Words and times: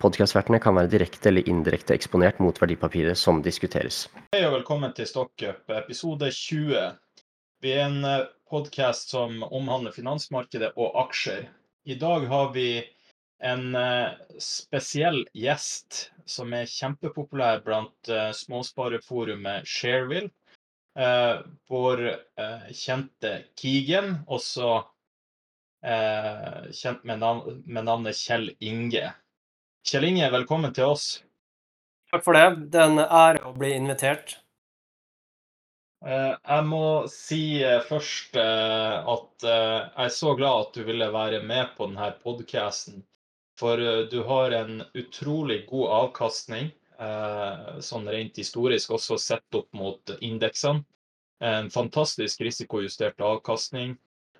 Podkastvertene 0.00 0.56
kan 0.64 0.78
være 0.78 0.88
direkte 0.94 1.28
eller 1.28 1.48
indirekte 1.50 1.92
eksponert 1.92 2.38
mot 2.40 2.56
verdipapiret 2.56 3.18
som 3.20 3.42
diskuteres. 3.44 4.06
Hei 4.32 4.46
og 4.46 4.54
velkommen 4.54 4.94
til 4.96 5.08
Stockup, 5.10 5.66
episode 5.76 6.30
20. 6.32 6.86
Vi 7.60 7.74
er 7.76 7.84
en 7.84 8.06
podkast 8.48 9.12
som 9.12 9.42
omhandler 9.44 9.92
finansmarkedet 9.92 10.72
og 10.80 10.96
aksjer. 11.04 11.50
I 11.84 11.98
dag 12.00 12.24
har 12.32 12.48
vi 12.56 12.80
en 13.44 13.74
eh, 13.76 14.16
spesiell 14.40 15.22
gjest 15.36 16.10
som 16.28 16.52
er 16.56 16.68
kjempepopulær 16.68 17.60
blant 17.64 18.08
eh, 18.08 18.30
småspareforumet 18.36 19.68
Shareville. 19.68 20.32
Eh, 20.98 21.44
vår 21.68 22.06
eh, 22.10 22.68
kjente 22.72 23.36
Kigen, 23.56 24.16
også 24.26 24.78
eh, 25.84 26.70
kjent 26.72 27.04
med 27.04 27.20
navnet 27.20 28.16
Kjell 28.16 28.50
Inge. 28.60 29.10
Kjell 29.80 30.04
Inge, 30.04 30.26
velkommen 30.30 30.74
til 30.76 30.92
oss. 30.92 31.04
Takk 32.12 32.24
for 32.26 32.36
det. 32.36 32.68
Det 32.72 32.80
er 32.82 32.90
en 32.90 33.00
ære 33.00 33.40
å 33.48 33.52
bli 33.56 33.70
invitert. 33.72 34.34
Eh, 36.04 36.34
Jeg 36.36 36.66
må 36.68 36.82
si 37.12 37.62
eh, 37.64 37.80
først 37.88 38.36
eh, 38.36 39.08
at 39.14 39.46
jeg 39.46 40.04
er 40.04 40.12
så 40.12 40.34
glad 40.36 40.66
at 40.66 40.76
du 40.76 40.84
ville 40.84 41.08
være 41.14 41.40
med 41.48 41.72
på 41.78 41.88
denne 41.88 42.10
podcasten. 42.24 43.00
For 43.60 43.80
du 44.08 44.20
har 44.24 44.52
en 44.56 44.84
utrolig 44.96 45.66
god 45.68 45.90
avkastning, 45.92 46.70
sånn 47.84 48.06
rent 48.08 48.38
historisk, 48.40 48.94
også 48.96 49.18
sett 49.20 49.56
opp 49.58 49.68
mot 49.76 50.12
indeksene. 50.24 50.80
En 51.44 51.68
fantastisk 51.72 52.40
risikojustert 52.40 53.20
avkastning. 53.20 53.98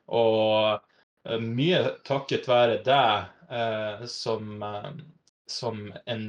Og 0.09 1.36
mye 1.45 1.83
takket 2.09 2.48
være 2.48 2.81
deg 2.86 4.09
som, 4.09 4.64
som 5.51 5.91
en, 6.06 6.25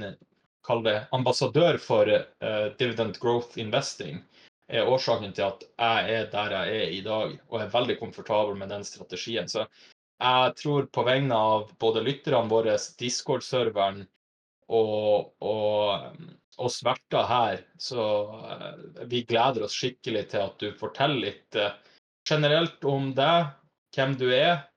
kall 0.65 0.83
det, 0.85 0.97
ambassadør 1.15 1.79
for 1.81 2.09
uh, 2.09 2.67
dividend 2.79 3.17
growth 3.21 3.57
investing 3.61 4.21
er 4.71 4.87
årsaken 4.87 5.33
til 5.35 5.49
at 5.49 5.63
jeg 5.67 6.17
er 6.17 6.27
der 6.31 6.53
jeg 6.55 6.75
er 6.81 6.93
i 6.95 7.01
dag, 7.05 7.33
og 7.49 7.59
er 7.59 7.73
veldig 7.73 7.97
komfortabel 7.99 8.55
med 8.59 8.71
den 8.71 8.85
strategien. 8.87 9.49
Så 9.51 9.65
jeg 10.21 10.55
tror 10.61 10.87
på 10.93 11.03
vegne 11.03 11.35
av 11.35 11.71
både 11.81 12.03
lytterne 12.05 12.47
våre, 12.49 12.77
Discord-serveren 12.99 14.05
og, 14.71 15.33
og 15.43 16.15
oss 16.61 16.79
verter 16.85 17.27
her, 17.27 17.63
så 17.81 18.03
eh, 18.47 19.05
vi 19.11 19.23
gleder 19.27 19.65
oss 19.65 19.75
skikkelig 19.75 20.27
til 20.31 20.45
at 20.45 20.59
du 20.61 20.69
forteller 20.79 21.31
litt 21.31 21.57
eh, 21.57 21.73
generelt 22.27 22.85
om 22.87 23.11
deg, 23.17 23.51
hvem 23.95 24.15
du 24.19 24.29
er, 24.31 24.67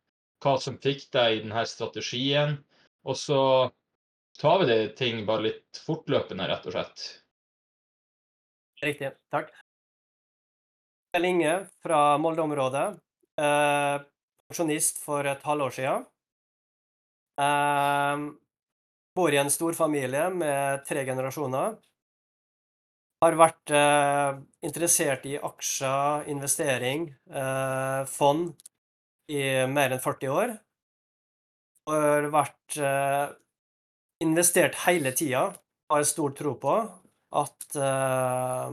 hva 0.43 0.57
som 0.61 0.81
fikk 0.81 1.07
deg 1.15 1.37
i 1.37 1.43
denne 1.45 1.65
strategien, 1.69 2.57
og 3.05 3.19
så 3.21 3.41
tar 4.41 4.59
vi 4.63 4.71
det 4.71 4.81
ting 4.99 5.25
bare 5.27 5.49
litt 5.49 5.83
fortløpende, 5.87 6.49
rett 6.51 6.67
og 6.67 6.75
slett. 6.77 7.05
Riktig. 8.85 9.13
Takk. 9.33 9.53
Kjell 11.15 11.29
Inge 11.29 11.55
fra 11.83 12.19
Molde-området. 12.19 12.87
Eh, 13.41 13.97
pensjonist 14.49 14.99
for 15.03 15.27
et 15.31 15.43
halvår 15.47 15.77
siden. 15.77 16.07
Eh, 17.41 18.25
bor 19.15 19.35
i 19.35 19.39
en 19.39 19.51
storfamilie 19.51 20.27
med 20.35 20.85
tre 20.89 21.05
generasjoner. 21.07 21.77
Har 23.23 23.39
vært 23.41 23.73
eh, 23.73 24.41
interessert 24.67 25.25
i 25.31 25.39
aksjer, 25.39 26.27
investering, 26.35 27.07
eh, 27.31 28.03
fond 28.11 28.51
i 29.31 29.41
mer 29.71 29.95
enn 29.95 30.03
40 30.03 30.35
år. 30.35 30.59
Har 31.89 32.29
vært 32.35 32.77
eh, 32.77 33.33
investert 34.25 34.79
hele 34.87 35.13
tida. 35.17 35.51
Har 35.93 36.07
stor 36.09 36.33
tro 36.37 36.55
på 36.61 36.75
at 37.35 37.77
uh, 37.77 38.71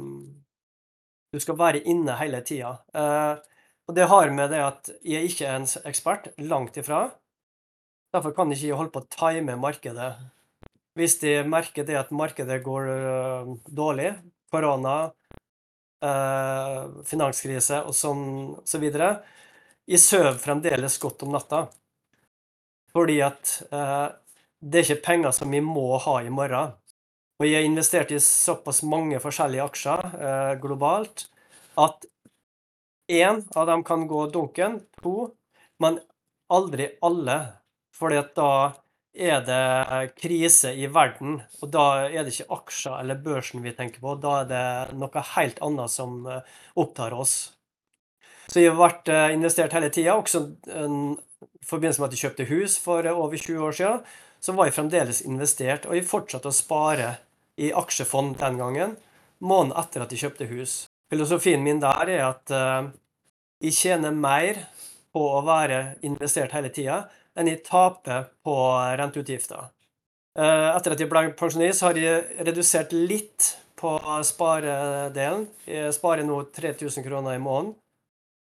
du 1.31 1.39
skal 1.41 1.57
være 1.59 1.84
inne 1.89 2.16
hele 2.19 2.41
tida. 2.45 2.75
Uh, 2.95 3.41
og 3.89 3.97
det 3.97 4.07
har 4.12 4.31
med 4.31 4.53
det 4.53 4.62
at 4.63 4.91
jeg 5.03 5.31
ikke 5.31 5.47
er 5.50 5.59
en 5.59 5.67
ekspert, 5.89 6.29
langt 6.39 6.78
ifra. 6.79 7.07
Derfor 8.16 8.35
kan 8.35 8.51
ikke 8.51 8.69
jeg 8.69 8.78
holde 8.79 8.94
på 8.94 9.03
å 9.03 9.09
time 9.12 9.57
markedet. 9.59 10.13
Hvis 11.00 11.17
de 11.22 11.39
merker 11.47 11.88
det 11.88 11.97
at 12.00 12.12
markedet 12.16 12.62
går 12.63 12.91
uh, 12.91 13.51
dårlig, 13.68 14.13
korona, 14.51 15.12
finanskrise 17.06 17.83
og 17.85 17.94
sånn 17.94 18.23
så 18.66 18.79
videre, 18.81 19.19
jeg 19.85 20.01
sover 20.01 20.39
fremdeles 20.41 20.95
godt 20.97 21.22
om 21.28 21.35
natta. 21.35 21.59
Fordi 22.89 23.19
at 23.22 23.51
det 24.61 24.79
er 24.79 24.88
ikke 24.88 25.05
penger 25.07 25.33
som 25.35 25.51
vi 25.51 25.61
må 25.66 25.97
ha 26.03 26.19
i 26.22 26.31
morgen. 26.33 26.75
Og 27.41 27.47
jeg 27.47 27.57
har 27.57 27.66
investert 27.66 28.11
i 28.13 28.19
såpass 28.22 28.83
mange 28.85 29.17
forskjellige 29.22 29.66
aksjer 29.66 30.11
eh, 30.13 30.53
globalt 30.61 31.25
at 31.81 32.05
én 33.09 33.41
av 33.57 33.66
dem 33.67 33.81
kan 33.83 34.05
gå 34.07 34.27
dunken, 34.29 34.77
to, 35.01 35.31
men 35.81 35.97
aldri 36.53 36.91
alle. 37.01 37.39
Fordi 37.97 38.21
da 38.38 38.51
er 39.11 39.41
det 39.45 40.13
krise 40.21 40.71
i 40.77 40.88
verden, 40.88 41.41
og 41.61 41.71
da 41.73 41.85
er 42.05 42.23
det 42.23 42.35
ikke 42.35 42.53
aksjer 42.55 43.01
eller 43.01 43.19
børsen 43.25 43.66
vi 43.66 43.73
tenker 43.75 44.03
på, 44.03 44.16
da 44.21 44.41
er 44.44 44.51
det 44.51 45.00
noe 45.01 45.25
helt 45.33 45.59
annet 45.66 45.91
som 45.91 46.21
eh, 46.29 46.45
opptar 46.79 47.17
oss. 47.17 47.35
Så 48.47 48.61
jeg 48.61 48.71
har 48.71 48.79
vært 48.79 49.11
eh, 49.11 49.33
investert 49.35 49.73
hele 49.75 49.91
tida, 49.91 50.16
også 50.16 50.45
en, 50.77 51.17
i 51.41 51.67
forbindelse 51.67 52.01
med 52.01 52.11
at 52.11 52.16
jeg 52.16 52.27
kjøpte 52.27 52.50
hus 52.53 52.77
for 52.81 53.07
over 53.11 53.38
20 53.38 53.66
år 53.67 53.77
siden, 53.81 54.05
så 54.41 54.56
var 54.57 54.68
jeg 54.68 54.78
fremdeles 54.79 55.22
investert, 55.28 55.85
og 55.85 55.96
jeg 55.96 56.07
fortsatte 56.09 56.50
å 56.50 56.56
spare 56.56 57.13
i 57.62 57.69
aksjefond 57.78 58.40
den 58.41 58.57
gangen, 58.57 58.96
måneden 59.41 59.78
etter 59.78 60.06
at 60.06 60.13
jeg 60.13 60.25
kjøpte 60.25 60.50
hus. 60.50 60.75
Filosofien 61.12 61.63
min 61.63 61.81
der 61.84 62.09
er 62.09 62.24
at 62.29 62.53
uh, 62.56 62.90
jeg 63.62 63.78
tjener 63.78 64.16
mer 64.16 64.63
på 65.13 65.22
å 65.35 65.44
være 65.46 66.00
investert 66.07 66.56
hele 66.56 66.72
tida 66.74 67.03
enn 67.38 67.50
jeg 67.51 67.63
taper 67.68 68.30
på 68.44 68.56
renteutgifter. 69.00 69.69
Uh, 70.40 70.72
etter 70.72 70.96
at 70.96 71.03
jeg 71.03 71.12
ble 71.12 71.25
pensjonist, 71.38 71.84
har 71.84 72.00
jeg 72.00 72.46
redusert 72.47 72.96
litt 72.96 73.51
på 73.81 73.96
sparedelen. 74.25 75.47
Jeg 75.68 75.94
sparer 75.97 76.25
nå 76.25 76.44
3000 76.56 77.06
kroner 77.06 77.35
i 77.35 77.44
måneden. 77.44 77.75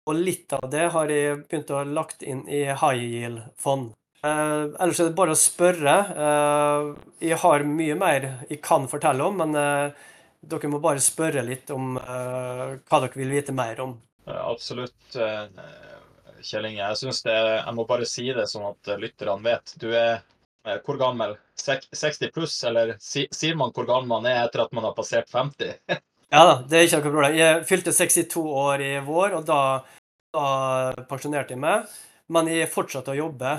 Og 0.03 0.20
litt 0.20 0.52
av 0.56 0.66
det 0.72 0.88
har 0.92 1.12
jeg 1.12 1.44
begynt 1.46 1.72
å 1.72 1.84
lagt 1.88 2.24
inn 2.28 2.44
i 2.52 2.66
high 2.68 3.00
yield-fond. 3.00 3.94
Uh, 4.23 4.72
ellers 4.79 5.01
er 5.03 5.09
det 5.09 5.17
bare 5.17 5.35
å 5.35 5.39
spørre. 5.39 5.94
Uh, 6.16 7.16
jeg 7.19 7.35
har 7.41 7.66
mye 7.67 7.95
mer 8.00 8.28
jeg 8.47 8.61
kan 8.63 8.88
fortelle 8.88 9.25
om, 9.25 9.41
men 9.41 9.57
uh, 9.59 10.11
dere 10.47 10.69
må 10.72 10.79
bare 10.84 11.03
spørre 11.03 11.44
litt 11.44 11.72
om 11.75 11.94
hva 11.95 13.00
dere 13.00 13.16
vil 13.16 13.31
vite 13.31 13.56
mer 13.56 13.79
om. 13.79 13.94
Absolutt, 14.28 15.16
Kjell 15.16 16.67
Inge. 16.67 16.81
Jeg 16.81 17.00
synes 17.00 17.22
det, 17.23 17.35
jeg 17.35 17.75
må 17.78 17.85
bare 17.88 18.07
si 18.07 18.25
det 18.35 18.50
sånn 18.51 18.66
at 18.67 18.91
lytterne 19.00 19.39
vet. 19.45 19.72
Du 19.79 19.88
er 19.95 20.19
hvor 20.84 21.00
gammel? 21.00 21.38
60 21.55 22.34
pluss, 22.35 22.57
eller 22.67 22.97
sier 23.00 23.55
man 23.55 23.72
hvor 23.72 23.88
gammel 23.88 24.11
man 24.11 24.28
er 24.28 24.41
etter 24.41 24.66
at 24.66 24.76
man 24.76 24.90
har 24.90 24.97
passert 24.99 25.31
50? 25.31 25.79
ja 26.35 26.43
da, 26.49 26.58
det 26.67 26.81
er 26.81 26.90
ikke 26.90 26.99
noe 26.99 27.08
problem. 27.08 27.40
Jeg 27.40 27.66
fylte 27.72 27.96
62 27.96 28.43
år 28.67 28.84
i 28.84 28.93
vår, 29.08 29.40
og 29.40 29.47
da, 29.47 29.61
da 30.35 30.47
pensjonerte 31.08 31.55
jeg 31.55 31.64
meg. 31.64 31.87
Men 32.34 32.50
jeg 32.50 32.72
fortsatte 32.72 33.14
å 33.14 33.18
jobbe. 33.18 33.50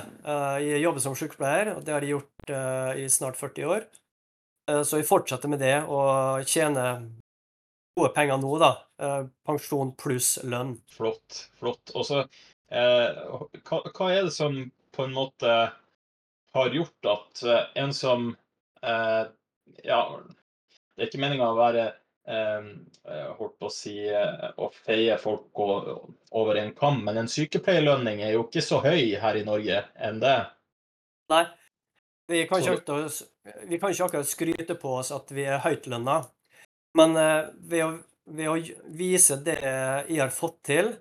Jeg 0.64 0.80
jobber 0.82 1.02
som 1.04 1.14
sykepleier, 1.18 1.74
og 1.76 1.84
det 1.86 1.94
har 1.94 2.02
jeg 2.04 2.16
gjort 2.16 2.52
i 2.98 3.04
snart 3.12 3.38
40 3.38 3.68
år. 3.70 3.84
Så 4.88 4.98
jeg 4.98 5.06
fortsetter 5.06 5.52
med 5.52 5.60
det, 5.62 5.76
og 5.86 6.42
tjener 6.48 7.04
gode 7.94 8.10
penger 8.16 8.40
nå, 8.42 8.52
da. 8.58 8.72
Pensjon 9.46 9.92
pluss 10.00 10.36
lønn. 10.42 10.74
Flott. 10.96 11.44
Flott. 11.60 11.94
Og 11.94 12.06
så, 12.08 12.24
eh, 12.70 13.22
hva, 13.68 14.10
er 14.10 14.26
det 14.26 14.34
som 14.34 14.58
på 14.94 15.06
en 15.06 15.14
måte 15.14 15.54
har 16.54 16.78
gjort 16.78 17.10
at 17.10 17.44
en 17.74 17.94
som 17.94 18.30
eh, 18.82 19.24
Ja, 19.82 20.00
det 20.94 21.02
er 21.02 21.08
ikke 21.08 21.22
meninga 21.22 21.50
å 21.50 21.58
være 21.58 21.86
eh, 21.88 21.94
holdt 22.24 23.58
på 23.60 23.68
å 23.68 23.72
si 23.72 23.98
å 24.08 24.68
feie 24.72 25.16
folk 25.20 25.60
over 25.60 26.56
en 26.56 26.70
kam, 26.76 27.02
men 27.04 27.18
en 27.20 27.28
sykepleierlønning 27.28 28.22
er 28.24 28.32
jo 28.36 28.46
ikke 28.46 28.62
så 28.64 28.78
høy 28.84 29.12
her 29.20 29.36
i 29.36 29.44
Norge 29.44 29.82
enn 30.00 30.22
det. 30.22 30.38
Nei. 31.32 31.44
Vi 32.26 32.46
kan, 32.48 32.62
ikke, 32.64 33.02
vi 33.68 33.76
kan 33.76 33.92
ikke 33.92 34.06
akkurat 34.06 34.28
skryte 34.28 34.76
på 34.80 34.94
oss 35.02 35.10
at 35.12 35.28
vi 35.36 35.44
er 35.44 35.60
høytlønna. 35.60 36.22
Men 36.96 37.16
eh, 37.20 37.50
ved, 37.68 37.82
å, 37.84 37.90
ved 38.32 38.48
å 38.48 38.54
vise 38.96 39.36
det 39.44 39.58
jeg 39.60 40.22
har 40.22 40.32
fått 40.32 40.62
til, 40.64 40.94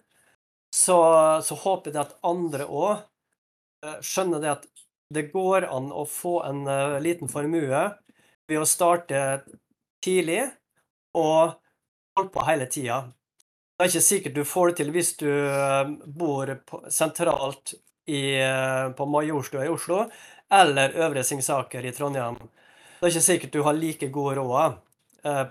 så, 0.76 0.98
så 1.46 1.56
håper 1.64 1.94
jeg 1.94 2.02
at 2.02 2.18
andre 2.28 2.68
òg 2.68 4.00
skjønner 4.04 4.44
det 4.44 4.52
at 4.52 4.68
det 5.14 5.28
går 5.32 5.70
an 5.70 5.92
å 5.94 6.04
få 6.10 6.40
en 6.48 6.64
liten 7.04 7.30
formue 7.32 7.84
ved 8.50 8.60
å 8.60 8.68
starte 8.68 9.44
tidlig 10.04 10.48
og 11.14 11.54
holdt 12.18 12.34
på 12.34 12.46
hele 12.48 12.68
tida. 12.72 13.04
Det 13.74 13.86
er 13.86 13.92
ikke 13.92 14.06
sikkert 14.06 14.36
du 14.38 14.44
får 14.46 14.70
det 14.70 14.78
til 14.80 14.92
hvis 14.94 15.12
du 15.20 15.30
uh, 15.30 15.90
bor 16.06 16.52
på, 16.68 16.84
sentralt 16.94 17.74
i, 18.06 18.38
uh, 18.38 18.94
på 18.96 19.08
Majorstua 19.10 19.66
i 19.66 19.72
Oslo 19.74 20.04
eller 20.54 20.94
Øvre 21.06 21.24
Singsaker 21.26 21.86
i 21.86 21.94
Trondheim. 21.96 22.38
Det 23.00 23.08
er 23.08 23.14
ikke 23.16 23.26
sikkert 23.26 23.56
du 23.56 23.64
har 23.66 23.78
like 23.78 24.10
god 24.14 24.38
råd 24.38 24.82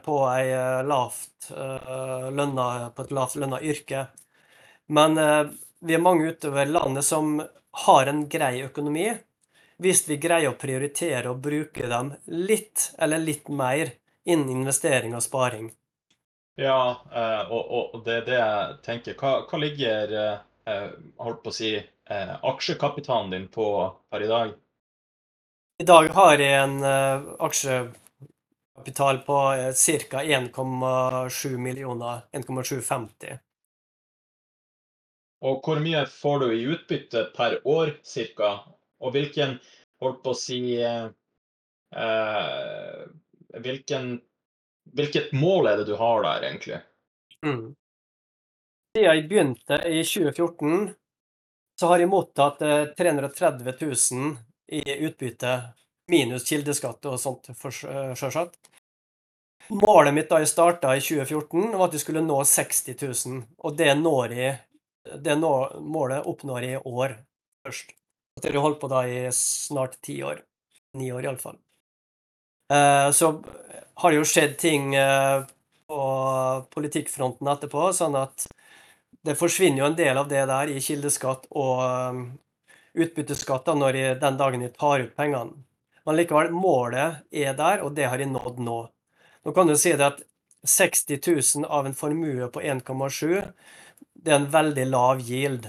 på, 0.04 0.16
lavt, 0.84 1.46
lønna, 2.36 2.66
på 2.92 3.04
et 3.06 3.14
lavt 3.16 3.38
lønna 3.40 3.58
yrke. 3.64 4.02
Men 4.92 5.16
vi 5.80 5.96
er 5.96 6.04
mange 6.04 6.28
utover 6.28 6.68
landet 6.68 7.06
som 7.08 7.40
har 7.86 8.06
en 8.06 8.26
grei 8.28 8.60
økonomi, 8.62 9.08
hvis 9.82 10.04
vi 10.06 10.20
greier 10.22 10.52
å 10.52 10.58
prioritere 10.60 11.32
og 11.32 11.40
bruke 11.42 11.88
dem 11.90 12.12
litt 12.28 12.92
eller 12.98 13.24
litt 13.24 13.48
mer 13.48 13.94
innen 14.24 14.50
investering 14.50 15.14
og 15.16 15.22
sparing. 15.22 15.70
Ja, 16.60 17.00
eh, 17.14 17.52
og, 17.52 17.94
og 17.94 18.04
det 18.04 18.16
er 18.20 18.26
det 18.26 18.38
jeg 18.38 18.76
tenker. 18.84 19.16
Hva, 19.18 19.32
hva 19.48 19.60
ligger 19.60 20.12
eh, 20.18 20.90
holdt 21.22 21.40
på 21.44 21.52
å 21.52 21.56
si, 21.56 21.72
eh, 21.78 22.34
aksjekapitalen 22.52 23.32
din 23.32 23.48
på 23.52 23.66
per 24.12 24.26
i 24.26 24.30
dag? 24.30 24.52
I 25.80 25.86
dag 25.88 26.10
har 26.14 26.38
jeg 26.38 26.58
en 26.62 26.84
aksjekapital 27.42 29.22
på 29.26 29.38
ca. 29.74 30.20
1,7 30.22 31.56
millioner. 31.58 32.20
1,750. 32.36 33.40
Og 35.42 35.64
hvor 35.64 35.80
mye 35.82 36.04
får 36.06 36.44
du 36.44 36.52
i 36.54 36.68
utbytte 36.70 37.24
per 37.34 37.58
år 37.66 37.96
ca.? 38.06 38.52
Og 39.02 39.16
hvilken, 39.16 39.56
holdt 40.02 40.20
på 40.22 40.30
å 40.30 40.38
si 40.38 40.60
eh, 40.78 41.08
hvilken, 43.60 44.20
Hvilket 44.92 45.30
mål 45.32 45.68
er 45.70 45.76
det 45.78 45.84
du 45.86 45.94
har 45.94 46.24
der, 46.24 46.42
egentlig? 46.48 46.80
Mm. 47.46 47.74
Siden 48.96 49.04
jeg 49.06 49.28
begynte 49.28 49.78
i 49.86 50.00
2014, 50.02 50.88
så 51.78 51.90
har 51.92 52.02
jeg 52.02 52.10
mottatt 52.10 52.58
330 52.98 53.70
eh, 53.70 53.84
000 53.86 54.34
i 54.74 54.82
utbytte, 55.06 55.52
minus 56.10 56.48
kildeskatt 56.48 57.06
og 57.06 57.20
sånt, 57.22 57.52
sjølsagt. 57.62 58.58
Målet 59.70 60.16
mitt 60.16 60.28
da 60.32 60.40
jeg 60.42 60.50
starta 60.50 60.96
i 60.98 61.04
2014, 61.04 61.70
var 61.78 61.86
at 61.86 61.94
jeg 61.94 62.02
skulle 62.02 62.26
nå 62.26 62.42
60 62.42 62.98
000, 62.98 63.40
og 63.62 63.78
det 63.78 63.94
når 64.02 64.36
jeg 64.40 64.58
det 65.02 65.34
målet 65.38 66.26
oppnår 66.30 66.62
jeg 66.62 66.78
i 66.78 66.82
år 66.86 67.16
først. 67.66 67.92
Så 68.38 68.48
jeg 68.48 68.54
har 68.54 68.64
holdt 68.64 68.80
på 68.80 68.90
da 68.90 69.02
i 69.06 69.18
snart 69.34 69.98
ti 70.04 70.22
år. 70.22 70.42
Ni 70.98 71.10
år, 71.12 71.24
iallfall. 71.26 71.58
Eh, 72.72 73.10
så 73.10 73.32
har 73.94 74.10
det 74.10 74.20
jo 74.20 74.28
skjedd 74.28 74.56
ting 74.60 74.94
eh, 74.94 75.42
på 75.90 76.04
politikkfronten 76.72 77.50
etterpå, 77.52 77.90
sånn 77.96 78.16
at 78.20 78.46
det 79.22 79.36
forsvinner 79.38 79.82
jo 79.82 79.90
en 79.90 79.98
del 79.98 80.18
av 80.18 80.30
det 80.30 80.46
der 80.50 80.72
i 80.72 80.80
kildeskatt 80.82 81.46
og 81.50 81.82
eh, 81.84 82.22
utbytteskatt 83.04 83.68
da, 83.68 83.76
når 83.78 83.98
jeg, 83.98 84.16
den 84.22 84.40
dagen 84.40 84.64
jeg 84.64 84.74
tar 84.78 85.04
ut 85.04 85.14
pengene. 85.18 85.64
Men 86.06 86.18
likevel, 86.18 86.50
målet 86.54 87.22
er 87.30 87.54
der, 87.58 87.84
og 87.84 87.94
det 87.94 88.08
har 88.10 88.18
jeg 88.18 88.32
nådd 88.32 88.58
nå. 88.64 88.78
Nå 89.42 89.52
kan 89.54 89.68
du 89.68 89.76
si 89.78 89.92
det 89.94 90.08
at 90.08 90.24
60 90.66 91.20
000 91.62 91.68
av 91.68 91.86
en 91.86 91.94
formue 91.98 92.48
på 92.54 92.62
1,7 92.62 93.42
det 94.22 94.30
er 94.30 94.38
en 94.38 94.50
veldig 94.50 94.84
lav 94.86 95.22
yield. 95.26 95.66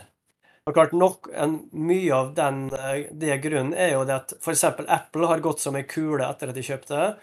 Og 0.64 0.76
klart 0.76 0.94
nok, 0.96 1.28
en, 1.36 1.58
Mye 1.76 2.14
av 2.16 2.34
den, 2.38 2.66
eh, 2.72 3.10
det 3.12 3.42
grunnen 3.44 3.74
er 3.76 3.98
jo 3.98 4.06
det 4.08 4.16
at 4.16 4.34
f.eks. 4.40 4.64
Apple 4.64 5.28
har 5.28 5.44
gått 5.44 5.60
som 5.60 5.76
ei 5.76 5.84
kule 5.84 6.24
etter 6.24 6.52
at 6.52 6.56
de 6.56 6.64
kjøpte. 6.64 7.14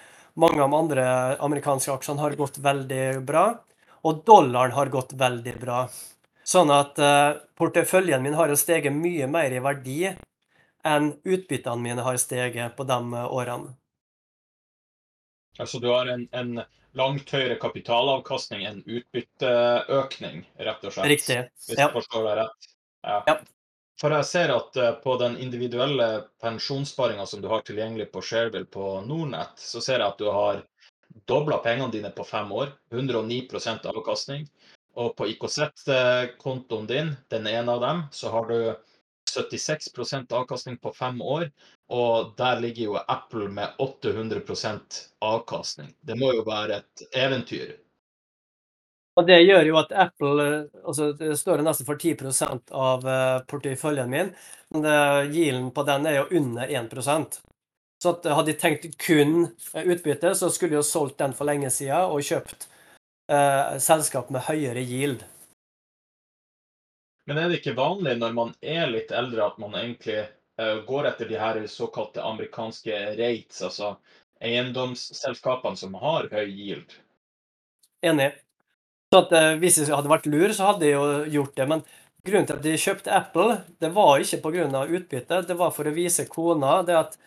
Mange 0.40 0.60
av 0.60 0.68
de 0.68 0.78
andre 0.78 1.06
amerikanske 1.40 1.94
aksjene 1.94 2.20
har 2.20 2.36
gått 2.36 2.60
veldig 2.60 3.04
bra. 3.26 3.46
Og 4.04 4.22
dollaren 4.28 4.76
har 4.76 4.92
gått 4.92 5.14
veldig 5.16 5.54
bra. 5.60 5.84
Sånn 6.44 6.70
at 6.72 6.98
uh, 7.00 7.36
porteføljen 7.56 8.22
min 8.24 8.36
har 8.36 8.48
jo 8.48 8.56
steget 8.58 8.94
mye 8.96 9.28
mer 9.30 9.52
i 9.52 9.60
verdi 9.62 9.98
enn 10.88 11.10
utbyttene 11.24 11.84
mine 11.84 12.04
har 12.04 12.16
steget 12.20 12.76
på 12.76 12.86
de 12.88 12.98
årene. 13.20 13.74
Altså 15.60 15.80
du 15.82 15.90
har 15.92 16.08
en, 16.08 16.24
en 16.32 16.62
langt 16.96 17.32
høyere 17.34 17.58
kapitalavkastning 17.60 18.64
enn 18.68 18.80
utbytteøkning, 18.86 20.44
rett 20.56 20.84
og 20.88 20.94
slett. 20.94 21.10
Riktig. 21.12 21.38
Hvis 21.68 21.82
jeg 21.82 21.92
forstår 21.92 22.28
deg 22.30 22.40
rett. 22.40 22.69
Ja. 23.06 23.40
For 24.00 24.14
jeg 24.16 24.26
ser 24.28 24.52
at 24.54 24.76
uh, 24.80 24.90
på 25.02 25.16
den 25.20 25.36
individuelle 25.44 26.08
pensjonssparinga 26.40 27.26
som 27.28 27.42
du 27.42 27.48
har 27.52 27.64
tilgjengelig 27.66 28.08
på 28.12 28.22
Shareville 28.24 28.68
på 28.72 29.00
Nordnett, 29.04 29.60
så 29.60 29.82
ser 29.84 30.00
jeg 30.00 30.08
at 30.08 30.20
du 30.20 30.30
har 30.32 30.62
dobla 31.28 31.58
pengene 31.64 31.92
dine 31.92 32.12
på 32.16 32.24
fem 32.24 32.52
år. 32.52 32.72
109% 32.94 33.88
avkastning. 33.92 34.46
Og 35.00 35.12
på 35.16 35.28
IKZ-kontoen 35.30 36.88
din, 36.88 37.12
den 37.30 37.46
ene 37.46 37.76
av 37.76 37.84
dem, 37.84 38.02
så 38.12 38.32
har 38.32 38.48
du 38.48 38.56
76% 39.30 40.32
avkastning 40.32 40.78
på 40.82 40.92
fem 40.96 41.20
år. 41.22 41.50
Og 41.92 42.32
der 42.38 42.60
ligger 42.60 42.84
jo 42.84 42.98
Apple 43.04 43.48
med 43.52 43.76
800% 43.78 45.00
avkastning. 45.20 45.94
Det 46.00 46.18
må 46.18 46.32
jo 46.34 46.46
være 46.46 46.80
et 46.80 47.06
eventyr. 47.14 47.76
Og 49.20 49.26
det 49.28 49.36
gjør 49.42 49.66
jo 49.68 49.76
at 49.76 49.90
Apple 50.06 50.44
altså 50.80 51.10
Det 51.18 51.34
står 51.36 51.60
nesten 51.66 51.84
for 51.88 52.00
10% 52.00 52.72
av 52.72 53.04
eh, 53.04 53.38
porteføljen 53.50 54.08
min. 54.08 54.30
Men 54.72 54.86
Yielden 55.34 55.70
på 55.76 55.84
den 55.84 56.08
er 56.08 56.22
jo 56.22 56.40
under 56.40 56.72
1% 56.80 57.40
Så 58.00 58.14
hadde 58.24 58.48
de 58.48 58.56
tenkt 58.56 58.86
kun 59.02 59.50
utbytte, 59.76 60.32
så 60.34 60.48
skulle 60.48 60.72
de 60.72 60.80
jo 60.80 60.86
solgt 60.86 61.18
den 61.20 61.36
for 61.36 61.50
lenge 61.50 61.68
siden 61.74 62.08
og 62.08 62.24
kjøpt 62.24 62.70
eh, 63.30 63.76
selskap 63.82 64.32
med 64.32 64.46
høyere 64.48 64.80
yield. 64.80 65.26
Men 67.30 67.38
er 67.38 67.48
det 67.48 67.60
ikke 67.60 67.76
vanlig 67.78 68.16
når 68.18 68.32
man 68.34 68.54
er 68.60 68.88
litt 68.90 69.12
eldre, 69.14 69.44
at 69.46 69.58
man 69.62 69.76
egentlig 69.78 70.24
uh, 70.58 70.80
går 70.86 71.12
etter 71.12 71.28
de 71.30 71.36
her 71.38 71.60
såkalte 71.70 72.24
amerikanske 72.26 72.96
rates, 73.20 73.60
altså 73.62 73.92
eiendomsselskapene 74.42 75.78
som 75.78 75.94
har 76.00 76.26
høy 76.32 76.48
yield? 76.48 76.96
Enig. 78.02 78.32
Så 79.10 79.24
at, 79.24 79.32
uh, 79.34 79.56
hvis 79.62 79.80
jeg 79.80 79.90
hadde 79.90 80.12
vært 80.12 80.28
lur, 80.30 80.52
så 80.54 80.70
hadde 80.72 80.86
jeg 80.86 80.94
jo 80.94 81.06
gjort 81.38 81.56
det. 81.58 81.66
Men 81.72 81.82
grunnen 82.26 82.46
til 82.46 82.60
at 82.60 82.66
de 82.66 82.76
kjøpte 82.78 83.16
Apple, 83.16 83.58
det 83.82 83.90
var 83.96 84.22
ikke 84.22 84.42
pga. 84.44 84.84
utbytte, 84.86 85.42
det 85.48 85.58
var 85.58 85.74
for 85.74 85.90
å 85.90 85.94
vise 85.96 86.28
kona 86.30 86.80
det 86.86 86.98
at 86.98 87.18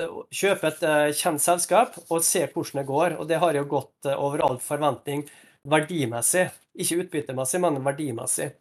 uh, 0.00 0.22
Kjøpe 0.30 0.72
et 0.72 1.16
kjent 1.18 1.42
selskap 1.42 1.96
og 2.08 2.24
se 2.24 2.44
hvordan 2.46 2.82
det 2.82 2.88
går. 2.88 3.18
Og 3.18 3.28
det 3.30 3.38
har 3.42 3.54
jo 3.54 3.68
gått 3.70 4.10
over 4.14 4.42
all 4.46 4.58
forventning 4.62 5.26
verdimessig. 5.68 6.48
Ikke 6.78 7.02
utbyttemessig, 7.02 7.60
men 7.62 7.80
verdimessig. 7.84 8.52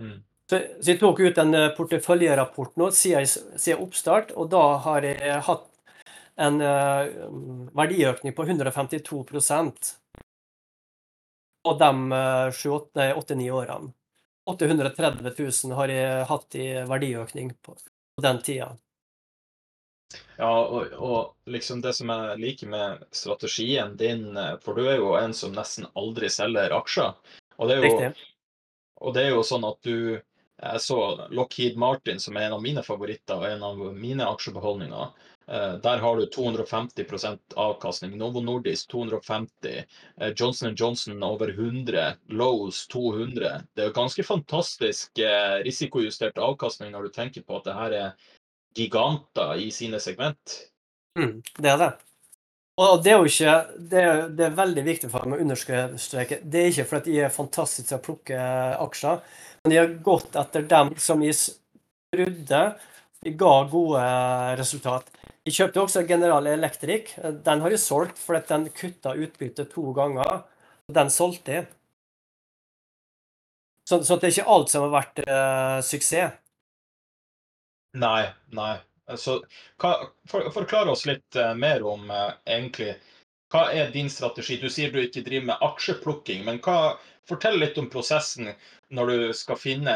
Mm. 0.00 0.22
Så, 0.50 0.58
så, 0.80 0.90
jeg 0.90 1.00
tok 1.00 1.22
ut 1.24 1.38
en 1.40 1.56
eh, 1.56 1.70
porteføljerapport 1.76 2.74
nå 2.80 2.90
siden, 2.92 3.28
siden, 3.28 3.80
oppstart, 3.84 4.34
og 4.36 4.50
da 4.52 4.64
har 4.84 5.06
jeg 5.08 5.40
hatt 5.46 5.70
en 6.44 6.58
uh, 6.58 7.06
verdiøkning 7.78 8.34
på 8.34 8.42
152 8.42 9.22
på 11.64 11.74
de 11.80 11.92
åtte-ni 13.16 13.50
uh, 13.50 13.56
årene. 13.56 13.92
830 14.46 15.32
000 15.38 15.76
har 15.78 15.88
jeg 15.88 16.24
hatt 16.28 16.56
i 16.60 16.66
verdiøkning 16.84 17.54
på, 17.64 17.76
på 18.16 18.24
den 18.24 18.42
tida. 18.44 18.74
Ja, 20.36 20.50
og, 20.66 20.92
og, 20.92 21.34
liksom 21.50 21.80
det 21.82 21.94
som 21.96 22.10
jeg 22.12 22.38
liker 22.42 22.70
med 22.70 23.04
strategien 23.14 23.96
din, 23.96 24.36
eh, 24.36 24.54
for 24.62 24.76
du 24.76 24.86
er 24.86 24.98
jo 24.98 25.14
en 25.18 25.34
som 25.34 25.54
nesten 25.54 25.88
aldri 25.98 26.30
selger 26.30 26.74
aksjer. 26.76 27.14
Og 27.56 27.70
det 27.70 27.78
er 27.78 27.88
jo. 27.88 28.12
Og 29.04 29.14
det 29.14 29.24
er 29.24 29.34
jo 29.34 29.42
sånn 29.46 29.66
at 29.68 29.80
du 29.84 30.20
Jeg 30.54 30.80
så 30.80 30.96
Lockheed 31.34 31.74
Martin, 31.76 32.20
som 32.22 32.36
er 32.38 32.46
en 32.46 32.54
av 32.54 32.60
mine 32.62 32.82
favoritter 32.86 33.40
og 33.40 33.44
en 33.48 33.62
av 33.66 33.80
mine 33.98 34.24
aksjebeholdninger. 34.30 35.08
Eh, 35.46 35.74
der 35.74 35.98
har 35.98 36.16
du 36.16 36.26
250% 36.26 37.38
avkastning. 37.56 38.18
Novo 38.18 38.40
Nordisk 38.40 38.90
250. 38.90 39.84
Eh, 40.20 40.32
Johnson 40.36 40.74
Johnson 40.74 41.22
over 41.22 41.48
100. 41.48 42.16
Lowe's 42.28 42.88
200. 42.88 43.62
Det 43.74 43.82
er 43.82 43.90
jo 43.90 43.96
ganske 43.96 44.24
fantastisk 44.24 45.18
eh, 45.18 45.58
risikojustert 45.64 46.38
avkastning 46.38 46.92
når 46.92 47.08
du 47.08 47.14
tenker 47.18 47.44
på 47.44 47.60
at 47.60 47.68
det 47.68 47.76
her 47.76 47.98
er 47.98 48.32
giganter 48.74 49.60
i 49.60 49.70
sine 49.70 50.00
segment. 50.00 50.58
Mm, 51.18 51.42
det 51.58 51.70
er 51.70 51.78
det. 51.78 51.92
Og 52.80 53.04
det 53.04 53.12
er 53.12 53.20
jo 53.20 53.28
ikke 53.30 53.58
det 53.92 54.00
er, 54.00 54.22
det 54.34 54.46
er, 54.48 54.56
veldig 54.56 54.82
viktig 54.82 55.10
for 55.12 55.28
meg 55.28 55.38
å 55.38 55.44
understreke. 55.44 56.40
Det 56.42 56.62
er 56.62 56.72
ikke 56.72 56.88
fordi 56.90 57.12
de 57.12 57.20
er 57.22 57.36
fantastiske 57.36 57.92
til 57.92 58.00
å 58.00 58.02
plukke 58.02 58.46
aksjer, 58.82 59.20
men 59.62 59.70
de 59.70 59.78
har 59.78 59.92
gått 60.08 60.34
etter 60.40 60.66
dem 60.72 60.90
som 60.98 61.22
de 61.22 61.30
trodde 61.30 62.64
ga 63.38 63.52
gode 63.70 64.08
resultat. 64.58 65.12
Jeg 65.44 65.58
kjøpte 65.58 65.82
også 65.82 66.02
General 66.08 66.46
Electric. 66.48 67.10
Den 67.44 67.60
har 67.60 67.74
jeg 67.74 67.82
solgt 67.82 68.20
fordi 68.20 68.46
den 68.48 68.70
kutta 68.72 69.12
utbyttet 69.12 69.74
to 69.74 69.90
ganger. 69.96 70.44
og 70.88 70.94
Den 70.96 71.10
solgte 71.12 71.52
jeg. 71.52 71.66
Så, 73.84 73.98
så 74.04 74.16
det 74.16 74.30
er 74.30 74.32
ikke 74.32 74.52
alt 74.54 74.72
som 74.72 74.86
har 74.86 74.94
vært 74.94 75.20
uh, 75.28 75.80
suksess. 75.84 76.38
Nei, 78.00 78.22
nei. 78.56 78.72
Så 79.20 79.36
hva, 79.82 79.90
for, 80.30 80.48
forklar 80.54 80.88
oss 80.88 81.04
litt 81.04 81.36
uh, 81.36 81.52
mer 81.52 81.84
om 81.84 82.08
uh, 82.08 82.32
egentlig 82.48 82.94
Hva 83.52 83.66
er 83.76 83.92
din 83.92 84.08
strategi? 84.08 84.56
Du 84.62 84.70
sier 84.72 84.88
du 84.90 84.96
ikke 85.02 85.22
driver 85.26 85.50
med 85.50 85.66
aksjeplukking, 85.68 86.46
men 86.48 86.62
hva, 86.64 86.96
fortell 87.28 87.60
litt 87.60 87.76
om 87.78 87.90
prosessen 87.92 88.48
når 88.96 89.12
du 89.12 89.36
skal 89.36 89.60
finne 89.60 89.94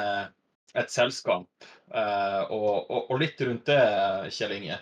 et 0.78 0.92
selskap, 0.92 1.48
og, 1.88 2.76
og, 2.92 3.08
og, 3.08 3.16
litt 3.18 3.40
rundt 3.40 3.66
det, 3.66 3.80
Kjell 4.36 4.54
Inge. 4.58 4.76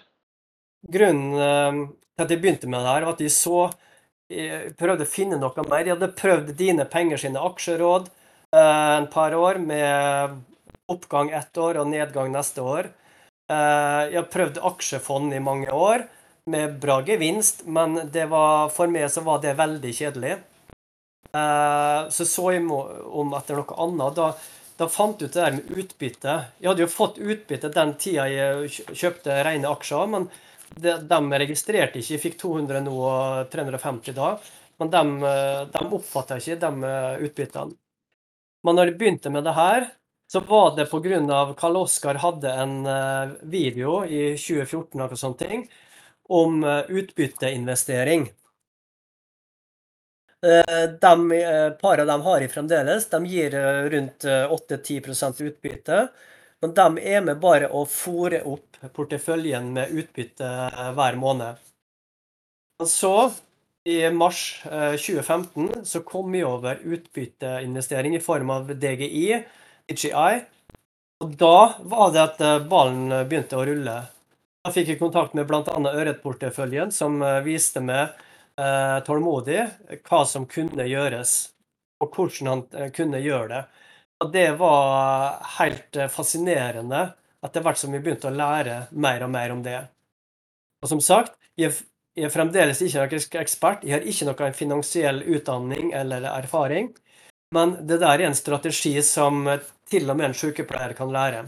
Grunnen 0.93 1.89
til 2.17 2.25
at 2.25 2.31
jeg 2.33 2.41
begynte 2.41 2.71
med 2.71 2.85
det 2.85 2.93
her, 2.95 3.07
var 3.09 3.17
at 3.17 3.25
jeg 3.25 3.35
så 3.35 3.67
jeg 4.27 4.73
prøvde 4.79 5.07
å 5.07 5.11
finne 5.11 5.39
noe 5.39 5.65
mer. 5.71 5.85
Jeg 5.87 5.95
hadde 5.95 6.15
prøvd 6.19 6.49
Dine 6.59 6.87
Penger 6.91 7.21
sine 7.21 7.43
aksjeråd 7.47 8.09
en 8.57 9.07
par 9.13 9.35
år, 9.35 9.59
med 9.59 10.41
oppgang 10.91 11.31
ett 11.35 11.59
år 11.59 11.81
og 11.83 11.91
nedgang 11.91 12.33
neste 12.33 12.63
år. 12.63 12.91
Eh, 13.51 14.03
jeg 14.11 14.19
har 14.19 14.29
prøvd 14.33 14.61
aksjefond 14.67 15.35
i 15.35 15.43
mange 15.43 15.71
år 15.71 16.07
med 16.51 16.79
bra 16.83 17.01
gevinst, 17.07 17.65
men 17.67 17.99
var, 18.31 18.69
for 18.75 18.91
meg 18.91 19.09
så 19.11 19.23
var 19.27 19.43
det 19.43 19.57
veldig 19.59 19.93
kjedelig. 19.95 20.37
Eh, 21.35 22.01
så 22.11 22.27
så 22.27 22.53
jeg 22.55 22.67
om 22.67 23.35
etter 23.39 23.59
noe 23.59 23.79
annet. 23.87 24.19
Da, 24.19 24.31
da 24.79 24.91
fant 24.91 25.21
jeg 25.21 25.31
ut 25.31 25.39
det 25.39 25.45
der 25.45 25.59
med 25.59 25.85
utbytte. 25.85 26.37
Jeg 26.63 26.71
hadde 26.71 26.87
jo 26.87 26.91
fått 26.91 27.23
utbytte 27.23 27.73
den 27.75 27.95
tida 27.99 28.27
jeg 28.31 28.71
kjøpte 28.95 29.43
rene 29.47 29.71
aksjer, 29.75 30.11
men 30.15 30.31
de, 30.75 30.97
de 31.07 31.41
registrerte 31.45 32.03
ikke. 32.03 32.23
Fikk 32.27 32.39
200 32.43 32.83
nå 32.87 32.95
og 32.99 33.51
350 33.53 34.17
da, 34.17 34.35
men 34.83 34.93
de, 34.93 35.05
de 35.73 35.85
oppfatta 35.87 36.41
ikke 36.41 36.59
de 36.63 36.95
utbyttene. 37.29 37.77
Men 38.67 38.75
når 38.75 38.91
de 38.91 38.99
begynte 38.99 39.31
med 39.31 39.47
det 39.47 39.55
her, 39.55 39.87
så 40.27 40.41
var 40.41 40.77
det 40.77 40.87
pga. 40.91 41.55
Karl 41.59 41.77
Oskar 41.77 42.15
hadde 42.15 42.53
en 42.53 42.87
eh, 42.87 43.37
video 43.43 44.05
i 44.05 44.35
2014 44.37 45.01
eller 45.01 45.21
sånne 45.21 45.39
ting, 45.39 45.63
om 46.29 46.65
eh, 46.65 46.83
utbytteinvestering. 46.89 48.27
Eh, 50.47 50.83
de 51.01 51.43
parene 51.81 52.09
de 52.11 52.17
har 52.27 52.43
i 52.43 52.49
fremdeles, 52.51 53.07
de 53.11 53.21
gir 53.27 53.55
rundt 53.91 54.27
8-10% 54.27 55.45
utbytte. 55.47 56.09
Men 56.65 56.73
de 56.77 56.87
er 57.05 57.25
med 57.25 57.41
bare 57.43 57.69
å 57.69 57.85
fòre 57.89 58.41
opp 58.49 58.79
porteføljen 58.97 59.73
med 59.77 59.93
utbytte 59.93 60.49
hver 60.97 61.19
måned. 61.21 61.61
Og 62.81 62.89
så, 62.89 63.13
i 63.89 63.99
mars 64.13 64.63
2015, 64.65 65.85
så 65.89 66.03
kom 66.05 66.33
vi 66.33 66.43
over 66.45 66.81
utbytteinvestering 66.85 68.17
i 68.17 68.25
form 68.25 68.53
av 68.57 68.73
DGI 68.73 69.43
DGI. 69.89 70.41
Og 71.25 71.35
da 71.41 71.79
var 71.81 72.13
det 72.13 72.23
at 72.23 72.41
eh, 72.45 72.63
ballen 72.69 73.09
begynte 73.29 73.57
å 73.57 73.65
rulle. 73.65 73.97
Da 74.67 74.73
fikk 74.75 74.93
jeg 74.93 75.01
kontakt 75.01 75.37
med 75.39 75.47
bl.a. 75.49 75.63
Ørretporteføljen, 75.65 76.93
som 76.93 77.23
eh, 77.23 77.41
viste 77.47 77.81
meg 77.81 78.19
eh, 78.61 78.99
tålmodig 79.07 79.63
hva 80.09 80.25
som 80.29 80.45
kunne 80.51 80.89
gjøres, 80.91 81.37
og 82.03 82.13
hvordan 82.13 82.51
han 82.53 82.65
eh, 82.75 82.93
kunne 82.93 83.23
gjøre 83.25 83.49
det. 83.55 83.63
Og 84.25 84.33
det 84.33 84.51
var 84.57 85.43
helt 85.59 85.99
fascinerende 86.13 87.03
etter 87.45 87.65
hvert 87.65 87.79
som 87.79 87.93
vi 87.93 88.01
begynte 88.01 88.31
å 88.31 88.35
lære 88.35 88.87
mer 88.97 89.25
og 89.27 89.31
mer 89.33 89.53
om 89.53 89.61
det. 89.65 89.81
Og 90.83 90.89
som 90.89 91.03
sagt, 91.05 91.37
jeg, 91.59 91.75
jeg 92.17 92.29
er 92.29 92.33
fremdeles 92.33 92.81
ikke 92.83 93.05
noen 93.05 93.43
ekspert. 93.43 93.85
Jeg 93.85 93.99
har 93.99 94.09
ikke 94.09 94.29
noen 94.31 94.57
finansiell 94.57 95.21
utdanning 95.37 95.93
eller 95.97 96.27
erfaring. 96.33 96.95
Men 97.55 97.77
det 97.87 98.01
der 98.03 98.19
er 98.19 98.31
en 98.31 98.39
strategi 98.39 98.97
som 99.07 99.45
til 99.87 100.11
og 100.11 100.19
med 100.19 100.31
en 100.31 100.37
sykepleier 100.37 100.97
kan 100.99 101.13
lære. 101.13 101.45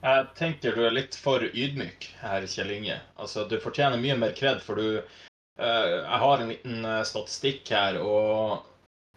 Jeg 0.00 0.26
tenker 0.38 0.74
du 0.74 0.86
er 0.88 0.96
litt 0.96 1.14
for 1.20 1.44
ydmyk 1.44 2.08
her, 2.22 2.46
Kjell 2.48 2.72
Inge. 2.78 2.96
Altså, 3.20 3.44
du 3.44 3.58
fortjener 3.60 4.00
mye 4.00 4.16
mer 4.18 4.32
kred, 4.36 4.62
for 4.64 4.80
du 4.80 4.96
uh, 4.96 5.60
Jeg 5.60 6.20
har 6.24 6.40
en 6.40 6.52
liten 6.54 6.88
statistikk 7.04 7.68
her, 7.76 8.00
og 8.00 8.69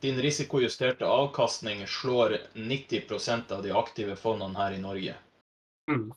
din 0.03 0.19
risikojusterte 0.21 1.07
avkastning 1.07 1.85
slår 1.87 2.37
90% 2.53 3.55
av 3.55 3.63
de 3.63 3.73
aktive 3.75 4.17
fondene 4.19 4.59
her 4.59 4.75
i 4.75 4.81
Norge. 4.83 5.15
Mm. 5.91 6.11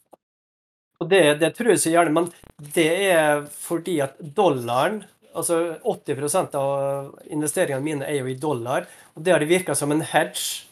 Og 1.00 1.10
det, 1.10 1.22
det, 1.42 1.52
tror 1.56 1.74
jeg 1.74 1.82
så 1.82 1.92
gjerne, 1.92 2.14
men 2.16 2.30
det 2.74 2.88
er 3.10 3.44
fordi 3.50 4.00
at 4.04 4.18
dollaren 4.20 5.04
Altså 5.36 5.74
80% 5.84 6.54
av 6.56 7.10
investeringene 7.28 7.84
mine 7.84 8.06
er 8.08 8.22
jo 8.22 8.30
i 8.32 8.38
dollar, 8.40 8.86
og 9.12 9.20
det 9.20 9.34
har 9.34 9.42
det 9.44 9.50
virka 9.50 9.74
som 9.76 9.90
en 9.92 10.00
hedge 10.00 10.64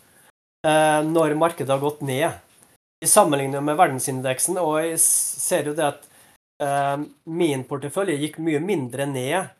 Eh, 0.65 1.01
når 1.05 1.35
markedet 1.37 1.69
har 1.69 1.83
gått 1.83 2.01
ned. 2.01 2.31
I 3.05 3.09
sammenligning 3.09 3.65
med 3.65 3.77
verdensindeksen, 3.77 4.57
og 4.57 4.79
jeg 4.81 5.01
ser 5.03 5.69
jo 5.69 5.75
det 5.77 5.85
at 5.91 6.07
eh, 6.65 7.03
min 7.29 7.67
portefølje 7.69 8.17
gikk 8.23 8.39
mye 8.41 8.63
mindre 8.65 9.05
ned 9.11 9.51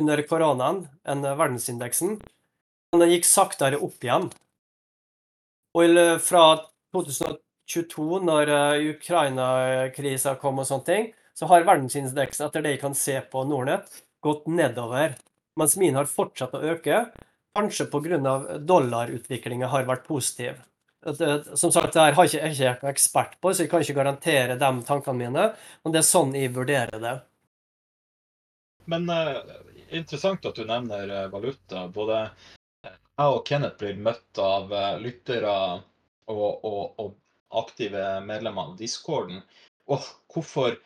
under 0.00 0.22
koronaen 0.24 0.86
enn 1.04 1.26
verdensindeksen. 1.26 2.16
Men 2.90 3.04
den 3.04 3.12
gikk 3.14 3.26
saktere 3.28 3.78
opp 3.78 4.02
igjen. 4.02 4.28
Og 5.78 5.98
fra 6.26 6.44
2022, 6.96 8.06
når 8.26 8.50
eh, 8.50 8.86
Ukraina-krisa 8.96 10.34
kom 10.40 10.58
og 10.58 10.66
sånne 10.66 10.88
ting, 10.88 11.10
så 11.38 11.46
har 11.50 11.66
verdensindeksen, 11.68 12.48
etter 12.48 12.64
det 12.64 12.74
jeg 12.74 12.82
kan 12.82 12.96
se 12.98 13.14
på 13.32 13.44
Nordnett, 13.46 14.02
gått 14.24 14.48
nedover. 14.50 15.14
Mens 15.58 15.76
min 15.78 15.96
har 15.98 16.10
fortsatt 16.10 16.56
å 16.58 16.64
øke. 16.74 17.04
Kanskje 17.56 17.86
pga. 17.90 18.58
dollarutviklinga 18.58 19.70
har 19.70 19.86
vært 19.86 20.06
positiv. 20.06 20.60
Som 21.00 21.72
sagt, 21.72 21.94
det 21.94 22.02
her 22.02 22.18
har 22.18 22.28
jeg 22.28 22.52
ikke 22.52 22.74
vært 22.82 22.90
ekspert 22.92 23.40
på, 23.40 23.54
så 23.54 23.64
jeg 23.64 23.70
kan 23.72 23.82
ikke 23.82 23.96
garantere 23.96 24.58
de 24.60 24.70
tankene 24.86 25.16
mine. 25.16 25.48
Men 25.82 25.94
det 25.94 26.02
er 26.02 26.10
sånn 26.10 26.34
jeg 26.36 26.52
vurderer 26.54 27.00
det. 27.00 27.16
Men 28.90 29.08
uh, 29.08 29.40
interessant 29.88 30.44
at 30.46 30.58
du 30.58 30.66
nevner 30.68 31.30
valuta. 31.32 31.86
Både 31.94 32.26
jeg 33.20 33.36
og 33.36 33.44
Kenneth 33.48 33.78
blir 33.80 34.00
møtt 34.00 34.40
av 34.40 34.72
uh, 34.72 34.96
lyttere 35.02 35.52
og, 36.30 36.64
og, 36.64 37.00
og, 37.00 37.16
aktive 37.60 38.20
medlemmer 38.22 38.70
av 38.70 38.76
discorden. 38.78 39.40
Og 39.90 40.04
hvorfor 40.30 40.76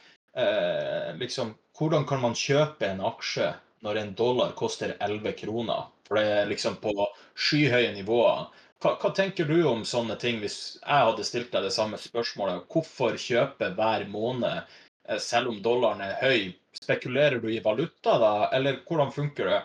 liksom 1.21 1.53
Hvordan 1.79 2.07
kan 2.09 2.23
man 2.23 2.33
kjøpe 2.35 2.89
en 2.89 3.03
aksje 3.05 3.51
når 3.85 3.99
en 4.01 4.15
dollar 4.19 4.55
koster 4.59 4.95
11 4.97 5.35
kroner? 5.43 5.85
For 6.09 6.19
det 6.19 6.25
er 6.39 6.49
liksom 6.51 6.79
på 6.83 6.93
skyhøye 7.35 7.93
nivåer. 7.97 8.47
Hva, 8.85 8.93
hva, 9.01 9.11
tenker 9.17 9.49
du 9.49 9.63
om 9.67 9.85
sånne 9.89 10.17
ting, 10.21 10.41
hvis 10.43 10.59
jeg 10.77 11.07
hadde 11.09 11.25
stilt 11.25 11.53
deg 11.55 11.65
det 11.65 11.73
samme 11.75 11.97
spørsmålet? 12.01 12.67
Hvorfor 12.69 13.17
kjøpe 13.21 13.71
hver 13.79 14.05
måned 14.13 14.59
eh, 14.61 15.21
selv 15.23 15.55
om 15.55 15.63
dollaren 15.65 16.03
er 16.05 16.19
høy? 16.21 16.53
Spekulerer 16.77 17.41
du 17.41 17.49
i 17.49 17.63
valuta 17.65 18.19
da, 18.21 18.33
eller 18.53 18.83
hvordan 18.85 19.15
funker 19.15 19.49
det? 19.49 19.63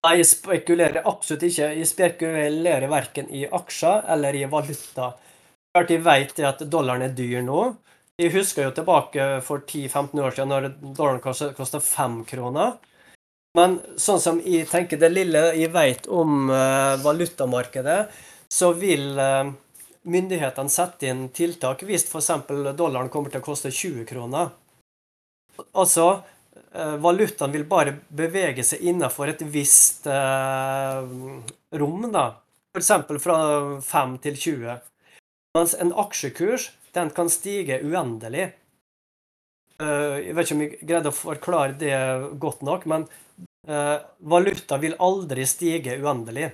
Nei, 0.00 0.14
jeg 0.22 0.30
spekulerer 0.30 1.04
absolutt 1.04 1.44
ikke. 1.44 1.72
Jeg 1.76 1.88
spekulerer 1.88 2.88
verken 2.88 3.28
i 3.36 3.44
aksjer 3.44 4.06
eller 4.14 4.36
i 4.38 4.46
valuta. 4.48 5.10
Klart 5.74 5.92
jeg 5.92 6.04
vet 6.06 6.40
at 6.48 6.62
dollaren 6.72 7.04
er 7.04 7.16
dyr 7.16 7.42
nå. 7.44 7.64
Jeg 8.20 8.32
husker 8.34 8.66
jo 8.66 8.72
tilbake 8.76 9.26
for 9.44 9.64
10-15 9.64 10.22
år 10.24 10.34
siden 10.36 10.50
når 10.52 10.70
dollaren 10.80 11.52
kosta 11.56 11.80
fem 11.84 12.22
kroner. 12.28 12.78
Men 13.58 13.78
sånn 13.98 14.20
som 14.22 14.40
jeg 14.44 14.68
tenker 14.70 15.00
det 15.00 15.10
lille 15.12 15.40
jeg 15.58 15.72
vet 15.74 16.06
om 16.06 16.50
uh, 16.52 16.96
valutamarkedet, 17.02 18.00
så 18.50 18.70
vil 18.78 19.18
uh, 19.18 19.50
myndighetene 20.08 20.72
sette 20.72 21.10
inn 21.10 21.24
tiltak 21.34 21.82
hvis 21.86 22.06
f.eks. 22.08 22.30
dollaren 22.78 23.10
kommer 23.12 23.32
til 23.32 23.42
å 23.42 23.48
koste 23.50 23.72
20 23.72 24.06
kroner. 24.08 24.52
Altså, 25.74 26.22
valutaen 26.72 27.50
vil 27.50 27.64
bare 27.66 27.96
bevege 28.14 28.62
seg 28.62 28.84
innenfor 28.86 29.32
et 29.32 29.40
visst 29.50 30.04
rom, 31.82 32.04
da. 32.14 32.26
F.eks. 32.70 32.92
fra 33.18 33.38
5 33.82 34.12
til 34.22 34.38
20. 34.38 34.76
Mens 35.58 35.74
en 35.82 35.90
aksjekurs, 35.98 36.68
den 36.94 37.10
kan 37.16 37.32
stige 37.32 37.80
uendelig. 37.82 38.52
Jeg 39.80 40.36
vet 40.36 40.46
ikke 40.46 40.58
om 40.58 40.62
jeg 40.62 40.78
greide 40.86 41.10
å 41.10 41.16
forklare 41.16 41.74
det 41.80 41.96
godt 42.38 42.62
nok, 42.62 42.86
men 42.92 43.08
Uh, 43.68 44.00
valuta 44.18 44.78
vil 44.80 44.94
aldri 44.98 45.44
stige 45.46 45.98
uendelig. 46.00 46.48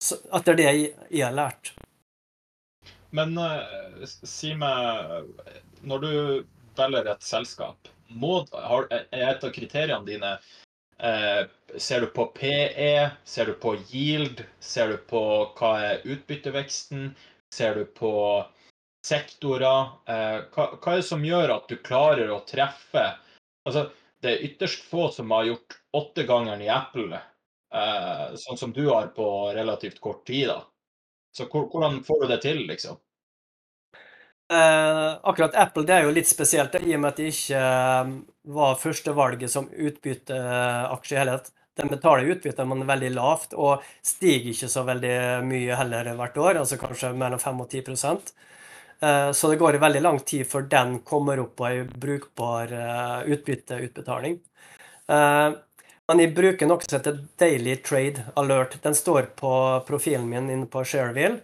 Så, 0.00 0.16
etter 0.32 0.56
det 0.56 0.64
jeg, 0.64 0.94
har 1.20 1.34
lært. 1.36 1.74
Men 3.14 3.36
uh, 3.38 4.04
si 4.04 4.54
meg 4.58 5.28
Når 5.84 6.00
du 6.00 6.12
velger 6.76 7.10
et 7.12 7.22
selskap, 7.22 7.90
må, 8.08 8.44
har, 8.52 8.88
er 8.90 9.28
et 9.30 9.44
av 9.44 9.52
kriteriene 9.54 10.06
dine 10.06 10.32
eh, 10.98 11.44
Ser 11.76 12.04
du 12.04 12.08
på 12.14 12.26
PE? 12.36 13.10
Ser 13.24 13.50
du 13.50 13.54
på 13.60 13.76
yield? 13.90 14.44
Ser 14.60 14.94
du 14.94 14.98
på 15.10 15.22
hva 15.58 15.72
er 15.82 16.04
utbytteveksten? 16.04 17.08
Ser 17.54 17.80
du 17.80 17.84
på 17.84 18.12
sektorer? 19.06 19.94
Eh, 20.06 20.38
hva, 20.54 20.70
hva 20.76 20.94
er 20.94 21.02
det 21.02 21.08
som 21.08 21.24
gjør 21.24 21.56
at 21.56 21.68
du 21.70 21.76
klarer 21.82 22.32
å 22.32 22.44
treffe 22.48 23.08
Altså, 23.64 23.86
det 24.20 24.28
er 24.28 24.42
ytterst 24.44 24.82
få 24.84 25.06
som 25.12 25.30
har 25.32 25.46
gjort 25.48 25.78
åttegangeren 25.96 26.60
i 26.60 26.68
Apple, 26.68 27.16
eh, 27.74 28.34
sånn 28.40 28.58
som 28.60 28.74
du 28.76 28.82
har 28.90 29.06
på 29.16 29.26
relativt 29.56 30.00
kort 30.04 30.26
tid. 30.26 30.48
da. 30.48 30.58
Så 31.32 31.48
hvordan 31.48 32.02
får 32.04 32.20
du 32.20 32.26
det 32.28 32.40
til, 32.44 32.60
liksom? 32.68 33.00
Eh, 34.52 35.18
akkurat 35.22 35.54
Apple 35.54 35.86
det 35.88 35.94
er 35.96 36.04
jo 36.04 36.12
litt 36.12 36.28
spesielt, 36.28 36.74
i 36.76 36.92
og 36.92 37.00
med 37.00 37.14
at 37.14 37.20
det 37.20 37.30
ikke 37.32 37.60
eh, 37.60 38.10
var 38.52 38.74
førstevalget 38.76 39.50
som 39.50 39.70
utbytteaksje 39.72 41.16
i 41.16 41.20
hele. 41.20 41.38
Den 41.74 41.90
betaler 41.90 42.28
utbytte, 42.30 42.66
men 42.68 42.84
veldig 42.86 43.10
lavt, 43.16 43.54
og 43.58 43.82
stiger 44.04 44.52
ikke 44.52 44.68
så 44.70 44.84
veldig 44.86 45.16
mye 45.48 45.78
heller 45.80 46.12
hvert 46.18 46.36
år, 46.38 46.60
altså 46.60 46.78
kanskje 46.78 47.14
mellom 47.18 47.40
5 47.42 47.62
og 47.64 47.72
10 47.72 47.80
eh, 49.00 49.30
Så 49.32 49.50
det 49.50 49.58
går 49.62 49.80
veldig 49.82 50.02
lang 50.04 50.20
tid 50.20 50.46
før 50.46 50.68
den 50.68 50.98
kommer 51.08 51.40
opp 51.40 51.56
på 51.56 51.70
en 51.70 51.88
brukbar 51.88 52.72
eh, 52.72 53.32
utbytteutbetaling. 53.34 54.42
Men 55.04 56.20
jeg 56.20 56.32
bruker 56.36 56.68
noe 56.68 56.84
som 56.84 56.96
heter 56.96 57.18
Daily 57.40 57.74
Trade 57.84 58.22
Alert. 58.40 58.78
Den 58.84 58.94
står 58.96 59.34
på 59.36 59.50
profilen 59.84 60.30
min 60.30 60.48
inne 60.52 60.68
på 60.68 60.80
Shareville. 60.84 61.42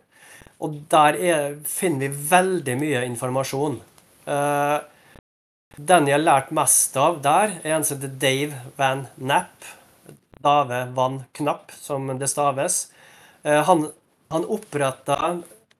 Og 0.61 0.77
der 0.93 1.17
er, 1.17 1.55
finner 1.65 2.09
vi 2.09 2.27
veldig 2.31 2.77
mye 2.81 3.05
informasjon. 3.09 3.81
den 5.77 6.07
jeg 6.07 6.15
har 6.15 6.23
lært 6.23 6.51
mest 6.53 6.97
av 7.01 7.23
der, 7.25 7.57
er 7.65 7.77
en 7.77 7.85
som 7.85 7.97
heter 7.97 8.19
Dave 8.21 8.61
Van 8.77 9.07
Napp. 9.17 9.65
Dave 10.41 10.83
Van 10.95 11.23
Knapp, 11.33 11.73
som 11.73 12.07
det 12.19 12.29
staves. 12.29 12.91
Uh, 13.45 13.63
han, 13.65 13.87
han 14.29 14.45
oppretta 14.45 15.17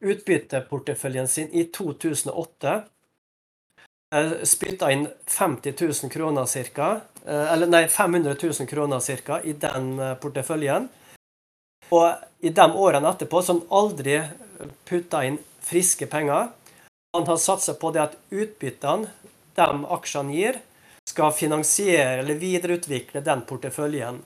utbytteporteføljen 0.01 1.29
sin 1.29 1.53
i 1.53 1.67
2008. 1.73 2.75
Uh, 4.15 4.33
Spytta 4.45 4.91
inn 4.93 5.07
50 5.29 5.77
000 5.77 6.13
kroner 6.13 6.49
cirka, 6.49 7.01
Eh, 7.27 7.53
eller 7.53 7.67
nei, 7.67 7.89
500 7.89 8.37
000 8.43 8.67
kroner 8.67 9.01
ca. 9.25 9.41
i 9.43 9.53
den 9.53 10.17
porteføljen. 10.21 10.89
Og 11.91 12.13
i 12.41 12.53
de 12.55 12.67
årene 12.73 13.11
etterpå 13.11 13.43
som 13.43 13.65
aldri 13.71 14.21
putta 14.89 15.25
inn 15.27 15.39
friske 15.61 16.07
penger. 16.07 16.49
Han 17.13 17.27
har 17.27 17.37
satsa 17.37 17.75
på 17.75 17.91
det 17.95 18.03
at 18.03 18.19
utbyttene 18.31 19.11
de 19.59 19.85
aksjene 19.97 20.35
gir, 20.35 20.61
skal 21.11 21.33
finansiere 21.35 22.21
eller 22.23 22.39
videreutvikle 22.39 23.23
den 23.27 23.43
porteføljen. 23.49 24.21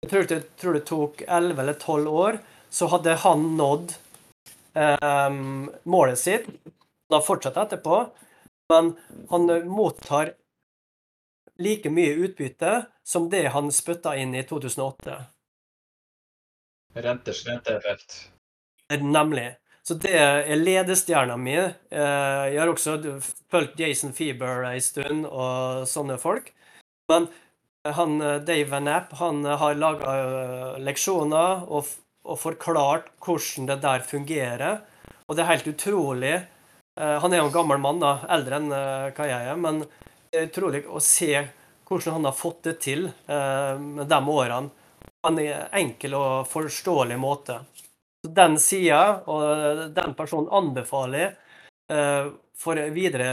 Jeg 0.00 0.10
tror 0.10 0.28
det, 0.30 0.40
tror 0.56 0.76
det 0.76 0.84
tok 0.88 1.22
11 1.26 1.62
eller 1.62 1.76
12 1.76 2.08
år, 2.08 2.38
så 2.70 2.88
hadde 2.88 3.18
han 3.24 3.44
nådd 3.58 3.92
eh, 4.74 5.30
målet 5.84 6.18
sitt. 6.18 6.48
Han 7.10 7.18
har 7.18 7.26
fortsatt 7.26 7.58
etterpå, 7.60 8.06
men 8.72 8.94
han 9.28 9.50
mottar 9.68 10.32
like 11.60 11.90
mye 11.92 12.14
utbytte 12.24 12.86
som 13.04 13.28
det 13.30 13.48
han 13.52 13.72
spytta 13.72 14.16
inn 14.16 14.34
i 14.34 14.42
2008. 14.48 15.18
Renters 16.94 17.46
renteeffekt. 17.46 18.30
Nemlig. 19.00 19.59
Så 19.86 19.96
det 19.98 20.12
er 20.12 20.60
ledestjerna 20.60 21.36
mi. 21.40 21.56
Eh, 21.56 22.46
jeg 22.52 22.60
har 22.60 22.70
også 22.70 22.98
fulgt 23.50 23.80
Jason 23.80 24.12
Fieber 24.16 24.66
ei 24.68 24.80
stund 24.84 25.24
og 25.26 25.86
sånne 25.88 26.18
folk. 26.20 26.52
Men 27.10 27.26
han, 27.84 28.20
eh, 28.20 28.36
Dave 28.36 28.64
Van 28.64 28.88
App 28.88 29.12
han 29.12 29.44
eh, 29.46 29.56
har 29.56 29.74
laga 29.74 30.14
eh, 30.20 30.78
leksjoner 30.84 31.64
og, 31.68 31.88
og, 32.24 32.38
forklart 32.38 33.08
hvordan 33.24 33.70
det 33.70 33.80
der 33.84 34.04
fungerer. 34.04 34.80
Og 35.26 35.36
det 35.36 35.44
er 35.44 35.52
helt 35.54 35.70
utrolig. 35.70 36.34
Han 37.00 37.32
er 37.32 37.38
jo 37.38 37.46
en 37.46 37.54
gammel 37.54 37.78
mann, 37.80 38.00
da, 38.02 38.26
eldre 38.34 38.56
enn 38.58 38.72
hva 39.14 39.26
jeg 39.28 39.44
er, 39.46 39.56
men 39.56 39.78
det 39.80 40.36
er 40.36 40.48
utrolig 40.48 40.80
å 40.90 40.98
se 41.00 41.30
hvordan 41.86 42.16
han 42.18 42.26
har 42.26 42.34
fått 42.36 42.66
det 42.66 42.74
til 42.82 43.06
med 43.30 44.10
de 44.10 44.18
årene 44.34 44.68
på 45.22 45.30
en 45.30 45.38
enkel 45.80 46.16
og 46.18 46.50
forståelig 46.50 47.16
måte. 47.22 47.60
Den 48.28 48.58
sida 48.60 49.22
og 49.30 49.94
den 49.96 50.14
personen 50.18 50.50
anbefaler 50.52 51.38
for 52.60 52.78
videre 52.94 53.32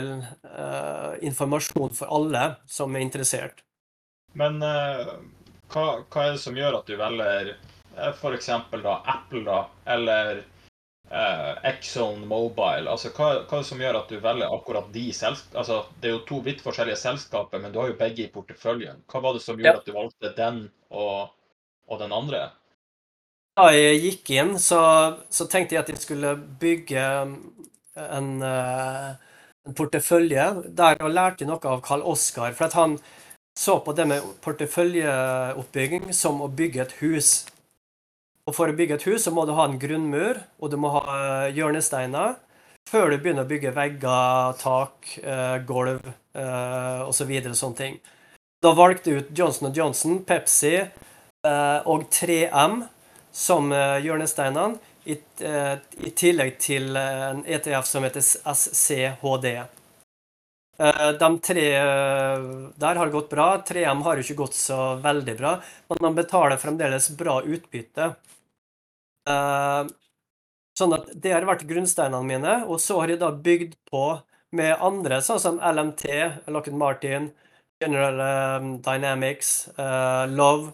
informasjon 1.21 1.91
for 1.93 2.13
alle 2.15 2.43
som 2.65 2.95
er 2.95 3.03
interessert. 3.05 3.59
Men 4.37 4.61
uh, 4.61 5.17
hva, 5.73 5.85
hva, 6.05 6.23
er 6.23 6.35
det 6.35 6.43
som 6.43 6.57
gjør 6.57 6.79
at 6.79 6.89
du 6.89 6.97
velger 6.99 7.55
uh, 7.97 8.11
f.eks. 8.11 8.51
da 8.83 8.95
Apple 9.13 9.43
da, 9.47 9.61
eller 9.95 10.41
uh, 11.09 11.53
Exxon 11.71 12.27
Mobile? 12.29 12.85
Altså, 12.91 13.11
hva, 13.15 13.31
hva, 13.47 13.57
er 13.57 13.65
det 13.65 13.69
som 13.71 13.81
gjør 13.81 14.01
at 14.01 14.13
du 14.13 14.19
velger 14.23 14.53
akkurat 14.59 14.91
de 14.93 15.07
selskapene? 15.09 15.63
Altså, 15.63 15.79
det 16.01 16.11
er 16.11 16.15
jo 16.17 16.25
to 16.29 16.41
vidt 16.45 16.61
forskjellige 16.65 17.01
selskaper, 17.01 17.63
men 17.63 17.73
du 17.73 17.81
har 17.81 17.91
jo 17.91 17.99
begge 17.99 18.27
i 18.27 18.31
porteføljen. 18.33 19.01
Hva 19.09 19.23
var 19.25 19.37
det 19.37 19.43
som 19.45 19.57
gjorde 19.57 19.73
ja. 19.73 19.81
at 19.81 19.89
du 19.89 19.97
valgte 19.97 20.33
den 20.37 20.63
og, 20.91 21.33
og, 21.87 21.99
den 22.03 22.15
andre? 22.15 22.47
Da 23.57 23.71
jeg 23.73 24.01
gikk 24.03 24.29
inn, 24.35 24.51
så, 24.61 24.79
så, 25.33 25.47
tenkte 25.49 25.73
jeg 25.73 25.81
at 25.81 25.87
jeg 25.89 26.01
skulle 26.03 26.35
bygge 26.61 27.01
en, 27.97 28.43
en 28.45 29.73
portefølje 29.73 30.43
der 30.77 30.99
jeg 30.99 31.13
lærte 31.13 31.47
noe 31.49 31.57
av 31.65 31.81
Karl 31.85 32.03
Oskar. 32.05 32.53
For 32.53 32.67
at 32.67 32.75
han, 32.77 32.97
så 33.57 33.79
på 33.81 33.95
det 33.97 34.05
med 34.11 34.25
porteføljeoppbygging 34.45 36.11
som 36.13 36.43
å 36.45 36.51
bygge 36.53 36.83
et 36.83 36.93
hus. 37.01 37.31
Og 38.47 38.55
For 38.55 38.69
å 38.69 38.75
bygge 38.77 38.99
et 38.99 39.07
hus 39.09 39.25
så 39.25 39.33
må 39.33 39.47
du 39.47 39.55
ha 39.57 39.65
en 39.67 39.79
grunnmur, 39.81 40.37
og 40.61 40.71
du 40.71 40.77
må 40.79 40.93
ha 40.93 41.01
eh, 41.15 41.55
hjørnesteiner 41.57 42.37
før 42.87 43.09
du 43.11 43.17
begynner 43.17 43.43
å 43.43 43.49
bygge 43.49 43.73
vegger, 43.75 44.53
tak, 44.61 45.09
eh, 45.19 45.57
gulv 45.67 46.05
eh, 46.07 47.01
osv. 47.03 47.33
Så 47.49 47.55
sånne 47.59 47.79
ting. 47.81 47.97
Da 48.63 48.71
valgte 48.77 49.11
jeg 49.11 49.25
ut 49.25 49.33
Johnson 49.35 49.73
Johnson, 49.75 50.21
Pepsi 50.25 50.77
og 51.47 52.07
3M 52.11 52.79
som 53.37 53.69
hjørnesteinene, 53.71 54.79
i, 55.07 55.15
i 55.15 56.09
tillegg 56.19 56.57
til 56.59 56.97
en 56.99 57.43
ETF 57.47 57.85
som 57.87 58.03
heter 58.03 58.25
SCHD. 58.25 59.45
Eh, 60.79 61.11
de 61.19 61.39
tre 61.39 61.67
eh, 61.75 62.39
der 62.75 62.95
har 62.95 63.09
gått 63.09 63.29
bra. 63.29 63.63
3M 63.67 64.03
har 64.05 64.17
jo 64.17 64.25
ikke 64.25 64.41
gått 64.43 64.57
så 64.57 64.95
veldig 65.01 65.37
bra, 65.39 65.55
men 65.89 66.03
de 66.05 66.11
betaler 66.21 66.61
fremdeles 66.61 67.09
bra 67.17 67.39
utbytte. 67.41 68.11
Eh, 69.29 69.89
sånn 70.77 70.93
at 70.93 71.09
det 71.13 71.33
har 71.33 71.47
vært 71.49 71.65
grunnsteinene 71.69 72.29
mine. 72.29 72.57
Og 72.69 72.81
så 72.81 73.01
har 73.01 73.13
jeg 73.13 73.21
da 73.23 73.31
bygd 73.33 73.77
på 73.89 74.05
med 74.57 74.77
andre, 74.79 75.19
sånn 75.25 75.41
som 75.41 75.57
LMT, 75.59 76.05
Lockheed 76.53 76.77
Martin, 76.77 77.31
General 77.81 78.69
Dynamics, 78.81 79.67
Love 80.31 80.71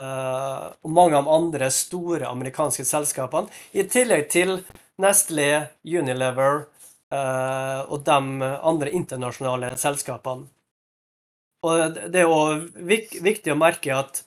og 0.00 0.92
mange 0.96 1.18
av 1.18 1.26
de 1.26 1.34
andre 1.34 1.70
store 1.74 2.28
amerikanske 2.28 2.86
selskapene. 2.88 3.50
I 3.76 3.84
tillegg 3.90 4.30
til 4.32 4.54
Nestlé, 5.00 5.66
Unilever, 5.84 6.64
uh, 7.14 7.80
og 7.90 8.04
de 8.06 8.46
andre 8.72 8.92
internasjonale 8.96 9.74
selskapene. 9.80 10.48
Og 11.66 11.98
det 12.12 12.22
er 12.22 12.32
òg 12.32 12.70
viktig 12.80 13.52
å 13.52 13.58
merke 13.60 13.92
at, 13.92 14.22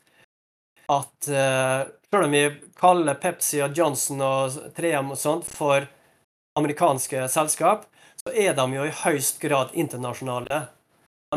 at 0.94 1.30
uh, 1.32 1.90
selv 2.14 2.28
om 2.28 2.36
vi 2.36 2.44
kaller 2.78 3.18
Pepsi 3.18 3.64
og 3.66 3.74
Johnson 3.78 4.22
og 4.22 4.60
3M 4.78 5.16
og 5.16 5.18
sånt 5.18 5.50
for 5.50 5.88
amerikanske 6.60 7.26
selskap, 7.34 7.88
så 8.22 8.30
er 8.30 8.54
de 8.58 8.68
jo 8.76 8.86
i 8.86 8.94
høyst 9.02 9.42
grad 9.42 9.74
internasjonale. 9.74 10.68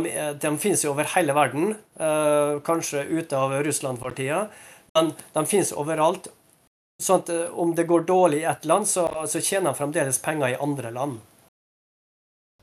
De, 0.02 0.14
de 0.42 0.50
finnes 0.60 0.82
jo 0.84 0.92
over 0.92 1.08
hele 1.14 1.32
verden, 1.36 1.76
uh, 2.00 2.58
kanskje 2.66 3.04
ute 3.08 3.38
av 3.38 3.54
Russland 3.64 4.02
for 4.02 4.16
tida, 4.16 4.46
men 4.96 5.14
de 5.32 5.44
finnes 5.48 5.72
overalt. 5.72 6.28
Sånn 7.02 7.22
at 7.22 7.32
om 7.52 7.74
det 7.76 7.84
går 7.88 8.06
dårlig 8.08 8.42
i 8.42 8.48
ett 8.50 8.64
land, 8.68 8.88
så, 8.88 9.06
så 9.28 9.40
tjener 9.40 9.70
de 9.70 9.78
fremdeles 9.80 10.20
penger 10.24 10.54
i 10.54 10.60
andre 10.64 10.92
land. 10.96 11.18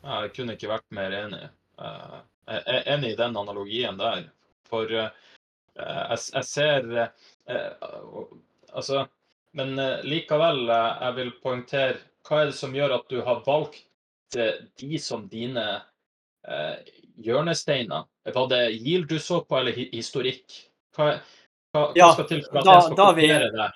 Jeg 0.04 0.32
kunne 0.36 0.56
ikke 0.58 0.72
vært 0.72 0.96
mer 0.96 1.14
enig. 1.16 1.44
Eh, 1.80 2.16
jeg 2.50 2.64
er 2.76 2.90
enig 2.96 3.14
i 3.14 3.20
den 3.20 3.38
analogien 3.40 4.00
der. 4.00 4.26
For 4.68 4.92
eh, 4.92 5.12
jeg, 5.78 6.44
ser 6.50 6.90
eh, 6.98 7.88
Altså 8.74 9.06
Men 9.54 9.78
likevel, 10.04 10.66
jeg 10.66 11.16
vil 11.20 11.32
poengtere 11.44 12.00
hva 12.26 12.40
er 12.42 12.50
det 12.50 12.58
som 12.58 12.74
gjør 12.74 12.96
at 12.96 13.12
du 13.12 13.20
har 13.22 13.44
valgt 13.46 13.84
de 14.34 14.98
som 14.98 15.28
dine 15.30 15.66
hjørnesteiner? 17.22 18.06
Var 18.34 18.48
det 18.50 18.64
Yield 18.72 19.08
du 19.10 19.20
så 19.20 19.42
på, 19.46 19.60
eller 19.60 19.76
historikk? 19.76 20.46
Hva, 20.96 21.18
hva, 21.74 21.88
hva 21.94 22.12
skal 22.14 22.30
til 22.30 22.44
for 22.48 22.62
at 22.62 22.68
da, 22.68 22.76
jeg 22.78 22.88
skal 22.88 23.00
kopiere 23.00 23.50
det? 23.54 23.70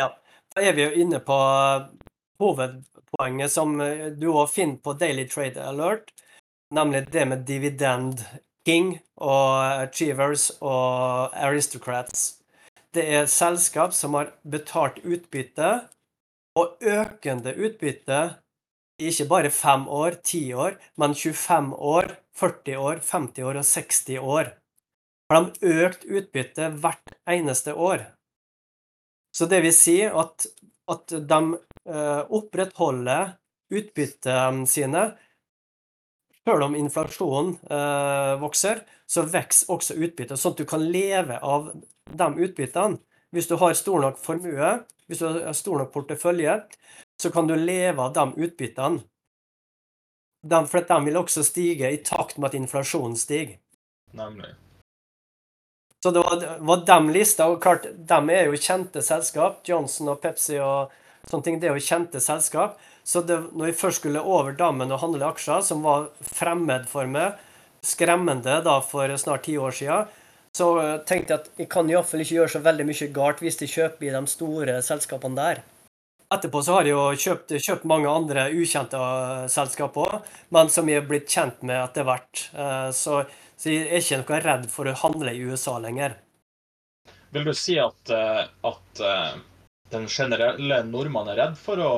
Ja, 0.00 0.08
da 0.54 0.64
er 0.64 0.76
vi 0.76 0.84
jo 0.86 1.04
inne 1.04 1.20
på 1.24 1.38
hovedpoenget 2.42 3.52
som 3.52 3.76
eh, 3.80 4.10
du 4.12 4.30
òg 4.32 4.48
finner 4.52 4.80
på 4.84 4.96
Daily 4.98 5.26
Trade 5.30 5.62
Alert, 5.62 6.12
nemlig 6.74 7.06
det 7.12 7.26
med 7.30 7.44
dividend 7.48 8.24
king 8.66 8.96
og 9.20 9.84
achievers 9.84 10.50
og 10.60 11.34
aristocrats. 11.36 12.40
Det 12.94 13.04
er 13.10 13.26
selskap 13.30 13.92
som 13.94 14.14
har 14.18 14.32
betalt 14.46 15.00
utbytte, 15.02 15.88
og 16.54 16.78
økende 16.86 17.50
utbytte 17.58 18.20
ikke 19.02 19.26
bare 19.26 19.50
fem 19.50 19.88
år, 19.88 20.20
ti 20.22 20.52
år, 20.54 20.76
men 20.96 21.14
25 21.14 21.72
år, 21.74 22.14
40 22.38 22.76
år, 22.76 23.00
50 23.02 23.46
år 23.46 23.60
og 23.60 23.66
60 23.68 24.18
år. 24.18 24.52
Har 25.30 25.44
de 25.44 25.72
økt 25.84 26.04
utbyttet 26.04 26.78
hvert 26.82 27.14
eneste 27.30 27.74
år. 27.74 28.04
Så 29.34 29.46
det 29.50 29.62
vil 29.64 29.74
si 29.74 29.96
at, 30.06 30.46
at 30.90 31.14
de 31.14 31.40
eh, 31.88 32.22
opprettholder 32.38 33.34
utbyttene 33.74 34.66
sine. 34.70 35.06
Selv 36.44 36.66
om 36.68 36.76
inflasjonen 36.76 37.56
eh, 37.72 38.34
vokser, 38.42 38.84
så 39.06 39.24
vokser 39.24 39.72
også 39.72 39.96
utbyttet, 39.96 40.38
sånn 40.38 40.54
at 40.54 40.60
du 40.60 40.68
kan 40.68 40.84
leve 40.84 41.40
av 41.40 41.72
de 42.04 42.28
utbyttene. 42.46 43.00
Hvis 43.34 43.48
du 43.50 43.56
har 43.58 43.74
stor 43.74 44.04
nok 44.04 44.20
formue, 44.22 44.74
hvis 45.08 45.22
du 45.24 45.26
har 45.26 45.56
stor 45.56 45.80
nok 45.80 45.90
portefølje, 45.94 46.60
så 47.20 47.30
kan 47.34 47.48
du 47.48 47.56
leve 47.58 48.04
av 48.04 48.12
de 48.14 48.46
utbyttene. 48.46 49.02
De, 50.44 50.60
for 50.68 50.84
de 50.84 50.98
vil 51.06 51.16
også 51.16 51.44
stige 51.46 51.88
i 51.88 52.02
takt 52.04 52.36
med 52.36 52.50
at 52.50 52.58
inflasjonen 52.58 53.16
stiger. 53.16 53.56
Nemlig. 54.12 54.50
Så 56.04 56.10
det 56.12 56.20
var, 56.20 56.42
var 56.60 56.82
de 56.84 57.12
lista, 57.14 57.46
og 57.48 57.62
klart, 57.64 57.86
de 57.96 58.18
er 58.34 58.50
jo 58.50 58.60
kjente 58.60 59.00
selskap. 59.02 59.62
Johnson 59.64 60.10
og 60.12 60.20
Pepsi 60.20 60.58
og 60.60 60.92
sånne 61.30 61.46
ting, 61.46 61.56
det 61.62 61.70
er 61.70 61.78
jo 61.78 61.86
kjente 61.86 62.20
selskap. 62.20 62.76
Så 63.04 63.22
det, 63.24 63.38
når 63.56 63.70
vi 63.70 63.78
først 63.78 64.02
skulle 64.02 64.20
over 64.20 64.52
dammen 64.58 64.92
og 64.92 65.00
handle 65.00 65.30
aksjer, 65.32 65.64
som 65.64 65.80
var 65.84 66.10
fremmed 66.20 66.84
for 66.92 67.08
meg, 67.08 67.40
skremmende 67.84 68.60
da 68.64 68.78
for 68.84 69.16
snart 69.20 69.46
ti 69.48 69.56
år 69.60 69.72
siden, 69.76 70.12
så 70.54 70.68
tenkte 71.08 71.34
jeg 71.34 71.40
at 71.40 71.62
jeg 71.64 71.70
kan 71.72 71.88
iallfall 71.90 72.22
ikke 72.22 72.36
gjøre 72.36 72.52
så 72.52 72.62
veldig 72.62 72.86
mye 72.88 73.08
galt 73.16 73.40
hvis 73.42 73.58
de 73.60 73.68
kjøper 73.68 74.06
i 74.06 74.12
de 74.14 74.22
store 74.30 74.76
selskapene 74.86 75.40
der. 75.40 75.64
Etterpå 76.34 76.62
så 76.62 76.78
har 76.78 76.88
jeg 76.88 76.94
jo 76.96 77.02
kjøpt, 77.24 77.52
kjøpt 77.62 77.84
mange 77.86 78.10
andre 78.10 78.48
ukjente 78.50 78.98
selskaper 79.52 80.06
òg, 80.08 80.30
men 80.54 80.70
som 80.72 80.88
jeg 80.90 81.02
er 81.02 81.06
blitt 81.06 81.30
kjent 81.30 81.60
med 81.62 81.78
etter 81.78 82.06
hvert. 82.08 82.46
Eh, 82.50 82.88
så, 82.96 83.20
så 83.54 83.70
jeg 83.70 83.84
er 83.86 84.02
ikke 84.02 84.22
noe 84.22 84.40
redd 84.42 84.64
for 84.72 84.90
å 84.90 84.96
handle 85.04 85.34
i 85.34 85.44
USA 85.44 85.76
lenger. 85.82 86.16
Vil 87.34 87.46
du 87.46 87.52
si 87.54 87.76
at, 87.82 88.10
eh, 88.10 88.42
at 88.66 89.04
eh, 89.04 89.36
den 89.94 90.08
generelle 90.10 90.80
nordmann 90.88 91.30
er 91.30 91.40
redd 91.44 91.60
for 91.60 91.82
å 91.82 91.94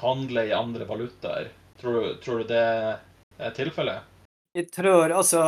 handle 0.00 0.46
i 0.48 0.54
andre 0.56 0.86
valutaer? 0.88 1.50
Tror 1.76 1.98
du, 1.98 2.12
tror 2.22 2.40
du 2.40 2.52
det 2.54 2.64
er 2.64 3.52
tilfellet? 3.52 4.08
Jeg 4.56 4.70
tror 4.72 5.12
altså 5.12 5.42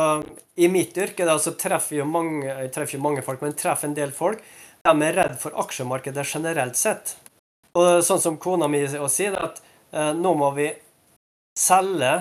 I 0.61 0.67
mitt 0.69 0.97
yrke 0.97 1.25
da, 1.25 1.39
så 1.41 1.55
treffer 1.57 2.01
jeg 2.01 2.09
mange, 2.09 2.45
jeg 2.45 2.71
treffer 2.75 3.01
mange 3.01 3.23
folk, 3.25 3.41
men 3.41 3.57
treffer 3.57 3.89
en 3.89 3.97
del 3.97 4.13
folk. 4.13 4.43
De 4.85 4.93
er 5.07 5.17
redd 5.17 5.39
for 5.41 5.57
aksjemarkedet 5.63 6.25
generelt 6.29 6.77
sett. 6.77 7.15
Og 7.75 7.99
sånn 8.07 8.21
som 8.23 8.39
kona 8.39 8.69
mi 8.71 8.79
sier, 8.87 9.35
at 9.35 9.59
eh, 9.91 10.13
nå 10.15 10.31
må 10.39 10.51
vi 10.55 10.69
selge, 11.59 12.13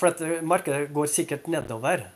for 0.00 0.12
at 0.12 0.20
markedet 0.46 0.92
går 0.96 1.08
sikkert 1.12 1.48
nedover. 1.52 2.06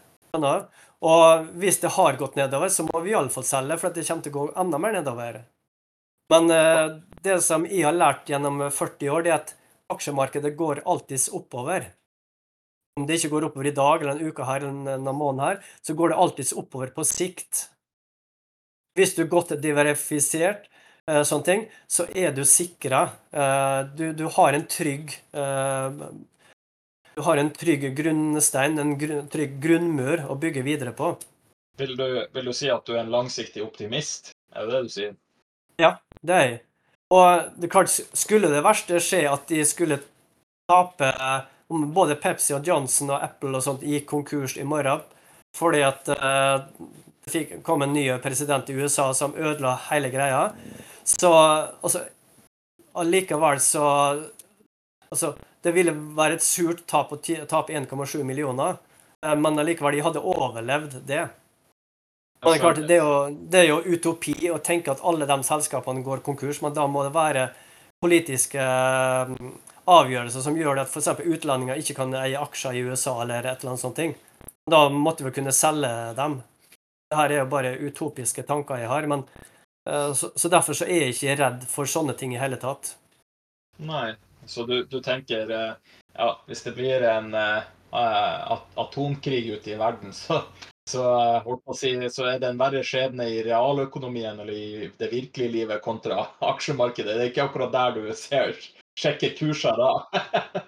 Og 1.04 1.48
hvis 1.60 1.80
det 1.82 1.94
har 1.96 2.16
gått 2.20 2.36
nedover, 2.36 2.72
så 2.72 2.86
må 2.86 3.00
vi 3.04 3.12
iallfall 3.12 3.44
selge, 3.46 3.76
for 3.80 3.90
at 3.90 3.98
det 3.98 4.06
kommer 4.08 4.24
til 4.24 4.34
å 4.34 4.38
gå 4.38 4.46
enda 4.60 4.80
mer 4.80 4.96
nedover. 4.98 5.42
Men 6.32 6.48
eh, 6.52 6.86
det 7.24 7.40
som 7.44 7.64
jeg 7.68 7.84
har 7.88 7.96
lært 7.96 8.28
gjennom 8.28 8.66
40 8.68 9.12
år, 9.12 9.24
det 9.24 9.32
er 9.32 9.40
at 9.40 9.54
aksjemarkedet 9.92 10.54
går 10.56 10.84
alltids 10.88 11.30
oppover. 11.36 11.90
Om 12.98 13.08
det 13.08 13.18
ikke 13.18 13.32
går 13.32 13.48
oppover 13.48 13.68
i 13.68 13.76
dag 13.76 14.02
eller 14.02 14.16
en 14.16 14.28
uke 14.28 14.44
her 14.48 14.64
eller 14.64 15.00
en 15.00 15.16
måned 15.16 15.44
her, 15.44 15.56
så 15.84 15.96
går 15.96 16.12
det 16.12 16.20
alltids 16.20 16.52
oppover 16.56 16.92
på 16.94 17.04
sikt. 17.08 17.66
Hvis 18.94 19.16
du 19.16 19.24
er 19.24 19.32
godt 19.32 19.56
diverifisert, 19.60 20.68
Eh, 20.68 20.73
sånne 21.04 21.44
ting, 21.44 21.64
så 21.86 22.06
er 22.16 22.32
du 22.32 22.44
sikra. 22.48 23.08
Eh, 23.30 23.80
du, 23.96 24.06
du, 24.16 24.24
har 24.36 24.56
en 24.56 24.64
trygg 24.66 25.12
eh, 25.36 26.04
Du 27.14 27.22
har 27.22 27.36
en 27.38 27.50
trygg 27.52 27.90
grunnstein, 27.96 28.78
en 28.80 28.96
grunn, 28.98 29.28
trygg 29.28 29.58
grunnmur 29.62 30.24
å 30.32 30.38
bygge 30.40 30.64
videre 30.66 30.94
på. 30.96 31.12
Vil 31.78 31.96
du, 31.98 32.06
vil 32.32 32.48
du 32.48 32.54
si 32.56 32.70
at 32.70 32.86
du 32.86 32.94
er 32.94 33.02
en 33.02 33.12
langsiktig 33.12 33.62
optimist? 33.62 34.32
Er 34.54 34.66
det 34.66 34.74
det 34.74 34.82
du 34.86 34.94
sier? 34.94 35.14
Ja, 35.78 35.96
det 36.22 36.34
er 36.34 36.44
jeg. 36.48 36.58
Og 37.14 37.60
det 37.60 37.70
klart, 37.70 37.92
skulle 37.92 38.50
det 38.50 38.64
verste 38.64 39.02
skje 39.02 39.26
at 39.30 39.46
de 39.50 39.60
skulle 39.68 40.00
tape 40.70 41.10
om 41.68 41.84
både 41.94 42.16
Pepsi 42.18 42.54
og 42.56 42.66
Johnson 42.66 43.12
og 43.12 43.22
Apple 43.22 43.58
og 43.58 43.64
sånt 43.66 43.84
gikk 43.84 44.08
konkurs 44.10 44.56
i 44.56 44.66
morgen 44.66 45.02
fordi 45.54 45.84
at 45.86 46.08
det 46.08 47.60
kom 47.62 47.82
en 47.82 47.92
ny 47.94 48.08
president 48.22 48.70
i 48.70 48.74
USA 48.74 49.12
som 49.14 49.36
ødela 49.36 49.76
hele 49.90 50.10
greia, 50.10 50.48
så 51.04 51.30
altså 51.80 52.04
Allikevel 52.94 53.60
så 53.60 53.84
Altså, 55.10 55.34
det 55.62 55.70
ville 55.76 55.92
være 56.16 56.38
et 56.38 56.42
surt 56.42 56.80
tap 56.90 57.12
å 57.14 57.18
tape 57.22 57.70
1,7 57.70 58.24
millioner, 58.26 58.80
eh, 59.22 59.36
men 59.38 59.60
allikevel, 59.62 59.94
de 59.94 60.02
hadde 60.02 60.22
overlevd 60.26 60.96
det. 61.06 61.20
Men 62.40 62.48
det 62.48 62.56
er 62.56 62.62
klart, 62.64 62.80
det 62.88 62.96
er, 62.96 63.04
jo, 63.04 63.36
det 63.52 63.60
er 63.60 63.68
jo 63.68 63.76
utopi 63.94 64.34
å 64.50 64.58
tenke 64.58 64.90
at 64.90 65.04
alle 65.06 65.28
de 65.30 65.36
selskapene 65.46 66.02
går 66.02 66.24
konkurs, 66.26 66.58
men 66.64 66.74
da 66.74 66.88
må 66.90 67.04
det 67.06 67.14
være 67.14 67.46
politiske 68.02 68.58
eh, 68.58 69.30
avgjørelser 69.86 70.44
som 70.48 70.58
gjør 70.58 70.82
at 70.82 70.90
f.eks. 70.90 71.22
utlendinger 71.22 71.78
ikke 71.78 72.00
kan 72.00 72.18
eie 72.18 72.40
aksjer 72.40 72.74
i 72.74 72.84
USA 72.88 73.14
eller 73.22 73.46
et 73.46 73.62
eller 73.62 73.76
annet 73.76 73.84
sånt. 73.84 74.02
Da 74.70 74.84
måtte 74.90 75.28
vi 75.28 75.36
kunne 75.36 75.54
selge 75.54 75.94
dem. 76.18 76.40
Dette 76.74 77.24
er 77.28 77.38
jo 77.38 77.48
bare 77.54 77.76
utopiske 77.78 78.42
tanker 78.48 78.82
jeg 78.82 78.90
har. 78.90 79.06
men 79.06 79.22
så, 79.84 80.30
så, 80.34 80.48
derfor 80.48 80.72
så 80.72 80.86
er 80.88 81.02
jeg 81.02 81.14
ikke 81.14 81.34
redd 81.42 81.64
for 81.68 81.88
sånne 81.88 82.14
ting 82.16 82.32
i 82.32 82.40
hele 82.40 82.56
tatt. 82.60 82.94
Nei, 83.84 84.14
så 84.46 84.64
du, 84.64 84.84
du 84.84 85.00
tenker 85.04 85.50
eh, 85.50 85.72
ja, 86.14 86.28
hvis 86.46 86.62
det 86.62 86.74
blir 86.76 87.02
en 87.08 87.34
uh, 87.34 87.62
atomkrig 88.80 89.48
ute 89.50 89.74
i 89.74 89.78
verden, 89.78 90.12
så, 90.24 90.42
så, 90.90 91.04
si, 91.76 91.96
så, 92.10 92.28
er 92.30 92.38
det 92.38 92.52
en 92.52 92.60
verre 92.60 92.84
skjebne 92.86 93.28
i 93.30 93.42
realøkonomien 93.46 94.40
eller 94.40 94.52
i 94.54 94.90
det 94.98 95.10
virkelige 95.12 95.52
livet 95.58 95.82
kontra 95.82 96.26
aksjemarkedet. 96.52 97.16
Det 97.16 97.26
er 97.26 97.32
ikke 97.32 97.48
akkurat 97.48 97.74
der 97.74 97.98
du 97.98 98.12
ser, 98.18 98.54
sjekker 99.00 99.34
kurser 99.38 99.80
da. 99.80 99.92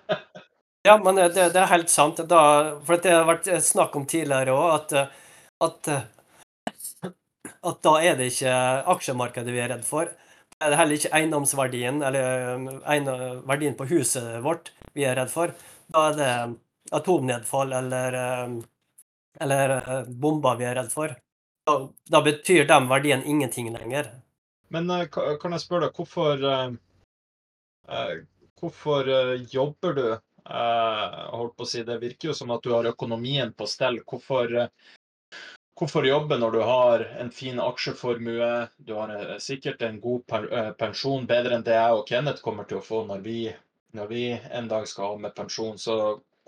ja, 0.89 0.99
men 0.99 1.23
det, 1.23 1.31
det, 1.55 1.63
er 1.63 1.73
helt 1.73 1.93
sant. 1.93 2.21
Da, 2.29 2.43
for 2.85 3.01
det 3.03 3.15
har 3.15 3.29
vært 3.29 3.53
snakk 3.65 3.97
om 3.97 4.09
tidligere 4.09 4.57
òg 4.57 4.77
at, 4.81 4.99
at 5.69 5.95
at 7.67 7.83
da 7.85 7.95
er 8.03 8.17
det 8.19 8.31
ikke 8.33 8.55
aksjemarkedet 8.95 9.55
vi 9.55 9.63
er 9.63 9.73
redd 9.75 9.85
for. 9.87 10.11
Da 10.57 10.67
er 10.67 10.73
det 10.73 10.79
heller 10.81 10.99
ikke 10.99 11.13
eiendomsverdien 11.19 12.01
eller 12.07 13.43
verdien 13.49 13.77
på 13.77 13.89
huset 13.91 14.39
vårt 14.45 14.73
vi 14.97 15.05
er 15.05 15.19
redd 15.19 15.33
for. 15.33 15.53
Da 15.93 16.09
er 16.11 16.19
det 16.21 16.33
atomnedfall 16.97 17.75
eller, 17.77 18.19
eller 19.41 19.77
bomber 20.07 20.61
vi 20.61 20.69
er 20.69 20.79
redd 20.81 20.93
for. 20.93 21.17
Da, 21.67 21.81
da 22.09 22.23
betyr 22.23 22.67
den 22.69 22.87
verdien 22.89 23.25
ingenting 23.27 23.73
lenger. 23.75 24.13
Men 24.71 24.91
kan 25.11 25.53
jeg 25.55 25.63
spørre 25.63 25.89
deg, 25.89 25.99
hvorfor, 25.99 26.47
hvorfor 28.61 29.13
jobber 29.53 29.99
du? 29.99 30.07
holdt 30.47 31.57
på 31.57 31.65
å 31.65 31.69
si, 31.69 31.83
Det 31.83 31.99
virker 31.99 32.29
jo 32.29 32.35
som 32.35 32.51
at 32.55 32.63
du 32.63 32.73
har 32.73 32.87
økonomien 32.87 33.53
på 33.53 33.67
stell. 33.67 34.01
Hvorfor, 34.07 34.69
Hvorfor 35.77 36.07
jobbe 36.09 36.39
når 36.41 36.55
du 36.55 36.61
har 36.65 37.03
en 37.21 37.31
fin 37.31 37.59
aksjeformue, 37.61 38.53
du 38.77 38.95
har 38.97 39.11
eh, 39.13 39.35
sikkert 39.45 39.83
en 39.85 39.99
god 40.01 40.37
eh, 40.49 40.71
pensjon, 40.79 41.27
bedre 41.29 41.59
enn 41.59 41.67
det 41.67 41.77
jeg 41.77 41.99
og 41.99 42.07
Kenneth 42.09 42.45
kommer 42.45 42.65
til 42.69 42.81
å 42.81 42.85
få 42.85 43.03
når 43.05 43.21
vi, 43.27 43.41
når 43.93 44.09
vi 44.09 44.23
en 44.33 44.71
dag 44.71 44.89
skal 44.89 45.13
ha 45.13 45.19
med 45.27 45.35
pensjon. 45.37 45.77
Så 45.77 45.99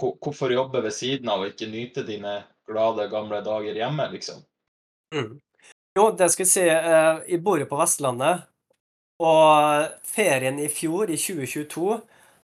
hvorfor 0.00 0.54
jobbe 0.54 0.80
ved 0.86 0.96
siden 0.96 1.28
av 1.28 1.44
og 1.44 1.52
ikke 1.52 1.68
nyte 1.68 2.06
dine 2.08 2.38
glade, 2.68 3.10
gamle 3.12 3.42
dager 3.44 3.76
hjemme, 3.76 4.08
liksom? 4.14 4.40
Mm. 5.12 5.36
Jo, 5.98 6.08
det 6.16 6.30
skal 6.32 6.46
jeg 6.46 6.54
si. 6.54 6.64
Eh, 6.72 7.20
jeg 7.34 7.44
bor 7.44 7.60
jo 7.60 7.68
på 7.68 7.80
Vestlandet. 7.80 8.48
Og 9.18 9.88
ferien 10.06 10.60
i 10.62 10.68
fjor, 10.70 11.10
i 11.10 11.18
2022, 11.18 11.96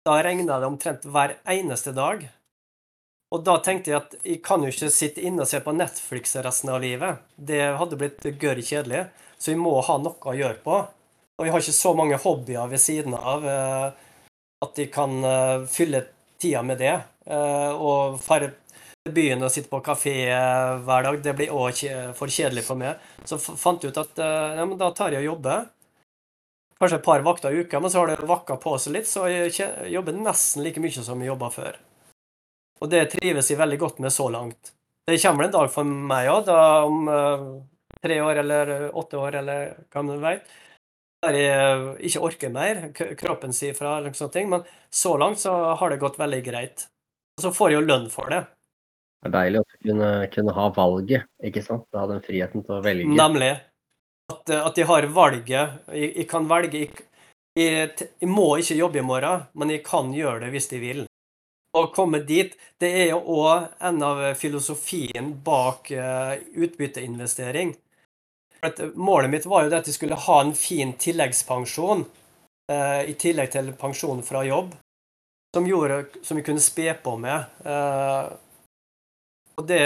da 0.09 0.19
regna 0.25 0.59
det 0.59 0.71
omtrent 0.71 1.05
hver 1.07 1.37
eneste 1.47 1.93
dag. 1.95 2.25
Og 3.33 3.41
da 3.47 3.57
tenkte 3.65 3.93
jeg 3.93 4.01
at 4.03 4.15
jeg 4.27 4.41
kan 4.45 4.61
jo 4.61 4.69
ikke 4.69 4.91
sitte 4.93 5.23
inne 5.25 5.47
og 5.47 5.49
se 5.49 5.63
på 5.65 5.73
Netflix 5.73 6.35
resten 6.45 6.73
av 6.73 6.83
livet. 6.85 7.23
Det 7.37 7.63
hadde 7.81 7.99
blitt 8.01 8.27
gørr 8.41 8.61
kjedelig. 8.61 9.07
Så 9.41 9.55
jeg 9.55 9.61
må 9.61 9.73
ha 9.81 9.97
noe 9.99 10.29
å 10.29 10.35
gjøre 10.37 10.61
på. 10.63 10.81
Og 11.41 11.47
jeg 11.47 11.55
har 11.55 11.65
ikke 11.65 11.75
så 11.75 11.93
mange 11.97 12.19
hobbyer 12.21 12.69
ved 12.71 12.83
siden 12.83 13.17
av 13.17 13.47
eh, 13.49 13.87
at 14.63 14.77
jeg 14.79 14.93
kan 14.95 15.17
eh, 15.25 15.65
fylle 15.67 16.05
tida 16.39 16.61
med 16.63 16.79
det. 16.79 16.93
Eh, 17.25 17.73
og 17.73 18.21
dra 18.21 18.43
til 18.45 19.15
byen 19.17 19.43
og 19.43 19.51
sitte 19.51 19.73
på 19.73 19.81
kafé 19.83 20.15
hver 20.85 21.09
dag, 21.09 21.17
det 21.25 21.33
blir 21.35 21.51
òg 21.57 21.81
for 22.15 22.31
kjedelig 22.31 22.63
for 22.69 22.79
meg. 22.79 23.01
Så 23.27 23.41
fant 23.41 23.83
jeg 23.83 23.91
ut 23.91 24.03
at 24.05 24.21
ja, 24.23 24.63
men 24.63 24.77
da 24.79 24.93
tar 24.95 25.11
jeg 25.11 25.25
og 25.25 25.33
jobber. 25.33 25.65
Kanskje 26.79 27.01
et 27.01 27.09
par 27.09 27.25
vakter 27.27 27.51
i 27.51 27.65
uka, 27.65 27.81
men 27.83 27.91
så 27.91 28.05
har 28.05 28.13
det 28.13 28.29
vakka 28.31 28.61
på 28.63 28.77
seg 28.79 29.01
litt, 29.01 29.11
så 29.11 29.27
jeg 29.27 29.91
jobber 29.91 30.15
nesten 30.15 30.63
like 30.63 30.83
mye 30.83 31.03
som 31.03 31.19
jeg 31.19 31.33
jobba 31.33 31.51
før. 31.51 31.81
Og 32.83 32.91
det 32.91 33.05
trives 33.13 33.51
jeg 33.51 33.61
veldig 33.61 33.79
godt 33.79 34.01
med 34.03 34.13
så 34.13 34.27
langt. 34.33 34.73
Det 35.07 35.21
kommer 35.23 35.47
en 35.47 35.55
dag 35.55 35.71
for 35.71 35.87
meg 35.87 36.31
òg, 36.31 36.51
om 36.87 37.09
uh, 37.11 37.47
tre 38.03 38.19
år 38.23 38.43
eller 38.43 38.73
åtte 38.99 39.19
år 39.19 39.39
eller 39.43 39.73
hva 39.91 40.03
man 40.07 40.23
vet, 40.23 40.51
der 41.23 41.39
jeg 41.39 42.09
ikke 42.09 42.23
orker 42.27 42.55
mer, 42.55 42.81
kroppen 43.19 43.55
sier 43.55 43.77
fra, 43.79 43.97
eller 43.99 44.15
sånne 44.19 44.35
ting, 44.35 44.51
men 44.51 44.65
så 44.91 45.15
langt 45.19 45.43
så 45.43 45.53
har 45.79 45.93
det 45.93 46.01
gått 46.03 46.19
veldig 46.19 46.43
greit. 46.47 46.87
Og 47.39 47.47
så 47.47 47.53
får 47.55 47.73
jeg 47.73 47.81
jo 47.81 47.87
lønn 47.87 48.09
for 48.13 48.31
det, 48.31 48.43
Det 49.23 49.31
er 49.31 49.35
deilig 49.37 49.61
å 49.63 49.67
kunne, 49.71 50.09
kunne 50.35 50.55
ha 50.57 50.65
valget, 50.75 51.29
ikke 51.47 51.63
sant? 51.63 51.87
Ha 51.95 52.09
den 52.11 52.25
friheten 52.27 52.65
til 52.67 52.75
å 52.75 52.83
velge. 52.83 53.15
nemlig 53.15 53.53
at, 54.33 54.51
eh, 54.51 54.67
at 54.67 54.79
jeg 54.79 54.89
har 54.89 55.07
valget. 55.15 55.79
Jeg, 55.93 56.11
jeg 56.17 56.29
kan 56.31 56.49
velge 56.51 56.83
jeg, 56.83 57.07
jeg, 57.59 58.09
jeg 58.19 58.29
må 58.31 58.49
ikke 58.59 58.79
jobbe 58.81 58.99
i 58.99 59.07
morgen, 59.07 59.47
men 59.55 59.71
jeg 59.71 59.85
kan 59.87 60.11
gjøre 60.17 60.43
det 60.45 60.53
hvis 60.57 60.71
jeg 60.73 60.83
vil. 60.83 61.05
Å 61.73 61.87
komme 61.95 62.21
dit, 62.29 62.53
det 62.83 62.91
er 63.01 63.07
jo 63.15 63.23
òg 63.33 63.71
en 63.81 64.03
av 64.05 64.19
filosofien 64.37 65.31
bak 65.45 65.89
eh, 65.97 66.35
utbytteinvestering. 66.53 67.73
At 68.63 68.83
Målet 68.95 69.33
mitt 69.33 69.49
var 69.49 69.65
jo 69.65 69.73
at 69.79 69.89
jeg 69.89 69.97
skulle 69.97 70.21
ha 70.27 70.37
en 70.43 70.53
fin 70.53 70.93
tilleggspensjon, 71.01 72.05
eh, 72.69 73.01
i 73.09 73.17
tillegg 73.17 73.55
til 73.57 73.73
pensjon 73.81 74.21
fra 74.27 74.45
jobb, 74.45 74.75
som, 75.57 75.67
gjorde, 75.69 76.05
som 76.21 76.37
jeg 76.37 76.47
kunne 76.51 76.63
spe 76.63 76.93
på 77.03 77.17
med. 77.25 77.49
Eh, 77.65 78.29
og 79.57 79.69
det 79.69 79.83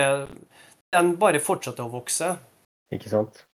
Den 0.96 1.16
bare 1.20 1.42
fortsatte 1.42 1.86
å 1.86 1.92
vokse. 1.92 2.34
Ikke 2.94 3.10
sant? 3.10 3.45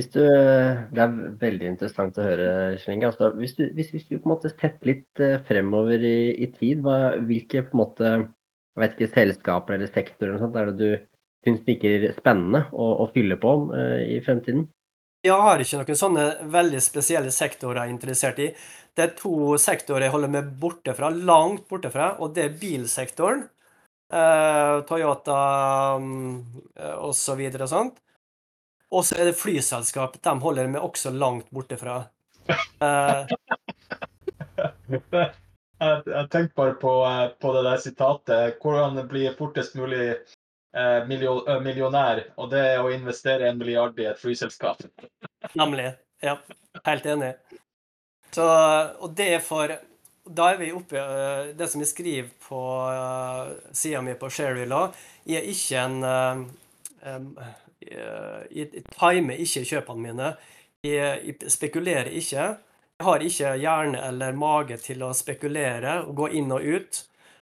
Hvis 0.00 0.14
du, 0.14 0.22
det 0.24 1.00
er 1.04 1.16
veldig 1.42 1.66
interessant 1.74 2.16
å 2.16 2.24
høre, 2.24 2.44
Sling. 2.80 3.02
Altså, 3.04 3.34
hvis, 3.36 3.52
du, 3.58 3.66
hvis, 3.76 3.90
hvis 3.92 4.06
du 4.08 4.14
på 4.14 4.30
en 4.30 4.32
måte 4.32 4.48
setter 4.48 4.88
litt 4.88 5.20
eh, 5.20 5.42
fremover 5.44 6.00
i, 6.00 6.30
i 6.40 6.48
tid, 6.54 6.80
hva, 6.86 7.18
hvilke 7.28 7.66
på 7.66 7.76
en 7.76 7.80
måte, 7.82 8.12
jeg 8.16 8.80
vet 8.80 8.96
ikke, 8.96 9.10
selskaper 9.18 9.76
eller 9.76 9.92
sektorer 9.92 10.32
eller 10.32 10.40
sånt, 10.46 10.56
er 10.56 10.70
det 10.70 10.78
du 10.80 11.04
syns 11.44 11.68
virker 11.68 12.08
spennende 12.16 12.64
å, 12.72 12.88
å 13.04 13.10
fylle 13.12 13.36
på 13.44 13.54
uh, 13.74 14.00
i 14.00 14.16
fremtiden? 14.24 14.64
Jeg 15.20 15.36
har 15.36 15.60
ikke 15.60 15.82
noen 15.82 16.00
sånne 16.00 16.26
veldig 16.56 16.80
spesielle 16.80 17.36
sektorer 17.36 17.82
jeg 17.82 17.90
er 17.90 17.94
interessert 17.98 18.40
i. 18.40 18.50
Det 18.96 19.04
er 19.04 19.16
to 19.20 19.58
sektorer 19.60 20.08
jeg 20.08 20.14
holder 20.16 20.32
meg 20.32 20.52
borte 20.62 20.96
fra, 20.96 21.12
langt 21.12 21.68
borte 21.68 21.92
fra, 21.92 22.14
og 22.24 22.32
det 22.36 22.46
er 22.46 22.60
bilsektoren. 22.62 23.44
Uh, 24.08 24.80
Toyota 24.88 25.42
um, 26.00 26.40
osv. 27.04 27.04
og 27.04 27.12
så 27.20 27.36
og 27.36 27.68
sånt. 27.76 28.00
Og 28.90 29.04
så 29.06 29.18
er 29.20 29.30
det 29.30 29.38
flyselskap. 29.38 30.18
De 30.22 30.32
holder 30.42 30.70
meg 30.70 30.82
også 30.82 31.12
langt 31.14 31.50
borte 31.54 31.78
fra. 31.78 32.02
Uh, 32.82 33.26
Jeg, 35.80 36.26
tenkte 36.30 36.56
bare 36.56 36.74
på, 36.76 36.92
eh, 37.08 37.28
på 37.40 37.52
det 37.56 37.62
der 37.64 37.76
sitatet. 37.80 38.56
Hvordan 38.60 39.00
bli 39.08 39.24
fortest 39.38 39.76
mulig 39.80 40.10
eh, 40.10 40.98
eh, 41.00 41.60
millionær. 41.64 42.24
Og 42.36 42.50
det 42.52 42.64
er 42.74 42.82
å 42.82 42.90
investere 42.92 43.48
en 43.48 43.58
milliard 43.58 43.98
i 44.00 44.08
et 44.10 44.20
flyselskap. 44.20 44.82
Nemlig. 45.56 45.92
Ja, 46.20 46.36
helt 46.84 47.06
enig. 47.08 47.32
Så, 48.30 48.44
og 49.00 49.14
det 49.16 49.30
er 49.34 49.40
for 49.42 49.72
Da 50.30 50.44
er 50.52 50.58
vi 50.60 50.68
oppe 50.70 51.00
Det 51.58 51.66
som 51.66 51.80
jeg 51.82 51.88
skriver 51.90 52.28
på 52.44 52.60
uh, 52.86 53.48
sida 53.74 53.98
mi 54.04 54.12
på 54.14 54.28
Sharewheel, 54.30 54.74
er 55.26 55.48
ikke 55.50 55.80
en 55.80 55.96
Jeg 57.80 58.48
jeg 58.52 58.84
timer 58.92 59.40
ikke 59.40 59.64
kjøpene 59.64 60.04
mine. 60.04 60.32
Jeg, 60.84 61.36
spekulerer 61.48 62.10
ikke. 62.12 62.44
Jeg 63.00 63.06
har 63.06 63.24
ikke 63.24 63.54
hjerne 63.56 64.02
eller 64.08 64.36
mage 64.36 64.76
til 64.80 65.02
å 65.04 65.14
spekulere 65.16 66.02
og 66.04 66.14
gå 66.16 66.28
inn 66.40 66.52
og 66.52 66.64
ut, 66.64 67.02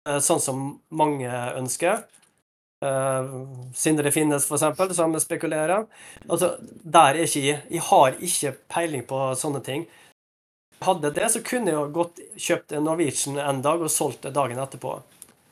øh, 0.08 0.18
sånn 0.24 0.40
som 0.40 0.66
mange 0.88 1.30
ønsker. 1.58 2.06
Uh, 2.82 3.46
Sindre 3.78 4.10
Finnes, 4.10 4.46
for 4.48 4.56
eksempel, 4.56 4.90
som 4.94 5.12
spekulerer. 5.20 5.84
Altså, 6.26 6.56
der 6.82 7.14
er 7.14 7.28
ikke 7.28 7.42
jeg. 7.44 7.60
Jeg 7.70 7.84
har 7.86 8.16
ikke 8.18 8.54
peiling 8.74 9.04
på 9.06 9.20
sånne 9.38 9.60
ting. 9.62 9.84
Hadde 10.82 11.12
det, 11.14 11.28
så 11.30 11.44
kunne 11.46 11.70
jeg 11.70 11.78
jo 11.78 11.84
godt 11.94 12.18
kjøpt 12.34 12.74
Norwegian 12.82 13.38
en 13.38 13.62
dag 13.62 13.84
og 13.84 13.92
solgt 13.92 14.26
det 14.26 14.34
dagen 14.34 14.58
etterpå. 14.58 14.96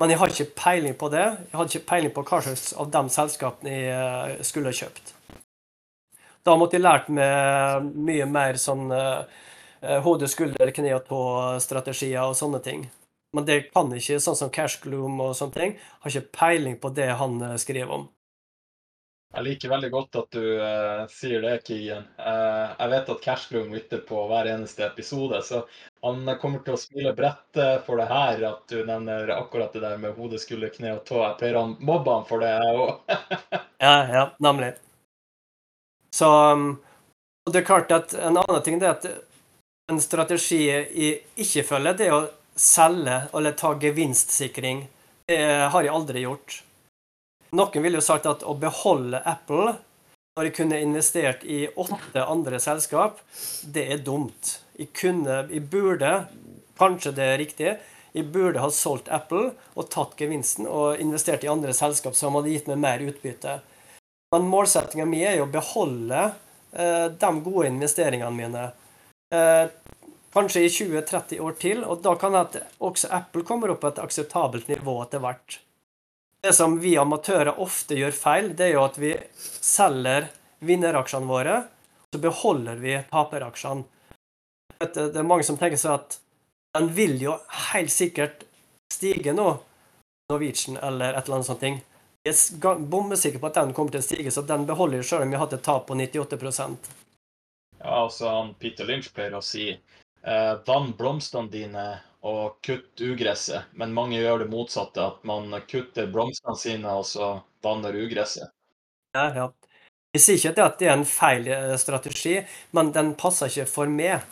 Men 0.01 0.15
jeg 0.15 0.21
har 0.21 0.33
ikke 0.33 0.53
peiling 0.57 0.95
på 0.97 1.11
det. 1.13 1.25
Jeg 1.51 1.59
hadde 1.59 1.75
ikke 1.75 1.89
peiling 1.91 2.13
på 2.17 2.25
hva 2.25 2.39
slags 2.45 2.71
av 2.73 2.89
de 2.93 3.03
selskapene 3.13 3.73
jeg 3.75 4.37
eh, 4.39 4.45
skulle 4.49 4.73
kjøpt. 4.73 5.13
Da 6.49 6.55
måtte 6.57 6.79
jeg 6.79 6.87
lært 6.87 7.11
meg 7.13 7.91
mye 8.09 8.29
mer 8.33 8.57
sånn 8.61 8.87
eh, 8.97 9.43
eh, 9.85 9.99
hode, 10.07 10.31
skulder, 10.33 10.73
kne 10.73 10.95
og 10.97 11.05
tå-strategier 11.11 12.25
og 12.25 12.39
sånne 12.39 12.63
ting. 12.65 12.87
Men 13.37 13.45
det 13.47 13.59
kan 13.75 13.93
ikke, 13.93 14.17
sånn 14.25 14.39
som 14.39 14.49
Cash 14.51 14.81
Gloom 14.83 15.21
og 15.21 15.37
sånne 15.37 15.59
ting. 15.59 15.77
Har 16.01 16.15
ikke 16.15 16.33
peiling 16.39 16.81
på 16.81 16.95
det 16.97 17.11
han 17.21 17.37
skriver 17.61 17.93
om. 18.01 18.09
Jeg 19.31 19.47
liker 19.47 19.71
veldig 19.71 19.89
godt 19.95 20.17
at 20.19 20.33
du 20.35 20.43
uh, 20.59 21.05
sier 21.11 21.45
det, 21.45 21.61
Keegan. 21.63 22.07
Uh, 22.19 22.73
jeg 22.75 22.91
vet 22.91 23.11
at 23.13 23.21
Cashbloom 23.23 23.69
lytter 23.77 24.01
på 24.09 24.25
hver 24.27 24.49
eneste 24.51 24.83
episode, 24.89 25.39
så 25.47 25.61
han 26.03 26.27
kommer 26.43 26.65
til 26.67 26.75
å 26.75 26.81
spille 26.81 27.13
brett 27.15 27.59
eh, 27.61 27.77
for 27.85 28.01
det 28.01 28.07
her, 28.09 28.41
at 28.49 28.73
du 28.73 28.81
nevner 28.89 29.29
akkurat 29.35 29.75
det 29.77 29.83
der 29.85 29.99
med 30.01 30.17
hode, 30.17 30.39
skulder, 30.41 30.73
kne 30.73 30.95
og 30.97 31.03
tå. 31.05 31.19
Jeg 31.21 31.37
pleier 31.43 31.59
å 31.61 31.67
mobbe 31.77 32.15
han 32.15 32.25
for 32.27 32.43
det, 32.43 32.55
jeg 32.57 32.79
òg. 32.87 33.19
Ja, 33.81 33.93
ja, 34.09 34.23
nemlig. 34.45 34.71
Så 36.17 36.27
um, 36.53 36.65
det 37.49 37.63
er 37.63 37.69
klart 37.69 37.93
at 37.95 38.13
En 38.13 38.37
annen 38.37 38.65
ting 38.65 38.81
er 38.81 38.91
at 38.91 39.07
en 39.89 40.01
strategi 40.03 40.59
jeg 40.67 41.13
ikke 41.41 41.65
følger, 41.69 41.97
det 41.97 42.09
er 42.09 42.17
å 42.17 42.25
selge 42.61 43.23
eller 43.37 43.57
ta 43.57 43.73
gevinstsikring. 43.81 44.83
Det 45.31 45.41
har 45.73 45.87
jeg 45.87 45.95
aldri 45.95 46.25
gjort. 46.27 46.61
Noen 47.51 47.83
ville 47.83 47.99
jo 47.99 48.05
sagt 48.05 48.29
at 48.31 48.45
å 48.47 48.55
beholde 48.59 49.23
Apple 49.27 49.75
når 50.39 50.47
jeg 50.47 50.57
kunne 50.57 50.79
investert 50.81 51.43
i 51.43 51.65
åtte 51.69 52.23
andre 52.23 52.61
selskap, 52.63 53.19
det 53.67 53.83
er 53.93 54.05
dumt. 54.07 54.61
Jeg 54.79 54.93
kunne, 54.97 55.43
jeg 55.51 55.65
burde, 55.73 56.13
kanskje 56.79 57.13
det 57.17 57.27
er 57.27 57.41
riktig, 57.43 57.73
jeg 58.15 58.27
burde 58.33 58.63
ha 58.63 58.71
solgt 58.75 59.11
Apple 59.13 59.51
og 59.75 59.89
tatt 59.93 60.15
gevinsten 60.19 60.69
og 60.71 61.03
investert 61.03 61.45
i 61.45 61.51
andre 61.51 61.75
selskap 61.77 62.17
som 62.19 62.39
hadde 62.39 62.55
gitt 62.55 62.71
meg 62.71 62.81
mer 62.83 63.05
utbytte. 63.05 63.59
Men 64.31 64.47
målsettinga 64.51 65.07
mi 65.11 65.25
er 65.27 65.41
jo 65.41 65.49
å 65.49 65.53
beholde 65.53 66.23
eh, 66.73 67.07
de 67.11 67.31
gode 67.45 67.69
investeringene 67.71 68.31
mine. 68.35 68.65
Eh, 69.35 69.67
kanskje 70.35 70.63
i 70.65 70.71
20-30 70.71 71.43
år 71.43 71.59
til, 71.59 71.83
og 71.83 72.03
da 72.07 72.15
kan 72.19 72.39
at 72.39 72.59
også 72.79 73.11
Apple 73.15 73.43
kommer 73.47 73.75
opp 73.75 73.83
på 73.83 73.91
et 73.91 74.03
akseptabelt 74.03 74.71
nivå 74.71 74.97
etter 75.03 75.23
hvert. 75.23 75.59
Det 76.41 76.53
som 76.57 76.79
vi 76.81 76.95
amatører 76.97 77.61
ofte 77.61 77.99
gjør 77.99 78.15
feil, 78.17 78.53
det 78.57 78.71
er 78.71 78.77
jo 78.79 78.85
at 78.87 78.97
vi 79.01 79.13
selger 79.37 80.31
vinneraksjene 80.65 81.29
våre, 81.29 81.57
så 82.13 82.21
beholder 82.21 82.81
vi 82.81 82.97
taperaksjene. 83.11 83.85
Det 84.81 85.11
er 85.13 85.27
mange 85.29 85.45
som 85.45 85.59
tenker 85.61 85.81
seg 85.81 85.99
at 85.99 86.17
den 86.77 86.89
vil 86.97 87.19
jo 87.21 87.37
helt 87.73 87.93
sikkert 87.93 88.47
stige 88.93 89.35
nå, 89.37 89.51
Norwegian 90.31 90.79
eller 90.81 91.15
et 91.15 91.27
eller 91.27 91.41
annet 91.41 91.51
sånt. 91.51 91.61
ting. 91.61 91.81
Jeg 92.25 92.37
er 92.65 92.81
bombesikker 92.93 93.41
på 93.41 93.49
at 93.49 93.57
den 93.61 93.73
kommer 93.77 93.93
til 93.93 94.03
å 94.03 94.05
stige, 94.05 94.33
så 94.33 94.43
den 94.45 94.67
beholder 94.69 95.01
jeg 95.01 95.09
selv 95.09 95.25
om 95.25 95.33
jeg 95.33 95.41
har 95.41 95.47
hatt 95.47 95.57
et 95.57 95.65
tap 95.65 95.87
på 95.89 95.97
98% 95.97 96.91
Ja, 97.81 98.03
altså 98.03 98.33
Peter 98.61 98.85
Lynch 98.85 99.09
pleier 99.17 99.39
å 99.39 99.45
si 99.45 99.71
eh, 99.73 100.55
vann 100.67 100.93
blomstene 100.99 101.49
dine 101.53 101.87
og 102.27 102.59
kutte 102.65 103.13
ugresset. 103.13 103.71
Men 103.73 103.95
mange 103.97 104.21
gjør 104.21 104.45
det 104.45 104.51
motsatte, 104.53 105.07
at 105.07 105.25
man 105.29 105.53
kutter 105.71 106.11
blomstene 106.13 106.57
sine 106.59 106.97
og 107.01 107.07
så 107.09 107.33
vanner 107.65 107.97
ugresset. 107.97 108.53
Ja, 109.17 109.31
ja. 109.35 109.49
Jeg 110.15 110.25
sier 110.25 110.51
ikke 110.51 110.67
at 110.67 110.81
det 110.81 110.89
er 110.91 110.97
en 110.99 111.07
feil 111.07 111.47
eh, 111.47 111.77
strategi, 111.79 112.41
men 112.75 112.91
den 112.95 113.15
passer 113.19 113.51
ikke 113.51 113.69
for 113.71 113.91
meg. 113.91 114.27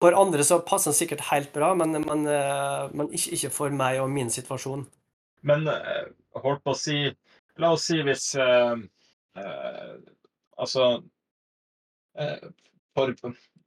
For 0.00 0.16
andre 0.16 0.44
så 0.44 0.58
passer 0.64 0.90
den 0.90 0.98
sikkert 0.98 1.26
helt 1.30 1.52
bra, 1.52 1.74
men, 1.76 1.98
men, 2.04 2.24
eh, 2.28 2.86
men 2.96 3.10
ikke, 3.12 3.36
ikke 3.36 3.52
for 3.52 3.74
meg 3.76 4.00
og 4.00 4.10
min 4.12 4.32
situasjon. 4.32 4.86
Men 5.44 5.68
eh, 5.68 6.06
holdt 6.40 6.64
på 6.64 6.72
å 6.74 6.78
si 6.78 6.98
La 7.62 7.70
oss 7.76 7.84
si 7.86 8.00
hvis 8.02 8.32
eh, 8.40 8.72
eh, 9.38 9.92
Altså 10.58 10.86
eh, 12.18 12.48
for, 12.96 13.14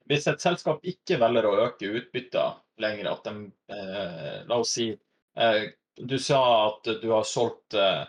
Hvis 0.07 0.27
et 0.31 0.43
selskap 0.43 0.85
ikke 0.87 1.19
velger 1.19 1.47
å 1.47 1.55
øke 1.65 1.89
utbytter 1.99 2.59
lenger, 2.81 3.09
at 3.11 3.27
de 3.27 3.33
eh, 3.73 4.37
La 4.47 4.59
oss 4.61 4.75
si 4.77 4.91
eh, 4.91 5.63
Du 5.97 6.17
sa 6.21 6.41
at 6.67 6.87
du 7.01 7.09
har 7.11 7.25
solgt 7.27 7.75
eh, 7.75 8.05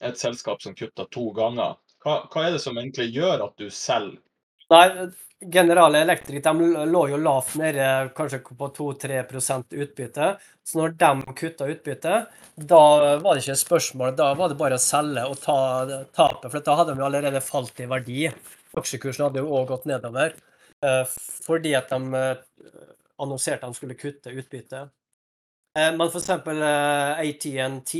et 0.00 0.18
selskap 0.18 0.62
som 0.62 0.76
kutta 0.78 1.08
to 1.10 1.28
ganger. 1.34 1.76
Hva, 2.02 2.20
hva 2.30 2.44
er 2.46 2.54
det 2.54 2.62
som 2.62 2.76
egentlig 2.78 3.10
gjør 3.16 3.48
at 3.48 3.56
du 3.58 3.66
selger? 3.74 4.20
Nei, 4.70 5.08
General 5.52 5.94
Electric 5.94 6.42
de 6.44 6.68
lå 6.90 7.02
jo 7.08 7.18
lavt 7.22 7.54
nede, 7.58 7.84
kanskje 8.14 8.40
på 8.44 8.68
2-3% 8.76 9.74
utbytte. 9.74 10.32
Så 10.66 10.80
når 10.80 10.94
de 11.00 11.34
kutta 11.38 11.68
utbytte, 11.72 12.16
da 12.58 12.82
var 13.22 13.34
det 13.34 13.44
ikke 13.44 13.54
et 13.56 13.62
spørsmål. 13.62 14.16
Da 14.18 14.32
var 14.38 14.52
det 14.52 14.58
bare 14.60 14.78
å 14.78 14.82
selge 14.82 15.24
og 15.30 15.38
ta 15.42 15.58
tapet, 16.14 16.50
for 16.50 16.66
da 16.66 16.76
hadde 16.82 16.98
de 16.98 17.06
allerede 17.06 17.42
falt 17.44 17.80
i 17.82 17.88
verdi. 17.90 18.28
Aksjekursen 18.78 19.28
hadde 19.28 19.42
jo 19.42 19.54
òg 19.56 19.70
gått 19.72 19.88
nedover 19.88 20.36
fordi 21.46 21.74
at 21.78 21.90
de 21.90 22.14
eh, 22.14 22.36
annonserte 23.18 23.66
at 23.66 23.72
de 23.72 23.78
skulle 23.78 23.98
kutte 23.98 24.30
utbytte. 24.30 24.84
Eh, 25.78 25.90
Men 25.96 26.08
f.eks. 26.08 26.30
ATNT 26.30 27.94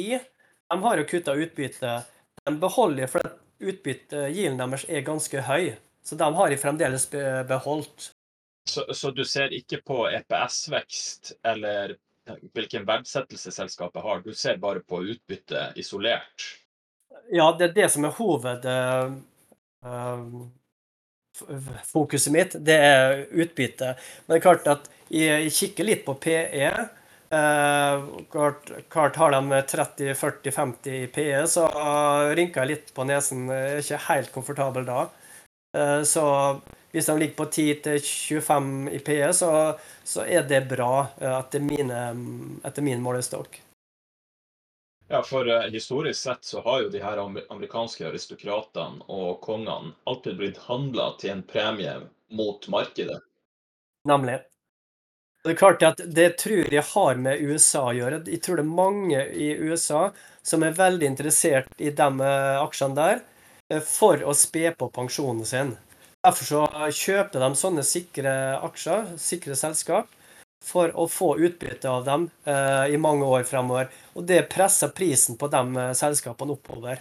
de 0.68 0.82
har 0.82 1.00
jo 1.00 1.04
kutta 1.08 1.34
utbytte. 1.34 2.02
De 2.44 2.54
beholder 2.60 3.10
for 3.10 3.34
utbyttegilen 3.58 4.60
deres 4.60 4.84
er 4.88 5.06
ganske 5.06 5.42
høy. 5.42 5.72
Så 6.04 6.16
de 6.16 6.28
har 6.34 6.50
de 6.50 6.56
fremdeles 6.60 7.08
beholdt. 7.48 8.12
Så, 8.68 8.84
så 8.92 9.10
du 9.10 9.24
ser 9.24 9.52
ikke 9.56 9.80
på 9.84 10.02
EPS-vekst 10.12 11.32
eller 11.48 11.96
hvilken 12.52 12.84
verdsettelse 12.84 13.52
selskapet 13.52 14.02
har, 14.04 14.20
du 14.20 14.34
ser 14.36 14.58
bare 14.60 14.80
på 14.84 15.00
utbytte 15.14 15.72
isolert? 15.80 16.44
Ja, 17.32 17.50
det 17.56 17.70
er 17.70 17.74
det 17.76 17.88
som 17.92 18.04
er 18.04 18.12
hovedfokuset 21.46 22.34
mitt, 22.34 22.56
det 22.64 22.76
er 22.76 23.24
utbytte. 23.30 23.94
Men 24.26 24.34
det 24.34 24.38
er 24.38 24.46
klart 24.46 24.70
at 24.70 24.88
jeg 25.12 25.52
kikker 25.54 25.88
litt 25.88 26.06
på 26.06 26.16
PE. 26.20 26.72
Klart, 28.32 28.72
klart 28.88 29.20
har 29.20 29.36
de 29.36 29.60
30-40-50 29.72 30.96
i 30.96 31.06
PE, 31.12 31.42
så 31.50 31.66
rynker 32.36 32.64
jeg 32.64 32.72
litt 32.72 32.90
på 32.96 33.06
nesen. 33.08 33.46
Jeg 33.52 33.76
er 33.76 33.84
ikke 33.84 34.02
helt 34.08 34.34
komfortabel 34.34 34.88
da. 34.88 35.06
Så 36.08 36.24
hvis 36.92 37.06
de 37.06 37.18
ligger 37.20 37.36
på 37.36 37.48
10-25 37.52 38.90
i 38.96 38.98
PE, 39.04 39.32
så, 39.36 39.50
så, 40.04 40.24
er 40.24 40.46
det 40.48 40.64
bra 40.70 41.06
etter, 41.20 41.60
mine, 41.60 42.04
etter 42.64 42.84
min 42.84 43.02
målestokk. 43.04 43.60
Ja, 45.08 45.22
for 45.24 45.48
uh, 45.48 45.62
historisk 45.72 46.20
sett 46.20 46.44
så 46.44 46.60
har 46.60 46.82
jo 46.82 46.90
de 46.92 47.00
her 47.00 47.20
amerikanske 47.48 48.04
aristokratene 48.10 49.06
og 49.08 49.40
kongene 49.40 49.94
alltid 50.04 50.36
blitt 50.36 50.60
handla 50.68 51.14
til 51.20 51.32
en 51.32 51.42
premie 51.48 51.94
mot 52.28 52.68
markedet. 52.68 53.22
Nemlig. 54.08 54.38
Det 55.44 55.54
er 55.54 55.56
klart 55.56 55.84
at 55.86 56.00
det 56.12 56.28
tror 56.42 56.68
jeg 56.74 56.84
har 56.90 57.20
med 57.24 57.40
USA 57.40 57.86
å 57.88 57.94
gjøre. 57.96 58.20
Jeg 58.28 58.42
tror 58.44 58.58
det 58.58 58.64
er 58.66 58.78
mange 58.82 59.20
i 59.32 59.48
USA 59.56 60.08
som 60.44 60.64
er 60.66 60.76
veldig 60.76 61.08
interessert 61.08 61.70
i 61.78 61.92
de 61.94 62.08
eh, 62.26 62.58
aksjene 62.60 62.98
der 62.98 63.20
eh, 63.70 63.80
for 63.84 64.20
å 64.26 64.34
spe 64.36 64.72
på 64.76 64.90
pensjonen 64.92 65.46
sin. 65.48 65.72
Derfor 66.26 66.48
så 66.50 66.90
kjøper 66.92 67.44
de 67.44 67.50
sånne 67.56 67.84
sikre 67.86 68.32
aksjer, 68.66 69.14
sikre 69.22 69.56
selskap, 69.56 70.10
for 70.64 70.92
å 70.96 71.06
få 71.08 71.34
utbytte 71.38 71.90
av 71.90 72.04
dem 72.04 72.26
eh, 72.44 72.94
i 72.94 72.98
mange 73.00 73.26
år 73.26 73.46
fremover. 73.48 73.92
Og 74.18 74.26
det 74.28 74.42
presser 74.52 74.92
prisen 74.94 75.38
på 75.40 75.48
de 75.52 75.62
eh, 75.76 75.92
selskapene 75.96 76.56
oppover. 76.56 77.00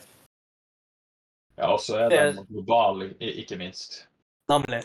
Ja, 1.57 1.73
og 1.73 1.81
så 1.81 2.03
er 2.05 2.13
de 2.13 2.45
globale, 2.45 3.11
ikke 3.17 3.57
minst. 3.59 4.03
Nemlig. 4.51 4.83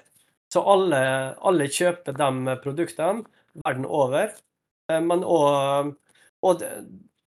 Så 0.52 0.64
alle, 0.68 1.02
alle 1.40 1.68
kjøper 1.68 2.16
de 2.16 2.56
produktene 2.64 3.24
verden 3.64 3.86
over. 3.88 4.32
Eh, 4.90 5.00
men 5.04 5.24
òg 5.24 5.96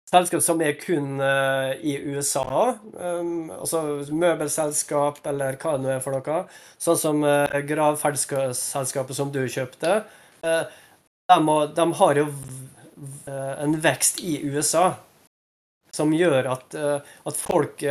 selskap 0.07 0.43
som 0.45 0.61
er 0.63 0.77
kun 0.79 1.19
uh, 1.19 1.75
i 1.83 1.97
USA, 2.13 2.77
um, 2.95 3.51
altså 3.51 3.83
møbelselskap 4.15 5.19
eller 5.27 5.59
hva 5.59 5.75
det 5.75 5.83
nå 5.83 5.93
er 5.97 6.03
for 6.05 6.15
noe, 6.15 6.45
sånn 6.79 7.01
som 7.01 7.25
uh, 7.27 7.51
gravferdsselskapet 7.67 9.19
som 9.19 9.33
du 9.35 9.43
kjøpte, 9.51 9.99
de, 11.29 11.75
de, 11.75 11.87
har 12.01 12.21
jo 12.21 12.27
en 13.61 13.75
vekst 13.81 14.21
i 14.25 14.39
USA 14.47 14.95
som 15.93 16.13
gjør 16.15 16.49
at, 16.53 16.75
at 16.77 17.37
folk 17.41 17.83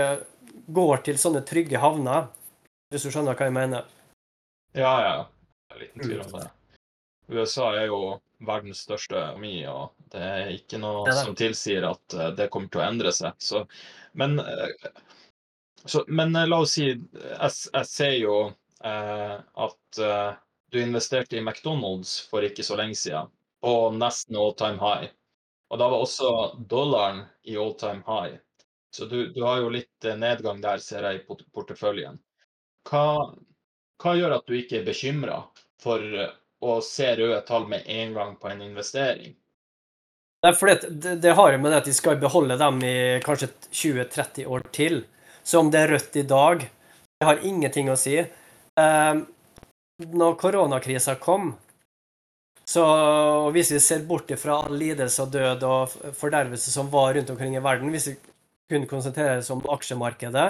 går 0.65 1.03
til 1.05 1.17
sånne 1.19 1.41
trygge 1.45 1.81
havner, 1.81 2.27
hvis 2.89 3.05
du 3.05 3.11
skjønner 3.13 3.37
hva 3.37 3.47
jeg 3.49 3.55
mener. 3.55 3.89
Ja, 4.77 4.93
ja. 5.01 5.15
Liten 5.79 6.05
tvil 6.05 6.21
om 6.21 6.31
det. 6.37 6.47
USA 7.27 7.71
er 7.75 7.87
jo 7.89 7.99
verdens 8.45 8.83
største 8.85 9.17
økonomi, 9.17 9.57
og 9.69 9.95
det 10.13 10.21
er 10.21 10.51
ikke 10.53 10.79
noe 10.81 11.05
ja, 11.09 11.15
som 11.23 11.37
tilsier 11.37 11.87
at 11.87 12.17
det 12.37 12.49
kommer 12.53 12.69
til 12.71 12.83
å 12.83 12.85
endre 12.85 13.13
seg. 13.15 13.33
Så, 13.41 13.63
men, 14.19 14.37
så, 15.85 16.03
men 16.07 16.35
la 16.35 16.59
oss 16.61 16.75
si 16.77 16.91
Jeg, 16.91 17.51
jeg 17.73 17.89
ser 17.89 18.15
jo 18.19 18.37
at 18.85 20.01
du 20.75 20.81
investerte 20.83 21.37
i 21.39 21.41
McDonald's 21.41 22.17
for 22.29 22.43
ikke 22.43 22.63
så 22.63 22.75
lenge 22.79 22.97
siden, 22.99 23.31
på 23.63 23.75
nesten 23.95 24.35
all 24.37 24.51
time 24.59 24.81
high. 24.81 25.07
Og 25.71 25.79
da 25.81 25.87
var 25.89 26.03
også 26.03 26.31
dollaren 26.69 27.23
i 27.47 27.55
all 27.57 27.73
time 27.79 28.03
high. 28.07 28.35
Så 28.95 29.07
du, 29.11 29.31
du 29.33 29.41
har 29.43 29.63
jo 29.63 29.71
litt 29.73 30.07
nedgang 30.19 30.61
der, 30.63 30.83
ser 30.83 31.07
jeg 31.07 31.21
i 31.21 31.37
porteføljen. 31.55 32.19
Hva, 32.87 33.31
hva 34.03 34.13
gjør 34.15 34.37
at 34.37 34.45
du 34.47 34.55
ikke 34.59 34.81
er 34.81 34.85
bekymra 34.87 35.41
for 35.81 36.03
å 36.63 36.77
se 36.85 37.09
røde 37.17 37.41
tall 37.47 37.67
med 37.71 37.87
en 37.91 38.13
gang 38.15 38.37
på 38.39 38.51
en 38.51 38.63
investering? 38.67 39.33
Nei, 40.45 40.53
for 40.53 40.69
det, 40.69 41.15
det 41.23 41.33
har 41.35 41.55
jo 41.55 41.59
med 41.59 41.73
det 41.73 41.81
at 41.81 41.89
de 41.89 41.95
skal 41.97 42.19
beholde 42.21 42.59
dem 42.61 42.83
i 42.85 42.97
kanskje 43.25 43.49
20-30 43.71 44.45
år 44.45 44.67
til. 44.75 45.01
Så 45.43 45.59
om 45.59 45.71
det 45.73 45.81
er 45.81 45.95
rødt 45.95 46.19
i 46.21 46.25
dag, 46.29 46.67
det 47.19 47.27
har 47.27 47.43
ingenting 47.47 47.89
å 47.89 47.97
si. 47.99 48.19
Eh, 48.21 49.15
når 50.03 50.35
koronakrisa 50.39 51.15
kom, 51.21 51.53
så 52.65 52.83
hvis 53.53 53.71
vi 53.71 53.79
ser 53.79 54.05
bort 54.09 54.31
fra 54.41 54.57
all 54.65 54.77
lidelse 54.77 55.21
og 55.23 55.33
død 55.35 55.65
og 55.69 55.97
fordervelse 56.17 56.73
som 56.73 56.89
var 56.91 57.13
rundt 57.13 57.29
omkring 57.29 57.55
i 57.55 57.63
verden, 57.63 57.91
hvis 57.93 58.09
vi 58.09 58.15
kun 58.69 58.87
konsentrerer 58.89 59.43
oss 59.43 59.51
om 59.53 59.61
aksjemarkedet, 59.69 60.47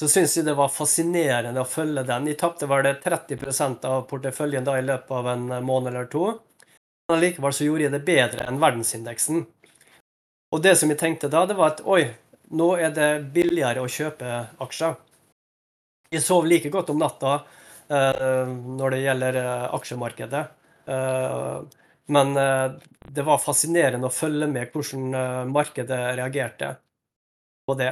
så 0.00 0.08
syns 0.10 0.36
vi 0.38 0.44
det 0.46 0.54
var 0.58 0.70
fascinerende 0.70 1.62
å 1.62 1.66
følge 1.66 2.04
den. 2.06 2.26
Jeg 2.30 2.38
tapte 2.38 2.66
vel 2.70 2.86
30% 3.02 3.86
av 3.86 4.04
porteføljen 4.10 4.66
da 4.66 4.76
i 4.78 4.86
løpet 4.86 5.14
av 5.14 5.30
en 5.32 5.46
måned 5.66 5.94
eller 5.94 6.10
to. 6.10 6.26
Men 7.08 7.22
likevel 7.22 7.54
så 7.54 7.66
gjorde 7.66 7.86
jeg 7.86 7.94
det 7.94 8.04
bedre 8.06 8.46
enn 8.46 8.60
verdensindeksen. 8.62 9.46
Og 10.54 10.62
det 10.62 10.74
som 10.78 10.90
jeg 10.90 11.00
tenkte 11.00 11.30
da, 11.32 11.44
det 11.46 11.56
var 11.58 11.74
at 11.74 11.82
oi, 11.86 12.02
nå 12.54 12.68
er 12.78 12.92
det 12.94 13.08
billigere 13.34 13.82
å 13.82 13.90
kjøpe 13.90 14.42
aksjer. 14.64 14.94
Jeg 16.14 16.24
sov 16.24 16.46
like 16.48 16.70
godt 16.72 16.90
om 16.92 17.00
natta 17.00 17.40
når 17.88 18.94
det 18.94 19.02
gjelder 19.02 19.38
uh, 19.40 19.66
aksjemarkedet. 19.78 20.44
Uh, 20.88 21.62
men 22.08 22.32
det 22.36 23.24
var 23.24 23.40
fascinerende 23.42 24.08
å 24.08 24.12
følge 24.14 24.46
med 24.48 24.70
hvordan 24.72 25.50
markedet 25.52 25.98
reagerte 26.16 26.70
på 27.68 27.76
det 27.76 27.90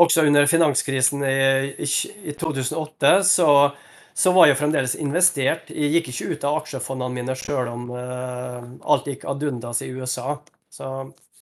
også 0.00 0.24
under 0.26 0.48
finanskrisen 0.50 1.22
i, 1.22 1.36
i, 1.78 1.86
i 2.32 2.34
2008, 2.40 3.12
så, 3.28 3.46
så, 4.10 4.32
var 4.34 4.48
jeg 4.48 4.58
fremdeles 4.58 4.96
investert. 4.98 5.70
Jeg 5.70 5.92
gikk 5.94 6.10
ikke 6.10 6.32
ut 6.32 6.46
av 6.48 6.58
aksjefondene 6.64 7.20
mine 7.20 7.36
sjøl 7.38 7.70
om 7.70 7.84
alt 7.94 9.06
gikk 9.12 9.28
ad 9.30 9.46
undas 9.46 9.84
i 9.86 9.92
USA. 9.94 10.40
Så. 10.72 10.88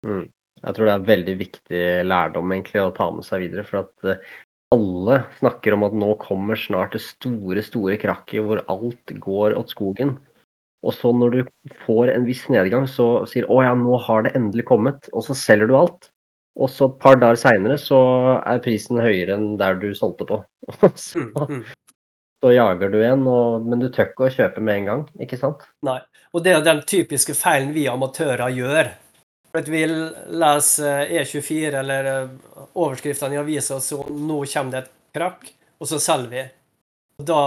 Mm. 0.08 0.25
Jeg 0.65 0.75
tror 0.78 0.88
det 0.88 0.93
er 0.95 1.10
veldig 1.10 1.36
viktig 1.38 1.82
lærdom 2.08 2.54
egentlig 2.56 2.82
å 2.82 2.93
ta 2.95 3.10
med 3.13 3.28
seg 3.28 3.43
videre. 3.43 3.65
For 3.67 3.84
at 3.84 4.30
alle 4.73 5.19
snakker 5.39 5.75
om 5.75 5.86
at 5.88 5.95
nå 5.97 6.13
kommer 6.21 6.58
snart 6.60 6.95
det 6.95 7.04
store, 7.04 7.62
store 7.65 7.97
krakket 8.01 8.45
hvor 8.45 8.63
alt 8.71 9.13
går 9.21 9.58
åt 9.60 9.73
skogen. 9.75 10.15
Og 10.86 10.93
så 10.93 11.12
når 11.15 11.34
du 11.34 11.39
får 11.86 12.12
en 12.13 12.28
viss 12.28 12.43
nedgang, 12.54 12.86
så 12.89 13.25
sier 13.30 13.47
å 13.49 13.62
ja, 13.65 13.73
nå 13.78 13.97
har 14.06 14.25
det 14.25 14.36
endelig 14.38 14.67
kommet. 14.69 15.10
Og 15.13 15.25
så 15.25 15.38
selger 15.38 15.69
du 15.69 15.78
alt. 15.80 16.12
Og 16.56 16.69
så 16.71 16.88
et 16.88 16.99
par 17.01 17.17
dager 17.19 17.39
seinere 17.39 17.78
så 17.82 17.99
er 18.38 18.62
prisen 18.63 19.01
høyere 19.01 19.36
enn 19.36 19.56
der 19.60 19.80
du 19.82 19.89
solgte 19.97 20.28
på. 20.30 20.38
så, 20.95 21.25
mm, 21.25 21.58
mm. 21.58 21.63
så, 22.43 22.51
jager 22.54 22.93
du 22.93 22.99
igjen, 23.01 23.25
og, 23.28 23.65
men 23.65 23.82
du 23.82 23.89
tør 23.89 24.12
ikke 24.12 24.30
å 24.30 24.36
kjøpe 24.38 24.63
med 24.63 24.82
en 24.82 24.91
gang, 24.91 25.04
ikke 25.25 25.41
sant? 25.41 25.65
Nei. 25.86 25.99
Og 26.36 26.45
det 26.45 26.54
er 26.54 26.63
den 26.63 26.82
typiske 26.88 27.36
feilen 27.38 27.73
vi 27.75 27.89
amatører 27.91 28.54
gjør. 28.56 28.93
At 29.55 29.67
Vi 29.71 29.85
leser 29.87 31.07
E24 31.07 31.79
eller 31.79 32.09
eh, 32.11 32.29
overskriftene 32.73 33.37
i 33.37 33.39
avisa, 33.39 33.79
så 33.79 34.01
nå 34.09 34.41
kommer 34.51 34.71
det 34.71 34.81
et 34.83 34.95
krakk, 35.15 35.51
og 35.79 35.87
så 35.87 35.99
selger 36.03 36.31
vi. 36.33 36.43
Da, 37.23 37.39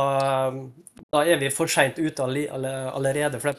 da 1.12 1.24
er 1.28 1.40
vi 1.42 1.50
for 1.52 1.68
seint 1.68 1.98
ute 2.00 2.24
allerede. 2.24 3.40
For 3.42 3.52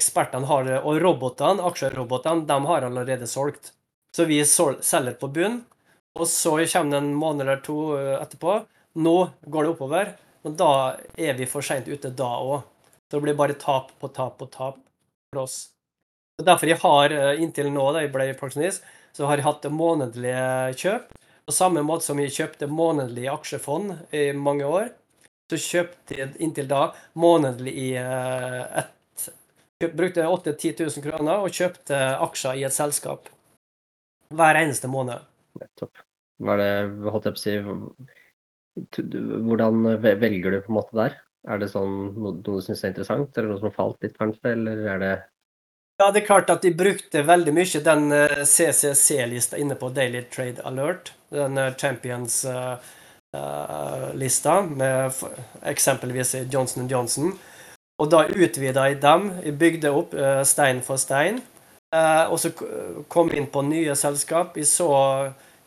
ekspertene 0.00 0.48
har, 0.48 0.70
og 0.80 1.00
robotene, 1.02 1.66
aksjerobotene, 1.68 2.46
de 2.48 2.58
har 2.70 2.86
allerede 2.88 3.28
solgt. 3.28 3.74
Så 4.16 4.24
vi 4.24 4.40
selger 4.48 5.18
på 5.20 5.28
bunn, 5.28 5.60
og 6.18 6.26
så 6.26 6.56
kommer 6.72 6.96
det 6.96 7.02
en 7.02 7.14
måned 7.14 7.44
eller 7.46 7.60
to 7.64 7.78
eh, 7.98 8.16
etterpå. 8.16 8.62
Nå 9.04 9.16
går 9.46 9.66
det 9.66 9.74
oppover, 9.74 10.14
men 10.46 10.56
da 10.58 10.72
er 11.20 11.36
vi 11.38 11.46
for 11.50 11.62
seint 11.62 11.88
ute 11.90 12.10
da 12.16 12.30
òg. 12.40 12.64
Det 13.10 13.20
blir 13.20 13.36
bare 13.36 13.58
tap 13.58 13.92
på 14.00 14.08
tap 14.14 14.38
på 14.38 14.48
tap 14.48 14.80
for 15.30 15.42
oss. 15.44 15.60
Derfor 16.46 16.70
jeg 16.70 16.80
har 16.82 17.14
eh, 17.14 17.42
inntil 17.42 17.70
nå, 17.72 17.84
da 17.94 18.04
jeg 18.04 18.12
ble 18.14 18.30
pensjonist, 18.38 18.86
så 19.16 19.26
har 19.28 19.40
jeg 19.40 19.46
hatt 19.48 19.66
månedlige 19.74 20.76
kjøp. 20.80 21.10
På 21.46 21.54
samme 21.54 21.82
måte 21.82 22.06
som 22.06 22.20
jeg 22.22 22.34
kjøpte 22.36 22.68
månedlige 22.70 23.32
aksjefond 23.32 24.14
i 24.14 24.30
mange 24.36 24.68
år, 24.68 24.92
så 25.50 25.58
kjøpte 25.58 26.18
jeg 26.18 26.36
inntil 26.38 26.68
da 26.70 26.90
månedlig 27.18 27.74
i 27.74 27.90
eh, 27.98 28.80
ett 28.84 28.96
Brukte 29.80 30.26
8 30.28 30.52
000-10 30.60 30.82
000 31.00 31.04
kroner 31.06 31.40
og 31.40 31.54
kjøpte 31.56 31.96
aksjer 32.20 32.58
i 32.60 32.64
et 32.68 32.74
selskap 32.74 33.30
hver 34.36 34.58
eneste 34.60 34.90
måned. 34.92 35.24
Nettopp. 35.56 36.02
Hva 36.40 36.52
er 36.58 36.60
det, 36.60 37.08
holdt 37.14 37.28
jeg 37.30 37.36
på 37.36 37.40
å 37.40 37.44
si 37.46 37.54
Hvordan 39.48 39.88
velger 40.04 40.52
du 40.52 40.58
på 40.60 40.72
en 40.72 40.76
måte 40.76 40.98
der? 40.98 41.16
Er 41.48 41.60
det 41.62 41.70
sånn 41.72 42.12
noe 42.12 42.36
du 42.44 42.52
syns 42.60 42.84
er 42.84 42.92
interessant, 42.92 43.32
eller 43.32 43.54
noe 43.54 43.60
som 43.62 43.70
har 43.70 43.76
falt 43.78 44.04
litt, 44.04 44.18
kanskje, 44.20 44.52
eller 44.52 44.84
er 44.92 45.00
det 45.00 45.14
Ja, 46.00 46.10
det 46.10 46.22
er 46.22 46.26
klart 46.26 46.48
at 46.48 46.62
de 46.64 46.70
brukte 46.72 47.20
veldig 47.28 47.52
mye 47.52 47.80
den 47.84 48.06
eh, 48.16 48.38
CCC-lista 48.48 49.58
inne 49.60 49.76
på 49.76 49.90
Daily 49.92 50.22
Trade 50.32 50.64
Alert, 50.64 51.12
den 51.28 51.60
eh, 51.60 51.74
Champions-lista, 51.76 54.54
eh, 54.62 54.70
med 54.80 55.12
eksempelvis 55.68 56.32
Johnson 56.48 56.88
Johnson. 56.88 57.36
Og 58.00 58.08
da 58.08 58.24
utvida 58.32 58.88
jeg 58.88 58.96
dem. 59.04 59.28
Bygde 59.60 59.92
opp 59.92 60.16
stein 60.48 60.80
for 60.80 60.96
stein. 60.96 61.44
Og 61.92 62.40
så 62.40 62.48
kom 63.12 63.28
jeg 63.28 63.36
inn 63.42 63.50
på 63.52 63.60
nye 63.68 63.92
selskap. 63.92 64.56
Jeg 64.56 64.72
så 64.72 64.88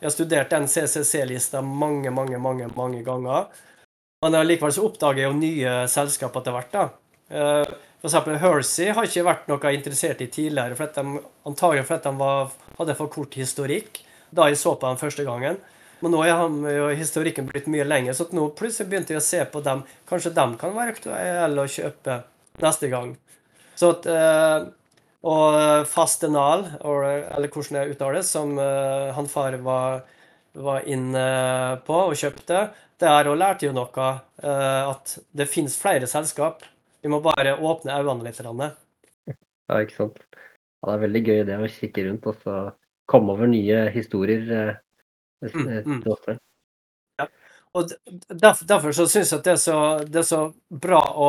Jeg 0.00 0.08
har 0.08 0.10
studert 0.10 0.50
den 0.50 0.66
CCC-lista 0.66 1.62
mange, 1.62 2.10
mange, 2.10 2.38
mange 2.38 2.66
mange 2.74 3.04
ganger. 3.06 3.46
Men 4.24 4.46
likevel 4.48 4.72
så 4.74 4.82
oppdager 4.88 5.18
jeg 5.22 5.30
jo 5.30 5.38
nye 5.38 5.88
selskap 5.88 6.36
etter 6.36 6.52
hvert. 6.58 6.74
da. 6.74 6.88
Eh, 8.04 8.10
for 8.10 8.10
eksempel 8.10 8.40
Hersey 8.40 8.92
har 8.92 9.06
ikke 9.06 9.24
vært 9.24 9.46
noe 9.48 9.72
interessert 9.72 10.20
i 10.20 10.28
tidligere, 10.28 10.76
for 10.76 10.86
de, 10.92 11.22
antagelig 11.48 11.86
fordi 11.88 12.10
de 12.10 12.18
var, 12.20 12.52
hadde 12.78 12.96
for 12.98 13.08
kort 13.08 13.34
historikk 13.34 14.02
da 14.34 14.48
jeg 14.50 14.58
så 14.58 14.74
på 14.76 14.88
dem 14.88 14.98
første 14.98 15.24
gangen. 15.24 15.56
Men 16.02 16.12
nå 16.12 16.20
har 16.26 16.50
jo 16.74 16.88
historikken 16.98 17.46
blitt 17.48 17.68
mye 17.70 17.84
lenger, 17.86 18.12
så 18.12 18.26
nå 18.34 18.50
plutselig 18.58 18.90
begynte 18.90 19.14
jeg 19.14 19.22
å 19.22 19.24
se 19.24 19.44
på 19.48 19.62
dem. 19.64 19.84
Kanskje 20.10 20.34
de 20.34 20.46
kan 20.60 20.74
være 20.74 20.92
aktuelle 20.92 21.62
å 21.62 21.70
kjøpe 21.70 22.18
neste 22.60 22.90
gang. 22.92 23.14
Så 23.78 23.94
at, 23.94 24.06
eh, 24.06 24.66
Og 25.24 25.86
Fastenal, 25.88 26.66
eller 26.84 27.48
hvordan 27.48 27.78
jeg 27.80 27.94
uttaler 27.94 28.18
det, 28.18 28.26
som 28.28 28.58
eh, 28.58 29.12
han 29.16 29.26
far 29.26 29.56
var, 29.56 30.02
var 30.52 30.82
inne 30.84 31.80
på 31.86 31.94
og 31.94 32.12
kjøpte, 32.12 32.68
der 33.00 33.24
òg 33.24 33.38
lærte 33.38 33.64
jeg 33.64 33.72
noe. 33.72 34.20
Eh, 34.42 34.90
at 34.90 35.16
det 35.32 35.48
finnes 35.48 35.78
flere 35.80 36.06
selskap. 36.06 36.60
Vi 37.04 37.10
må 37.12 37.20
bare 37.20 37.52
åpne 37.60 37.98
øynene 38.00 38.24
litt. 38.24 38.38
Ja, 38.40 39.80
ikke 39.82 39.92
sant. 39.92 40.22
Ja, 40.80 40.86
det 40.88 40.94
er 40.94 41.02
veldig 41.02 41.20
gøy 41.24 41.42
det 41.44 41.58
å 41.60 41.68
kikke 41.68 42.04
rundt 42.06 42.28
og 42.30 42.38
så 42.40 42.54
komme 43.08 43.34
over 43.34 43.50
nye 43.50 43.82
historier. 43.92 44.78
Mm, 45.44 45.68
mm. 45.84 46.38
Ja. 47.20 47.26
Og 47.76 47.92
derfor, 48.30 48.64
derfor 48.70 48.96
så 48.96 49.04
syns 49.04 49.34
jeg 49.34 49.42
at 49.42 49.44
det 49.44 49.52
er, 49.52 49.60
så, 49.60 49.76
det 50.00 50.22
er, 50.22 50.26
så, 50.30 50.40
bra 50.68 51.02
å 51.20 51.28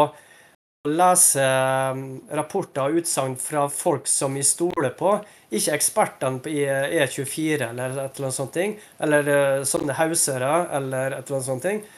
lese 0.88 1.44
um, 1.44 2.06
rapporter 2.40 2.86
og 2.86 3.02
utsagn 3.02 3.36
fra 3.42 3.66
folk 3.68 4.08
som 4.08 4.38
vi 4.38 4.46
stoler 4.48 4.94
på, 4.96 5.18
ikke 5.50 5.76
ekspertene 5.76 6.40
på 6.46 6.54
E24 6.54 7.68
eller 7.68 8.00
et 8.06 8.16
eller 8.16 8.30
annet 8.30 8.38
sånt, 8.38 8.62
eller 9.04 9.32
uh, 9.34 9.68
sånne 9.68 10.00
hausere 10.00 10.54
eller 10.80 11.18
et 11.18 11.28
eller 11.28 11.42
annet 11.42 11.50
sånt, 11.50 11.94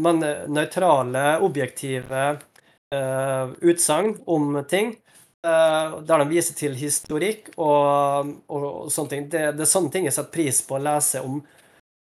men 0.00 0.24
nøytrale, 0.54 1.26
objektive 1.44 2.24
uh, 2.94 3.50
utsagn 3.60 4.16
om 4.26 4.62
ting. 4.68 4.96
der 5.44 6.18
de 6.18 6.24
viser 6.30 6.54
til 6.56 6.72
historikk 6.72 7.50
og, 7.60 8.30
og, 8.48 8.62
og 8.64 8.92
sånne 8.92 9.10
ting. 9.10 9.26
Det, 9.28 9.42
det, 9.58 9.66
er 9.66 9.68
sånne 9.68 9.92
ting 9.92 10.06
jeg 10.08 10.14
setter 10.16 10.32
pris 10.32 10.62
på 10.64 10.78
å 10.78 10.80
lese 10.80 11.20
om 11.20 11.42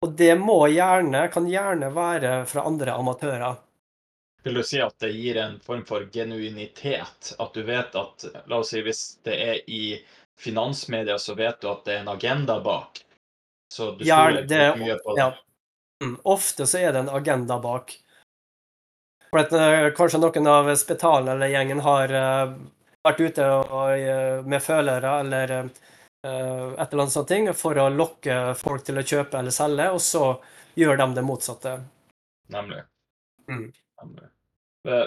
og 0.01 0.13
det 0.17 0.35
må 0.41 0.69
gjerne, 0.73 1.27
kan 1.29 1.49
gjerne 1.49 1.91
være 1.93 2.47
fra 2.49 2.65
andre 2.65 2.95
amatører. 2.97 3.59
Vil 4.43 4.57
du 4.57 4.63
si 4.65 4.81
at 4.81 4.97
det 5.03 5.11
gir 5.13 5.37
en 5.43 5.59
form 5.61 5.83
for 5.85 6.07
genuinitet? 6.13 7.35
At 7.39 7.53
du 7.55 7.61
vet 7.67 7.97
at 8.01 8.25
La 8.49 8.63
oss 8.63 8.73
si 8.73 8.81
hvis 8.81 9.03
det 9.27 9.37
er 9.37 9.59
i 9.69 9.99
finansmedia, 10.41 11.19
så 11.21 11.37
vet 11.37 11.61
du 11.61 11.69
at 11.69 11.85
det 11.85 11.99
er 11.99 12.01
en 12.07 12.13
agenda 12.15 12.57
bak. 12.65 13.03
Så 13.69 13.93
du 13.99 14.07
stoler 14.07 14.47
ikke 14.47 14.81
mye 14.81 14.97
på 15.05 15.17
det. 15.17 15.21
Ja. 15.21 15.29
Mm, 16.01 16.17
ofte 16.33 16.65
så 16.67 16.81
er 16.81 16.95
det 16.97 17.05
en 17.05 17.13
agenda 17.13 17.61
bak. 17.61 17.93
For 19.31 19.45
at 19.45 19.55
uh, 19.55 19.91
Kanskje 19.97 20.21
noen 20.23 20.51
av 20.51 20.69
Spetalen 20.79 21.35
eller 21.37 21.53
gjengen 21.53 21.81
har 21.87 22.13
uh, 22.15 22.57
vært 23.07 23.23
ute 23.23 23.47
og, 23.47 23.95
uh, 23.95 24.43
med 24.47 24.63
følere 24.65 25.21
eller 25.23 25.55
Eh, 26.27 26.73
et 26.73 26.93
eller 26.93 27.03
annet 27.03 27.13
sånt 27.13 27.29
ting 27.29 27.47
for 27.57 27.79
å 27.81 27.89
lokke 27.89 28.55
folk 28.61 28.85
til 28.85 29.01
å 29.01 29.05
kjøpe 29.05 29.39
eller 29.41 29.55
selge, 29.55 29.87
og 29.89 30.03
så 30.05 30.25
gjør 30.77 30.99
de 31.01 31.07
det 31.17 31.25
motsatte. 31.25 31.77
Nemlig. 32.53 32.83
Mm. 33.49 33.71
Nemlig. 34.03 34.27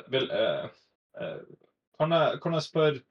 Vil, 0.10 0.26
eh, 0.32 0.66
eh, 1.22 1.38
kan, 2.00 2.16
jeg, 2.18 2.40
kan, 2.42 2.58
jeg, 2.58 2.66
spørre 2.66 3.04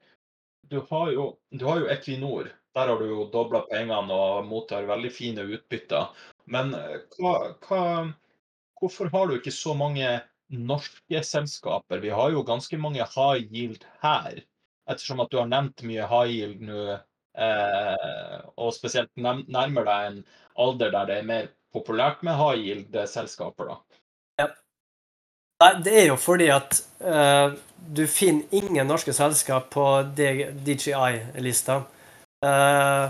du 0.67 0.81
har, 0.89 1.13
jo, 1.15 1.29
du 1.51 1.65
har 1.67 1.79
jo 1.79 1.89
Equinor. 1.95 2.51
Der 2.75 2.89
har 2.89 2.99
du 2.99 3.07
jo 3.07 3.29
dobla 3.31 3.61
pengene 3.69 4.17
og 4.17 4.47
mottar 4.49 4.87
veldig 4.89 5.11
fine 5.13 5.47
utbytter. 5.55 6.11
Men 6.51 6.75
eh, 6.75 6.99
hva, 7.21 7.53
hva, 7.63 7.81
hvorfor 8.81 9.11
har 9.15 9.29
du 9.29 9.37
ikke 9.37 9.53
så 9.55 9.77
mange 9.79 10.17
norske 10.53 11.23
selskaper? 11.25 12.01
Vi 12.03 12.13
har 12.13 12.33
jo 12.33 12.45
ganske 12.47 12.77
mange 12.77 13.05
high 13.15 13.47
yield 13.49 13.85
her. 14.03 14.43
Ettersom 14.89 15.23
at 15.23 15.31
du 15.31 15.39
har 15.39 15.49
nevnt 15.49 15.85
mye 15.87 16.05
high 16.09 16.31
yield 16.31 16.63
nå 16.67 16.97
Eh, 17.33 18.41
og 18.61 18.73
spesielt 18.75 19.09
nærmer 19.17 19.87
deg 19.87 20.07
en 20.09 20.19
alder 20.61 20.91
der 20.93 21.09
det 21.09 21.15
er 21.17 21.29
mer 21.29 21.47
populært 21.73 22.21
med 22.25 22.37
high 22.37 22.61
yield-selskaper. 22.61 23.71
da. 23.71 23.77
Ja. 24.41 24.47
Nei, 25.63 25.71
det 25.85 25.95
er 26.03 26.07
jo 26.11 26.17
fordi 26.19 26.51
at 26.53 26.77
uh, 27.01 27.55
du 27.77 28.05
finner 28.07 28.53
ingen 28.53 28.87
norske 28.87 29.13
selskap 29.13 29.71
på 29.73 29.85
DGI-lista. 30.13 31.79
Uh, 32.43 32.49
eh, 32.49 33.05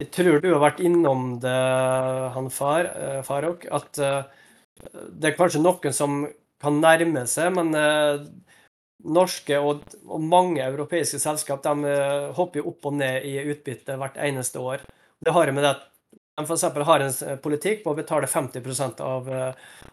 jeg 0.00 0.10
tror 0.16 0.40
du 0.40 0.48
har 0.54 0.62
vært 0.62 0.80
innom 0.80 1.36
det, 1.42 1.58
han 2.34 2.48
far, 2.50 2.88
uh, 2.96 3.20
Farok, 3.26 3.68
at 3.70 4.00
det 4.00 5.28
er 5.28 5.36
kanskje 5.36 5.60
noen 5.62 5.94
som 5.94 6.24
kan 6.62 6.80
nærme 6.80 7.26
seg, 7.28 7.52
men 7.56 7.74
norske 9.02 9.58
og, 9.58 9.82
og, 10.06 10.20
mange 10.22 10.62
europeiske 10.64 11.20
selskap 11.22 11.62
de 11.64 11.72
uh, 11.86 12.32
hopper 12.36 12.66
opp 12.66 12.90
og 12.90 12.98
ned 12.98 13.26
i 13.26 13.38
utbytte 13.52 13.98
hvert 13.98 14.18
eneste 14.22 14.62
år. 14.62 14.84
Det 15.22 15.34
har 15.34 15.52
med 15.52 15.64
det 15.64 15.74
at 15.76 15.88
de 16.38 16.46
f.eks. 16.46 16.62
har 16.64 17.02
en 17.04 17.12
eh, 17.28 17.38
politikk 17.44 17.82
på 17.84 17.92
å 17.92 17.96
betale 17.98 18.26
50 18.26 19.02
av, 19.04 19.26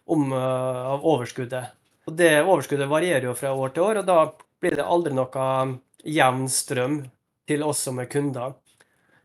om, 0.07 0.21
av 0.33 1.03
overskuddet. 1.03 1.75
Og 2.07 2.15
Det 2.15 2.29
overskuddet 2.39 2.87
varierer 2.89 3.27
jo 3.27 3.35
fra 3.35 3.51
år 3.51 3.73
til 3.75 3.83
år, 3.83 3.99
og 3.99 4.07
da 4.07 4.21
blir 4.63 4.77
det 4.79 4.85
aldri 4.87 5.13
noe 5.17 5.49
jevn 6.07 6.47
strøm 6.47 6.95
til 7.43 7.67
oss 7.67 7.83
som 7.89 7.99
er 7.99 8.07
kunder. 8.07 8.55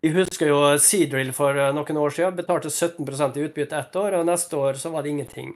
Jeg 0.03 0.16
husker 0.18 0.51
jo 0.51 0.59
Seadrill 0.82 1.30
for 1.32 1.55
noen 1.55 2.03
år 2.03 2.18
siden 2.18 2.34
betalte 2.36 2.68
17% 2.74 3.38
i 3.38 3.47
utbytte 3.47 3.78
ett 3.78 3.97
år, 3.97 4.18
og 4.18 4.26
neste 4.28 4.59
år 4.59 4.82
så 4.82 4.90
var 4.92 5.07
det 5.07 5.14
ingenting. 5.14 5.55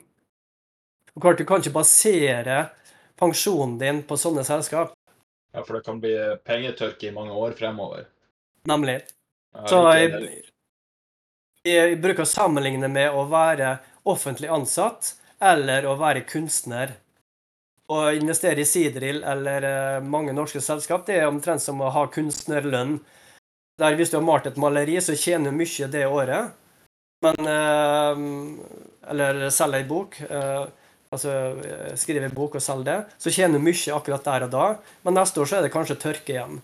Du 1.19 1.45
kan 1.45 1.61
ikke 1.61 1.75
basere 1.75 2.59
pensjonen 3.19 3.79
din 3.81 4.03
på 4.07 4.17
sånne 4.17 4.45
selskap. 4.47 4.95
Ja, 5.53 5.65
for 5.65 5.79
det 5.79 5.87
kan 5.87 6.01
bli 6.01 6.15
pengetørke 6.47 7.09
i 7.09 7.15
mange 7.15 7.35
år 7.35 7.57
fremover. 7.59 8.07
Nemlig. 8.69 9.01
Så 9.67 9.81
jeg, 9.97 10.43
jeg 11.67 11.99
bruker 12.03 12.27
å 12.27 12.29
sammenligne 12.29 12.91
med 12.93 13.17
å 13.17 13.25
være 13.31 13.79
offentlig 14.09 14.51
ansatt 14.53 15.15
eller 15.43 15.87
å 15.89 15.97
være 15.99 16.27
kunstner. 16.29 16.95
Å 17.89 18.11
investere 18.13 18.61
i 18.61 18.69
Sidril 18.69 19.23
eller 19.25 19.65
eh, 19.65 20.01
mange 20.05 20.35
norske 20.37 20.61
selskap, 20.61 21.07
det 21.07 21.23
er 21.23 21.31
omtrent 21.31 21.65
som 21.65 21.81
å 21.81 21.93
ha 21.95 22.05
kunstnerlønn. 22.13 22.99
Der 23.81 23.95
Hvis 23.97 24.11
du 24.13 24.19
har 24.19 24.27
malt 24.27 24.47
et 24.47 24.59
maleri, 24.61 24.99
så 25.01 25.15
tjener 25.17 25.51
du 25.51 25.57
mye 25.57 25.89
det 25.89 26.05
året. 26.07 26.53
Men 27.25 27.49
eh, 27.55 28.21
Eller 29.09 29.49
selger 29.55 29.81
ei 29.81 29.89
bok. 29.89 30.21
Altså 31.15 31.35
eh, 31.65 31.93
skrive 31.97 32.29
en 32.29 32.35
bok 32.37 32.59
og 32.59 32.65
selge 32.65 32.89
det, 32.91 32.99
så 33.19 33.33
tjener 33.33 33.59
du 33.59 33.65
mye 33.65 33.95
akkurat 33.97 34.27
der 34.27 34.49
og 34.49 34.51
da, 34.53 34.67
men 35.07 35.17
neste 35.17 35.41
år 35.41 35.49
så 35.49 35.59
er 35.59 35.67
det 35.67 35.73
kanskje 35.73 36.01
tørke 36.03 36.35
igjen. 36.35 36.59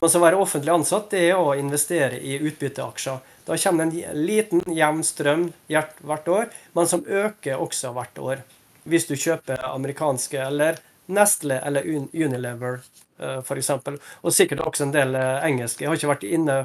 Men 0.00 0.08
så 0.08 0.16
å 0.16 0.24
være 0.24 0.40
offentlig 0.40 0.72
ansatt 0.72 1.10
det 1.12 1.26
er 1.28 1.38
å 1.38 1.52
investere 1.60 2.16
i 2.24 2.38
utbytteaksjer. 2.40 3.18
Da 3.44 3.58
kommer 3.60 3.90
det 3.90 4.06
en 4.08 4.22
liten, 4.24 4.62
jevn 4.72 5.02
strøm 5.04 5.50
hvert 5.68 6.30
år, 6.32 6.48
men 6.72 6.88
som 6.88 7.04
øker 7.04 7.60
også 7.60 7.92
hvert 7.96 8.20
år. 8.22 8.46
Hvis 8.88 9.06
du 9.10 9.14
kjøper 9.18 9.60
amerikanske 9.68 10.40
eller 10.40 10.80
Nestle 11.10 11.58
eller 11.66 11.84
Unilever 12.14 12.80
eh, 13.18 13.40
f.eks. 13.42 13.70
Og 14.22 14.32
sikkert 14.32 14.64
også 14.64 14.86
en 14.86 14.94
del 14.94 15.16
eh, 15.18 15.44
engelske. 15.50 15.84
Jeg 15.84 15.90
har 15.90 15.98
ikke 15.98 16.12
vært 16.14 16.28
inne 16.30 16.56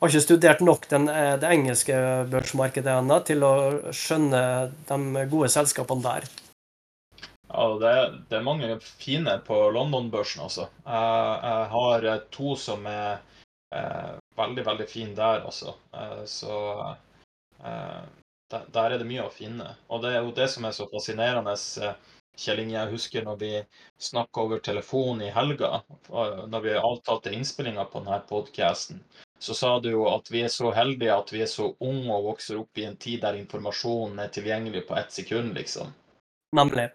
har 0.00 0.12
ikke 0.12 0.24
studert 0.24 0.60
nok 0.64 0.88
den, 0.90 1.08
eh, 1.12 1.36
det 1.40 1.52
engelske 1.52 1.94
børsmarkedet 2.32 2.98
ennå 2.98 3.20
til 3.26 3.46
å 3.46 3.54
skjønne 3.94 4.42
de 4.90 5.24
gode 5.30 5.48
selskapene 5.52 6.04
der. 6.04 6.28
Ja, 7.48 7.64
det 7.80 7.90
er, 7.96 8.10
det 8.28 8.36
er 8.38 8.44
mange 8.44 8.74
fine 9.00 9.38
på 9.46 9.56
London-børsen, 9.72 10.44
altså. 10.44 10.68
Jeg, 10.84 11.40
jeg, 11.48 11.68
har 11.74 12.08
eh, 12.12 12.22
to 12.34 12.54
som 12.60 12.86
er 12.86 13.18
er 13.70 14.18
veldig, 14.36 14.64
veldig 14.64 14.86
fine 14.88 15.16
der, 15.16 15.44
altså. 15.44 15.74
Eh, 15.94 16.24
så 16.24 16.54
eh, 17.64 18.04
der, 18.50 18.64
der, 18.72 18.90
er 18.90 18.98
det 18.98 19.08
mye 19.08 19.26
å 19.26 19.32
finne. 19.32 19.74
Og 19.88 20.02
det 20.04 20.14
er 20.14 20.22
jo 20.22 20.34
det 20.36 20.48
som 20.52 20.64
er 20.64 20.76
så 20.76 20.88
fascinerende. 20.92 21.56
Eh, 21.82 22.14
Kjell 22.38 22.62
Inge, 22.62 22.76
jeg 22.76 22.92
husker 22.94 23.24
når 23.26 23.38
vi 23.40 23.52
snakka 23.98 24.44
over 24.44 24.60
telefon 24.62 25.24
i 25.26 25.32
helga, 25.34 25.80
når 26.08 26.60
vi 26.62 26.76
avtalte 26.78 27.32
innspillinga 27.34 27.88
på 27.90 28.04
denne 28.04 28.20
podkasten 28.28 29.00
så 29.38 29.54
sa 29.54 29.72
du 29.80 29.90
jo 29.92 30.06
at 30.10 30.30
vi 30.30 30.42
er 30.42 30.52
så 30.52 30.72
heldige 30.74 31.14
at 31.14 31.32
vi 31.32 31.42
er 31.44 31.50
så 31.50 31.70
unge 31.84 32.10
og 32.14 32.32
vokser 32.32 32.58
opp 32.58 32.78
i 32.80 32.86
en 32.88 32.96
tid 32.98 33.22
der 33.22 33.38
informasjonen 33.38 34.18
er 34.24 34.32
tilgjengelig 34.34 34.86
på 34.88 34.96
ett 34.98 35.12
sekund, 35.14 35.54
liksom. 35.54 35.92
Nemlig. 36.56 36.88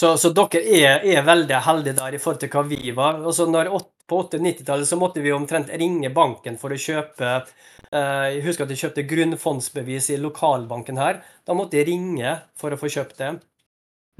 Så, 0.00 0.16
så 0.18 0.32
dere 0.34 0.62
er, 0.62 1.04
er, 1.04 1.24
veldig 1.26 1.58
heldige 1.66 1.98
der 1.98 2.14
i 2.16 2.20
forhold 2.22 2.40
til 2.42 2.50
hva 2.52 2.62
vi 2.66 2.94
var. 2.96 3.20
Altså 3.20 3.46
når, 3.46 3.70
på 4.08 4.22
80-90-tallet 4.24 4.88
så 4.88 4.98
måtte 4.98 5.22
vi 5.22 5.34
omtrent 5.34 5.70
ringe 5.78 6.10
banken 6.14 6.56
for 6.60 6.72
å 6.72 6.80
kjøpe 6.80 7.28
eh, 7.36 8.28
Jeg 8.32 8.44
husker 8.46 8.66
at 8.66 8.72
jeg 8.72 8.82
kjøpte 8.86 9.06
grunnfondsbevis 9.12 10.10
i 10.14 10.20
lokalbanken 10.22 10.98
her. 11.00 11.20
Da 11.46 11.56
måtte 11.56 11.78
jeg 11.78 11.90
ringe 11.92 12.38
for 12.58 12.72
å 12.72 12.80
få 12.80 12.90
kjøpt 12.92 13.20
det. 13.22 13.34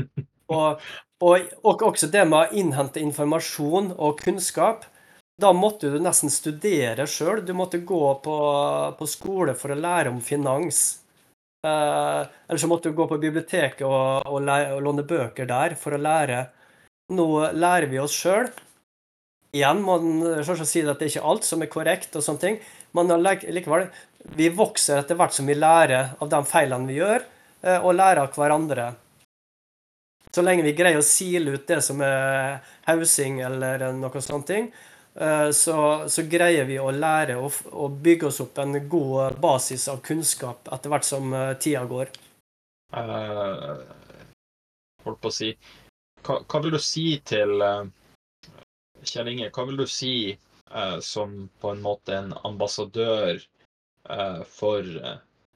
Og, 0.52 0.82
og, 1.24 1.52
og 1.64 1.82
også 1.86 2.10
det 2.12 2.26
med 2.28 2.34
å 2.36 2.58
innhente 2.60 3.00
informasjon 3.00 3.86
og 3.94 4.18
kunnskap. 4.20 4.82
Da 5.42 5.50
måtte 5.52 5.90
du 5.90 5.98
nesten 5.98 6.30
studere 6.30 7.06
sjøl. 7.10 7.40
Du 7.46 7.52
måtte 7.56 7.82
gå 7.82 8.02
på, 8.22 8.34
på, 8.98 9.06
skole 9.10 9.56
for 9.58 9.74
å 9.74 9.78
lære 9.78 10.12
om 10.12 10.20
finans. 10.22 10.82
Eh, 11.66 12.20
eller 12.46 12.62
så 12.62 12.70
måtte 12.70 12.90
du 12.90 12.98
gå 12.98 13.08
på 13.10 13.18
biblioteket 13.22 13.82
og, 13.88 14.28
og, 14.28 14.38
lære, 14.46 14.76
og, 14.76 14.82
låne 14.86 15.06
bøker 15.06 15.48
der 15.50 15.74
for 15.78 15.96
å 15.96 16.02
lære. 16.02 16.44
Nå 17.16 17.26
lærer 17.58 17.90
vi 17.90 17.98
oss 18.02 18.14
sjøl. 18.14 18.52
Igjen 19.52 19.82
må 19.84 19.98
en 19.98 20.22
selvsagt 20.46 20.70
si 20.70 20.84
at 20.84 21.00
det 21.00 21.08
er 21.08 21.12
ikke 21.16 21.32
alt 21.34 21.44
som 21.44 21.64
er 21.64 21.68
korrekt, 21.72 22.14
og 22.16 22.24
sånne 22.24 22.40
ting, 22.40 22.54
men 22.96 23.10
likevel, 23.20 23.90
vi 24.38 24.46
vokser 24.48 25.02
etter 25.02 25.18
hvert 25.18 25.34
som 25.36 25.50
vi 25.50 25.58
lærer 25.58 26.14
av 26.22 26.30
de 26.32 26.40
feilene 26.48 26.88
vi 26.88 26.96
gjør, 26.96 27.26
eh, 27.66 27.82
og 27.82 27.98
lærer 27.98 28.22
av 28.22 28.38
hverandre. 28.38 28.86
Så 30.32 30.40
lenge 30.46 30.64
vi 30.64 30.72
greier 30.78 31.02
å 31.02 31.04
sile 31.04 31.58
ut 31.58 31.66
det 31.68 31.82
som 31.84 32.00
er 32.06 32.62
hausing 32.86 33.42
eller 33.44 33.90
noe 33.98 34.24
sånt, 34.24 34.54
så, 35.52 35.78
så 36.08 36.22
greier 36.24 36.64
vi 36.64 36.78
å 36.80 36.90
lære 36.94 37.36
og, 37.36 37.96
bygge 38.04 38.30
oss 38.30 38.40
opp 38.40 38.58
en 38.62 38.78
god 38.88 39.36
basis 39.42 39.84
av 39.92 40.00
kunnskap 40.04 40.70
etter 40.72 40.92
hvert 40.92 41.04
som 41.04 41.34
eh, 41.36 41.50
tida 41.60 41.82
går. 41.88 42.12
Uh, 42.92 43.82
holdt 45.04 45.20
på 45.20 45.28
å 45.28 45.34
si 45.34 45.50
hva, 46.24 46.38
hva, 46.40 46.60
vil 46.64 46.74
du 46.76 46.80
si 46.80 47.06
til 47.28 47.60
Kjell 49.02 49.30
Inge, 49.32 49.50
hva 49.52 49.64
vil 49.68 49.80
du 49.80 49.86
si 49.88 50.14
uh, 50.72 50.98
som 51.04 51.48
på 51.60 51.72
en 51.72 51.84
måte 51.84 52.16
en 52.16 52.32
ambassadør 52.48 53.40
uh, 54.10 54.42
for 54.48 54.86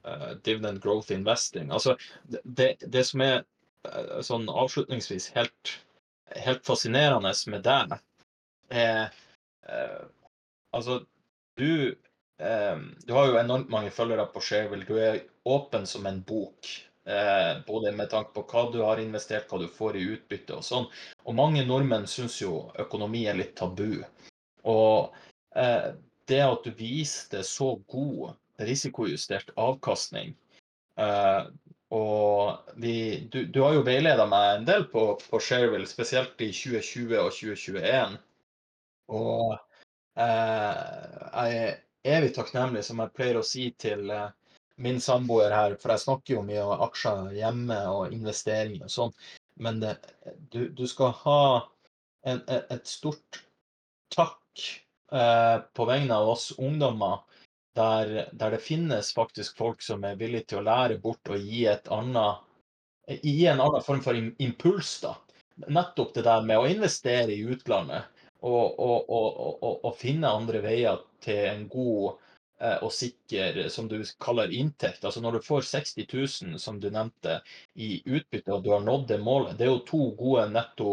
eh, 0.07 0.33
dividend 0.43 0.83
growth 0.83 1.13
investing? 1.13 1.71
Altså, 1.71 1.97
det, 2.43 2.77
det 2.81 3.05
som 3.05 3.23
er 3.25 3.45
eh, 3.89 4.21
sånn 4.27 4.49
avslutningsvis 4.49 5.31
helt, 5.37 5.77
helt 6.37 6.65
fascinerende 6.67 7.33
med 7.53 7.65
deg, 7.67 7.97
er 8.71 8.91
eh, 9.05 9.23
Altså, 10.77 11.01
du 11.57 11.97
eh, 12.39 12.77
Du 13.07 13.13
har 13.17 13.31
jo 13.31 13.39
enormt 13.41 13.71
mange 13.73 13.91
følgere 13.91 14.27
på 14.33 14.43
Shareville. 14.45 14.87
Du 14.87 14.99
er 15.01 15.23
åpen 15.45 15.87
som 15.87 16.07
en 16.07 16.21
bok. 16.27 16.69
Eh, 17.07 17.53
både 17.67 17.93
med 17.95 18.11
tanke 18.11 18.35
på 18.35 18.43
hva 18.51 18.65
du 18.73 18.81
har 18.83 19.01
investert, 19.01 19.47
hva 19.51 19.61
du 19.63 19.69
får 19.71 19.97
i 19.97 20.07
utbytte 20.17 20.57
og 20.59 20.67
sånn. 20.67 20.89
Og 21.25 21.39
mange 21.39 21.63
nordmenn 21.67 22.09
syns 22.11 22.41
jo 22.43 22.65
økonomi 22.83 23.25
er 23.31 23.39
litt 23.39 23.55
tabu. 23.59 24.03
Og 24.67 25.15
eh, 25.55 25.93
det 26.27 26.43
at 26.43 26.67
du 26.67 26.75
viste 26.75 27.45
så 27.47 27.77
god 27.87 28.35
risikojustert 28.67 29.53
avkastning 29.61 30.33
eh, 30.99 31.47
og 31.95 32.73
vi, 32.83 33.29
du, 33.31 33.45
du, 33.45 33.61
har 33.63 33.77
jo 33.77 33.85
veileda 33.87 34.27
meg 34.27 34.47
en 34.57 34.67
del 34.67 34.87
på, 34.91 35.05
på 35.31 35.41
Shareville, 35.41 35.87
spesielt 35.87 36.41
i 36.43 36.51
2020 36.51 37.15
og 37.21 37.31
2021. 37.31 38.17
Og 39.13 39.55
eh, 40.19 41.21
jeg 41.27 41.61
er 41.61 42.17
evig 42.17 42.33
takknemlig, 42.37 42.85
som 42.87 43.03
jeg 43.03 43.15
pleier 43.17 43.39
å 43.41 43.47
si 43.47 43.69
til 43.79 44.11
eh, 44.11 44.31
min 44.83 45.01
samboer 45.01 45.55
her, 45.55 45.77
for 45.81 45.95
jeg 45.95 46.05
snakker 46.05 46.37
jo 46.37 46.45
mye 46.47 46.65
om 46.65 46.85
aksjer 46.87 47.33
hjemme 47.39 47.79
og 47.93 48.15
investeringer 48.15 48.89
og 48.89 48.93
sånn, 48.93 49.15
men 49.63 49.81
det, 49.81 49.95
du, 50.53 50.67
du, 50.77 50.85
skal 50.91 51.15
ha 51.23 51.43
en, 52.29 52.43
et 52.45 52.91
stort 52.91 53.41
takk 54.13 54.67
eh, 55.13 55.57
på 55.73 55.89
vegne 55.89 56.19
av 56.19 56.35
oss 56.35 56.51
ungdommer, 56.59 57.23
der, 57.77 58.29
der, 58.33 58.57
det 58.57 58.65
finnes 58.65 59.13
faktisk 59.17 59.57
folk 59.59 59.83
som 59.85 60.05
er 60.09 60.19
villige 60.21 60.53
til 60.53 60.63
å 60.63 60.67
lære 60.67 61.01
bort 61.01 61.33
og 61.33 61.41
gi, 61.41 61.67
et 61.69 61.89
annet, 61.93 62.45
gi 63.21 63.47
en 63.51 63.61
annen 63.61 63.85
form 63.85 64.01
for 64.05 64.17
impuls. 64.17 64.95
da. 65.03 65.13
Nettopp 65.69 66.15
det 66.17 66.25
der 66.25 66.45
med 66.45 66.61
å 66.61 66.69
investere 66.69 67.33
i 67.33 67.45
utlandet 67.45 68.16
og, 68.47 69.11
og, 69.11 69.11
og, 69.11 69.75
og 69.91 69.99
finne 69.99 70.31
andre 70.31 70.63
veier 70.65 71.03
til 71.25 71.43
en 71.51 71.67
god 71.73 72.17
Eh, 72.59 72.77
og 72.81 72.93
sikker, 72.93 73.67
som 73.69 73.89
du 73.89 73.99
kaller 74.23 74.53
inntekt. 74.53 75.05
Altså 75.05 75.21
når 75.21 75.37
du 75.37 75.45
får 75.45 75.67
60 75.69 76.07
000, 76.09 76.59
som 76.59 76.79
du 76.81 76.89
nevnte, 76.91 77.41
i 77.75 78.01
utbytte, 78.07 78.53
og 78.55 78.65
du 78.65 78.71
har 78.73 78.85
nådd 78.85 79.09
det 79.11 79.19
målet, 79.21 79.59
det 79.59 79.67
er 79.67 79.75
jo 79.75 79.83
to 79.85 80.01
gode 80.17 80.47
netto 80.55 80.93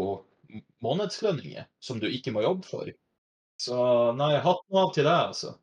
månedslønninger 0.83 1.63
som 1.79 2.01
du 2.03 2.09
ikke 2.09 2.33
må 2.35 2.43
jobbe 2.43 2.67
for. 2.67 2.91
Så 3.63 3.77
nei, 4.19 4.33
hatten 4.43 4.81
av 4.81 4.91
til 4.91 5.07
deg, 5.07 5.29
altså. 5.29 5.53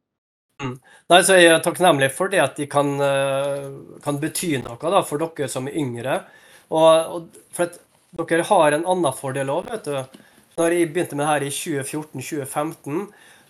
Mm. 0.60 0.74
Nei, 1.12 1.20
så 1.24 1.36
Jeg 1.36 1.52
er 1.52 1.60
takknemlig 1.64 2.10
for 2.16 2.32
det 2.32 2.40
at 2.40 2.56
de 2.56 2.64
kan, 2.70 2.96
eh, 3.04 3.68
kan 4.00 4.20
bety 4.24 4.54
noe 4.64 4.80
da, 4.80 5.04
for 5.04 5.20
dere 5.20 5.52
som 5.52 5.68
er 5.68 5.76
yngre. 5.76 6.22
Og, 6.70 7.28
for 7.52 7.68
at 7.68 7.76
dere 8.24 8.48
har 8.48 8.72
en 8.72 8.88
annen 8.88 9.16
fordel 9.20 9.52
òg, 9.52 9.68
vet 9.68 9.84
du. 9.84 10.24
Når 10.60 10.74
jeg 10.76 10.88
begynte 10.92 11.16
med 11.16 11.24
det 11.24 11.30
her 11.30 11.44
i 11.46 11.52
2014-2015, 11.56 13.04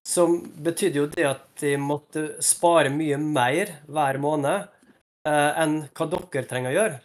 så 0.06 0.26
betydde 0.62 1.00
jo 1.00 1.06
det 1.10 1.24
at 1.26 1.42
de 1.58 1.72
måtte 1.80 2.22
spare 2.44 2.92
mye 2.94 3.16
mer 3.18 3.72
hver 3.90 4.18
måned 4.22 4.68
eh, 5.26 5.58
enn 5.58 5.80
hva 5.90 6.06
dere 6.12 6.44
trenger 6.46 6.70
å 6.70 6.76
gjøre. 6.76 7.00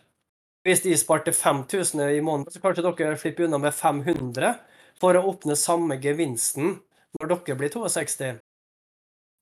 Hvis 0.66 0.84
de 0.84 0.94
sparte 0.98 1.34
5000 1.34 2.04
i 2.06 2.22
måneden, 2.22 2.54
så 2.54 2.62
kanskje 2.62 2.86
dere 2.86 3.18
slipper 3.18 3.48
unna 3.48 3.58
med 3.62 3.74
500 3.74 4.54
for 5.02 5.18
å 5.18 5.26
oppnå 5.32 5.58
samme 5.58 5.98
gevinsten 6.02 6.76
når 7.18 7.32
dere 7.32 7.58
blir 7.64 7.74
62. 7.74 8.36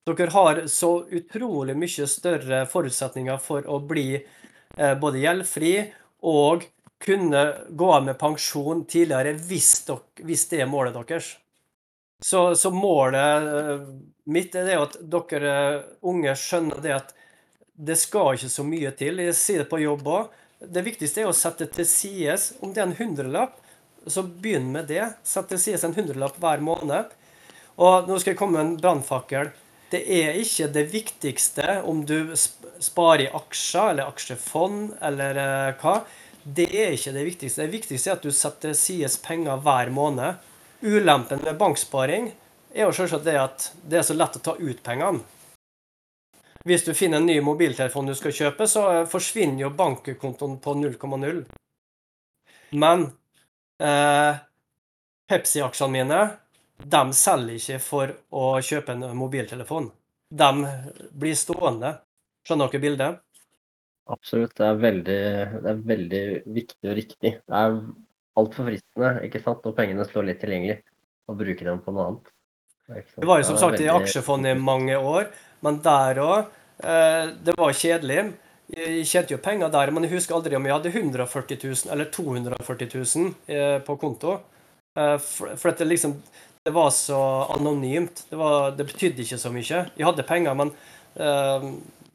Dere 0.07 0.32
har 0.38 0.64
så 0.72 0.93
utrolig 1.11 1.76
mye 1.80 2.07
større 2.11 2.64
forutsetninger 2.72 3.43
for 3.43 3.68
å 3.68 3.82
bli 3.84 4.07
eh, 4.16 4.95
både 4.99 5.26
gjeldfri 5.26 5.76
og 6.24 6.64
kunne 7.04 7.43
gå 7.70 7.91
av 7.91 8.06
med 8.06 8.20
pensjon 8.20 8.86
tidligere 8.89 9.36
hvis, 9.47 9.72
dere, 9.88 10.24
hvis 10.24 10.47
det 10.51 10.62
er 10.64 10.70
målet 10.72 10.95
deres. 10.95 11.34
Så, 12.24 12.56
så, 12.56 12.72
målet 12.72 13.47
eh, 13.49 13.82
mitt 14.32 14.56
er 14.56 14.70
det 14.70 14.80
at 14.80 14.95
dere 15.12 15.56
unge 16.08 16.36
skjønner 16.39 16.80
det 16.84 16.93
at 16.95 17.12
det 17.74 17.97
skal 17.99 18.38
ikke 18.38 18.51
så 18.54 18.64
mye 18.64 18.93
til. 18.95 19.20
Jeg 19.20 19.36
sier 19.36 19.64
det 19.64 19.72
på 19.72 19.82
jobb 19.82 20.08
òg. 20.08 20.39
Det 20.64 20.86
viktigste 20.86 21.26
er 21.26 21.28
å 21.28 21.36
sette 21.36 21.68
til 21.68 21.88
side 21.89 22.38
Om 22.64 22.72
det 22.72 22.80
er 22.80 22.86
en 22.86 22.95
hundrelapp, 22.95 23.58
så 24.08 24.24
begynn 24.24 24.72
med 24.72 24.88
det. 24.88 25.04
Sett 25.28 25.49
til 25.51 25.60
side 25.60 25.82
en 25.84 25.97
hundrelapp 25.97 26.39
hver 26.39 26.64
måned. 26.64 27.12
Og 27.82 28.08
nå 28.08 28.20
skal 28.22 28.34
jeg 28.34 28.39
komme 28.39 28.60
med 28.60 28.66
en 28.66 28.80
brannfakkel. 28.80 29.51
Det 29.91 30.01
er 30.10 30.39
ikke 30.39 30.72
det 30.74 30.88
viktigste 30.93 31.80
om 31.89 32.01
du 32.08 32.34
sparer 32.38 33.28
i 33.28 33.32
aksjer 33.36 33.93
eller 33.93 34.10
aksjefond 34.10 34.95
eller 35.06 35.39
uh, 35.39 35.82
hva. 35.82 35.99
Det 36.44 36.68
er 36.76 36.91
ikke 36.91 37.14
det 37.16 37.24
viktigste. 37.24 37.64
Det 37.64 37.72
viktigste 37.72 38.12
er 38.12 38.18
at 38.18 38.26
du 38.26 38.32
setter 38.36 38.74
side 38.76 39.10
penger 39.24 39.62
hver 39.64 39.91
måned. 39.96 40.41
Ulempen 40.84 41.39
med 41.46 41.58
banksparing 41.60 42.32
er 42.74 42.84
jo 42.84 42.96
selvsagt 42.96 43.24
det 43.24 43.38
at 43.39 43.70
det 43.88 44.02
er 44.02 44.08
så 44.08 44.18
lett 44.18 44.36
å 44.36 44.44
ta 44.44 44.58
ut 44.60 44.84
pengene. 44.84 45.24
Hvis 46.68 46.86
du 46.88 46.94
finner 46.96 47.20
en 47.20 47.28
ny 47.28 47.39
mobiltelefon 47.44 48.08
du 48.08 48.16
skal 48.16 48.36
kjøpe, 48.36 48.68
så 48.72 49.04
forsvinner 49.12 49.66
jo 49.66 49.74
bankkontoen 49.76 50.58
på 50.64 50.76
0,0. 50.80 51.41
Men 52.80 53.04
eh, 53.84 54.39
Pepsi-aksjene 55.28 55.91
mine 55.91 56.22
de 56.84 57.04
selger 57.16 57.60
ikke 57.60 57.80
for 57.84 58.16
å 58.36 58.48
kjøpe 58.64 58.96
en 58.96 59.06
mobiltelefon. 59.16 59.91
De 60.34 60.50
blir 61.12 61.36
stående. 61.39 61.98
Skjønner 62.48 62.72
dere 62.72 62.84
bildet? 62.84 63.22
Absolutt. 64.12 64.56
Det 64.58 64.66
er 64.68 64.80
veldig, 64.82 65.22
det 65.64 65.70
er 65.72 65.84
veldig 65.88 66.24
viktig 66.56 66.89
og 66.89 66.97
riktig. 66.97 67.32
Det 67.39 67.60
er 67.60 67.78
altfor 68.39 68.68
fristende 68.68 69.14
ikke 69.28 69.41
sant, 69.43 69.64
når 69.64 69.76
pengene 69.78 70.08
står 70.08 70.28
litt 70.28 70.41
tilgjengelig, 70.43 70.80
å 71.30 71.36
bruke 71.39 71.68
dem 71.68 71.80
på 71.84 71.93
noe 71.95 72.08
annet. 72.10 72.32
Det 73.16 73.28
var 73.28 73.39
jo 73.39 73.47
som 73.47 73.60
sagt 73.62 73.80
i 73.80 73.88
aksjefond 73.88 74.49
i 74.49 74.56
mange 74.60 74.97
år, 74.99 75.30
men 75.64 75.78
der 75.86 76.20
òg 76.20 76.39
eh, 76.84 77.30
Det 77.47 77.56
var 77.56 77.78
kjedelig. 77.80 78.26
Jeg 78.74 79.06
tjente 79.08 79.36
jo 79.36 79.43
penger 79.43 79.72
der, 79.72 79.91
men 79.93 80.04
jeg 80.04 80.18
husker 80.18 80.36
aldri 80.36 80.58
om 80.58 80.68
jeg 80.68 80.76
hadde 80.76 80.91
140 80.91 81.62
000 81.64 81.93
eller 81.93 82.10
240 82.12 82.91
000 82.91 83.32
eh, 83.47 83.78
på 83.86 83.95
konto. 84.01 84.41
Eh, 84.99 85.16
for 85.24 85.72
at 85.72 85.80
det 85.80 85.88
liksom 85.88 86.18
Det 86.64 86.72
var 86.72 86.91
så 86.95 87.20
anonymt. 87.56 88.26
Det, 88.30 88.38
var, 88.39 88.72
det 88.72 88.86
betydde 88.88 89.24
ikke 89.24 89.39
så 89.39 89.49
mye. 89.51 89.80
Jeg 89.95 90.06
hadde 90.08 90.24
penger, 90.24 90.54
men 90.56 90.70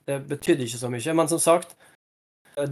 det 0.08 0.22
betydde 0.30 0.66
ikke 0.66 0.80
så 0.80 0.90
mye. 0.92 1.14
Men 1.20 1.30
som 1.30 1.40
sagt, 1.42 1.76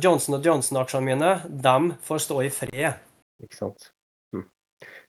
Johnson 0.02 0.40
Johnson-aksjene 0.42 1.06
mine, 1.06 1.32
dem 1.62 1.92
får 2.02 2.24
stå 2.24 2.40
i 2.46 2.50
fred. 2.50 2.98
Ikke 3.44 3.58
sant. 3.58 3.90
Hm. 4.34 4.46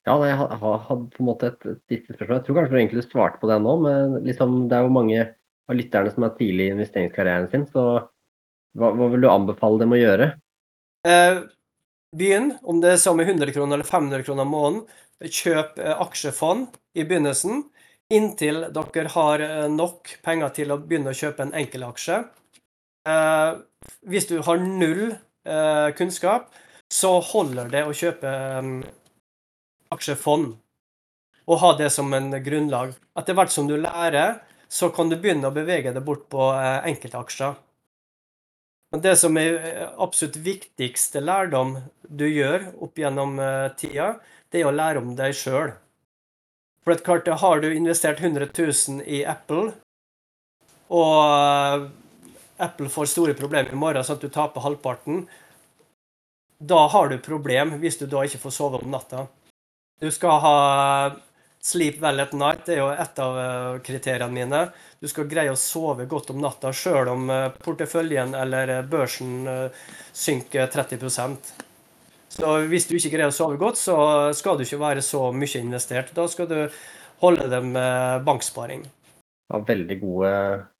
Ja, 0.05 0.17
jeg 0.27 0.37
hadde 0.37 0.99
på 1.15 1.23
en 1.23 1.29
måte 1.29 1.53
et, 1.53 1.67
siste 1.89 2.13
spørsmål. 2.13 2.37
Jeg 2.37 2.45
tror 2.45 2.59
kanskje 2.59 2.75
du 2.75 2.79
egentlig 2.81 3.05
svarte 3.07 3.41
på 3.41 3.49
det 3.49 3.59
nå, 3.63 3.77
men 3.85 4.17
liksom, 4.27 4.59
det 4.69 4.77
er 4.77 4.85
jo 4.85 4.95
mange 4.99 5.23
av 5.67 5.79
lytterne 5.79 6.13
som 6.13 6.27
er 6.27 6.35
tidlig 6.37 6.67
i 6.67 6.75
investeringskarrieren 6.75 7.49
sin. 7.51 7.65
Så 7.71 7.85
hva, 8.77 8.91
hva, 8.91 9.09
vil 9.13 9.25
du 9.25 9.31
anbefale 9.31 9.81
dem 9.81 9.95
å 9.95 9.99
gjøre? 9.99 10.29
Eh, 11.07 11.41
begynn, 12.17 12.53
om 12.67 12.83
det 12.83 12.93
er 12.93 13.01
samme 13.01 13.25
100 13.25 13.55
kroner 13.55 13.79
eller 13.79 13.87
500 13.87 14.27
kroner 14.27 14.47
måneden. 14.47 14.85
Kjøp 15.23 15.79
eh, 15.81 15.95
aksjefond 16.05 16.77
i 16.97 17.07
begynnelsen, 17.07 17.65
inntil 18.13 18.67
dere 18.73 19.11
har 19.13 19.43
eh, 19.43 19.67
nok 19.71 20.17
penger 20.23 20.53
til 20.55 20.71
å 20.71 20.79
begynne 20.81 21.11
å 21.11 21.17
kjøpe 21.17 21.43
en 21.43 21.55
enkelaksje. 21.57 22.21
Eh, 23.07 23.51
hvis 24.07 24.29
du 24.29 24.37
har 24.43 24.63
null 24.63 25.09
eh, 25.11 25.89
kunnskap, 25.97 26.49
så 26.91 27.17
holder 27.33 27.71
det 27.71 27.83
å 27.83 27.95
kjøpe 27.95 28.31
um, 28.63 28.77
aksjefond 29.91 30.53
og 31.47 31.59
ha 31.59 31.71
det 31.79 31.89
som 31.91 32.13
en 32.15 32.31
grunnlag. 32.43 32.93
Etter 33.19 33.35
hvert 33.35 33.51
som 33.51 33.67
du 33.67 33.75
lærer, 33.79 34.37
så 34.71 34.87
kan 34.95 35.11
du 35.11 35.17
begynne 35.19 35.47
å 35.47 35.55
bevege 35.55 35.91
deg 35.95 36.03
bort 36.03 36.25
på 36.31 36.49
uh, 36.51 36.79
enkeltaksjer. 36.87 37.57
Men 38.95 39.03
det 39.03 39.17
som 39.19 39.35
er 39.39 39.59
eh, 39.59 39.83
absolutt 39.99 40.39
viktigste 40.43 41.19
lærdom 41.19 41.75
du 42.07 42.23
gjør 42.27 42.69
opp 42.79 42.99
gjennom 42.99 43.35
tida, 43.75 44.13
det 44.47 44.61
er 44.61 44.69
å 44.69 44.75
lære 44.75 45.03
om 45.03 45.11
deg 45.15 45.35
sjøl. 45.35 45.73
For 46.87 46.95
et 46.95 47.03
klart, 47.03 47.27
har 47.27 47.59
du 47.59 47.73
investert 47.73 48.21
100 48.23 48.45
000 48.55 49.01
i 49.11 49.25
Apple, 49.27 49.73
og 50.87 51.89
Apple 52.63 52.87
får 52.87 53.09
store 53.11 53.35
problemer 53.35 53.75
i 53.75 53.79
morgen, 53.81 54.05
sånn 54.07 54.15
at 54.15 54.23
du 54.23 54.31
taper 54.31 54.63
halvparten, 54.63 55.25
da 56.63 56.85
har 56.93 57.11
du 57.11 57.17
problem 57.19 57.75
hvis 57.81 57.99
du 57.99 58.05
da 58.07 58.23
ikke 58.23 58.39
får 58.45 58.55
sove 58.55 58.79
om 58.79 58.95
natta. 58.95 59.25
Du 59.99 60.07
skal 60.15 60.39
ha 60.39 60.55
sleep 61.59 61.99
well 61.99 62.23
at 62.23 62.31
night, 62.31 62.63
det 62.63 62.77
er 62.77 62.83
jo 62.85 62.89
et 62.95 63.19
av 63.19 63.43
eh, 63.43 63.83
kriteriene 63.83 64.31
mine. 64.31 64.65
Du 65.03 65.11
skal 65.11 65.27
greie 65.27 65.51
å 65.51 65.59
sove 65.59 66.07
godt 66.07 66.31
om 66.31 66.39
natta 66.39 66.71
sjøl 66.71 67.11
om 67.11 67.27
eh, 67.27 67.49
porteføljen 67.67 68.31
eller 68.45 68.77
eh, 68.77 68.83
børsen 68.87 69.41
synker 70.15 70.71
30 70.71 71.66
Så 72.33 72.53
hvis 72.69 72.85
du 72.89 72.97
ikke 72.97 73.13
greier 73.15 73.31
å 73.31 73.35
sove 73.35 73.57
godt, 73.61 73.79
så 73.79 73.97
skal 74.35 74.59
du 74.59 74.65
ikke 74.65 74.81
være 74.81 75.03
så 75.05 75.29
mye 75.33 75.63
investert. 75.63 76.13
Da 76.15 76.27
skal 76.29 76.49
du 76.51 76.59
holde 77.23 77.47
det 77.49 77.63
med 77.65 78.27
banksparing. 78.27 78.85
Ja, 79.47 79.63
veldig 79.63 79.97
gode, 80.01 80.31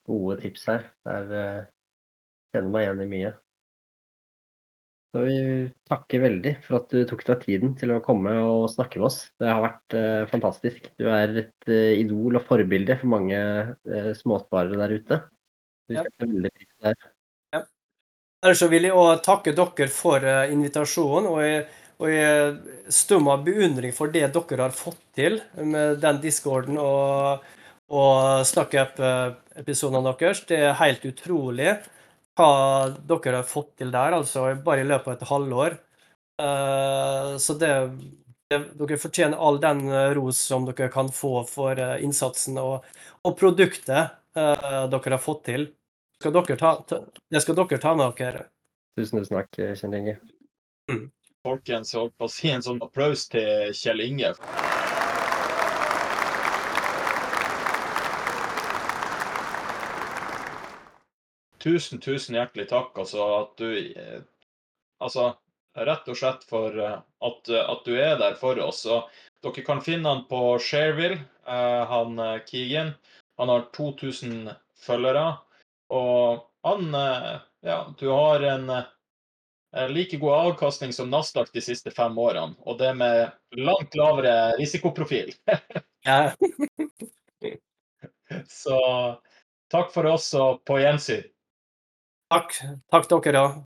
gode 0.08 0.40
tips 0.44 0.68
her. 0.70 0.88
Jeg 1.08 1.68
kjenner 2.54 2.74
meg 2.74 2.88
igjen 2.88 3.04
i 3.06 3.12
mye. 3.16 3.36
Så 5.16 5.24
vi 5.24 5.38
takker 5.88 6.22
veldig 6.22 6.52
for 6.66 6.82
at 6.82 6.92
du 6.92 7.00
tok 7.08 7.24
deg 7.30 7.44
tiden 7.46 7.76
til 7.80 7.94
å 7.96 8.02
komme 8.04 8.34
og 8.44 8.68
snakke 8.70 9.00
med 9.00 9.08
oss. 9.08 9.22
Det 9.40 9.48
har 9.50 9.64
vært 9.64 9.96
eh, 9.98 10.24
fantastisk. 10.30 10.90
Du 11.00 11.08
er 11.10 11.34
et 11.46 11.72
eh, 11.72 11.96
idol 12.04 12.38
og 12.38 12.46
forbilde 12.46 13.00
for 13.00 13.14
mange 13.16 13.40
eh, 13.40 14.12
småsparere 14.20 14.78
der 14.84 14.96
ute. 15.00 15.20
Vi 15.88 15.98
ja. 15.98 16.04
veldig 16.22 16.52
pris 16.52 16.70
der. 16.84 17.08
Ellers 18.48 18.62
så 18.64 18.70
vil 18.72 18.88
jeg 18.88 18.96
òg 18.96 19.20
takke 19.26 19.52
dere 19.52 19.90
for 19.92 20.24
invitasjonen. 20.24 21.28
og 21.28 21.42
jeg 21.44 21.66
og 21.98 22.12
jeg 22.14 22.92
stum 22.94 23.30
av 23.32 23.44
beundring 23.46 23.94
for 23.96 24.12
det 24.14 24.28
dere 24.34 24.68
har 24.68 24.76
fått 24.76 25.00
til 25.18 25.40
med 25.58 25.98
den 26.04 26.20
discorden 26.22 26.78
og, 26.78 27.46
og 27.90 28.44
SnakkUp-episodene 28.46 30.14
deres. 30.20 30.44
Det 30.46 30.60
er 30.62 30.78
helt 30.78 31.08
utrolig 31.10 31.74
hva 32.38 32.52
dere 33.10 33.42
har 33.42 33.50
fått 33.50 33.80
til 33.82 33.90
der, 33.94 34.14
altså 34.14 34.52
bare 34.62 34.86
i 34.86 34.88
løpet 34.88 35.10
av 35.10 35.16
et 35.16 35.32
halvår. 35.32 35.80
Uh, 36.38 37.34
så 37.42 37.56
det, 37.58 37.72
det, 38.52 38.60
Dere 38.78 39.00
fortjener 39.02 39.42
all 39.42 39.58
den 39.60 39.88
eh, 39.90 40.12
ros 40.14 40.38
som 40.38 40.68
dere 40.70 40.92
kan 40.94 41.10
få 41.10 41.42
for 41.50 41.82
innsatsen 41.98 42.60
og, 42.62 42.86
og 43.26 43.34
produktet 43.40 44.14
dere 44.38 45.16
har 45.16 45.18
fått 45.18 45.48
til. 45.50 45.66
Skal 46.20 46.58
ta, 46.58 46.76
ta, 46.88 47.04
det 47.30 47.42
skal 47.42 47.56
dere 47.56 47.78
ta 47.78 47.94
med 47.96 48.18
dere. 48.18 48.48
Tusen 48.98 49.22
takk, 49.30 49.54
Kjell 49.54 49.94
Inge. 49.94 50.16
Mm. 50.90 51.12
Folkens, 51.46 51.94
jeg 51.94 52.02
holdt 52.02 52.16
på 52.18 52.26
å 52.26 52.32
si 52.34 52.50
en 52.50 52.64
sånn 52.66 52.82
applaus 52.82 53.28
til 53.30 53.70
Kjell 53.78 54.02
Inge. 54.02 54.32
Tusen, 61.62 62.02
tusen 62.02 62.40
hjertelig 62.40 62.66
takk. 62.74 62.98
Altså 62.98 63.30
at 63.38 63.54
du 63.62 63.70
eh, 63.78 64.20
Altså 64.98 65.30
rett 65.78 66.08
og 66.10 66.18
slett 66.18 66.46
for 66.50 66.74
eh, 66.82 66.98
at, 66.98 67.50
at 67.54 67.86
du 67.86 67.94
er 67.94 68.18
der 68.18 68.42
for 68.42 68.58
oss. 68.66 68.88
Og 68.90 69.06
dere 69.46 69.70
kan 69.70 69.86
finne 69.86 70.10
han 70.10 70.26
på 70.32 70.58
Shareville, 70.58 71.22
eh, 71.46 71.84
han 71.94 72.18
Keegan. 72.50 72.96
Han 73.38 73.54
har 73.54 73.70
2000 73.78 74.56
følgere. 74.82 75.36
Og 75.94 76.46
han 76.68 76.94
Ja, 77.66 77.94
du 78.00 78.08
har 78.10 78.44
en 78.44 78.72
like 79.92 80.18
god 80.18 80.34
avkastning 80.34 80.94
som 80.94 81.10
Nasdaq 81.12 81.52
de 81.54 81.62
siste 81.62 81.92
fem 81.92 82.18
årene. 82.18 82.56
Og 82.66 82.78
det 82.80 82.94
med 82.96 83.32
langt 83.58 83.96
lavere 83.96 84.56
risikoprofil. 84.60 85.34
Så 88.48 88.80
takk 89.72 89.94
for 89.94 90.06
oss 90.12 90.34
og 90.38 90.64
på 90.68 90.80
gjensyn. 90.82 91.24
Takk. 92.32 92.50
Takk 92.92 93.06
dere 93.12 93.44
òg. 93.46 93.54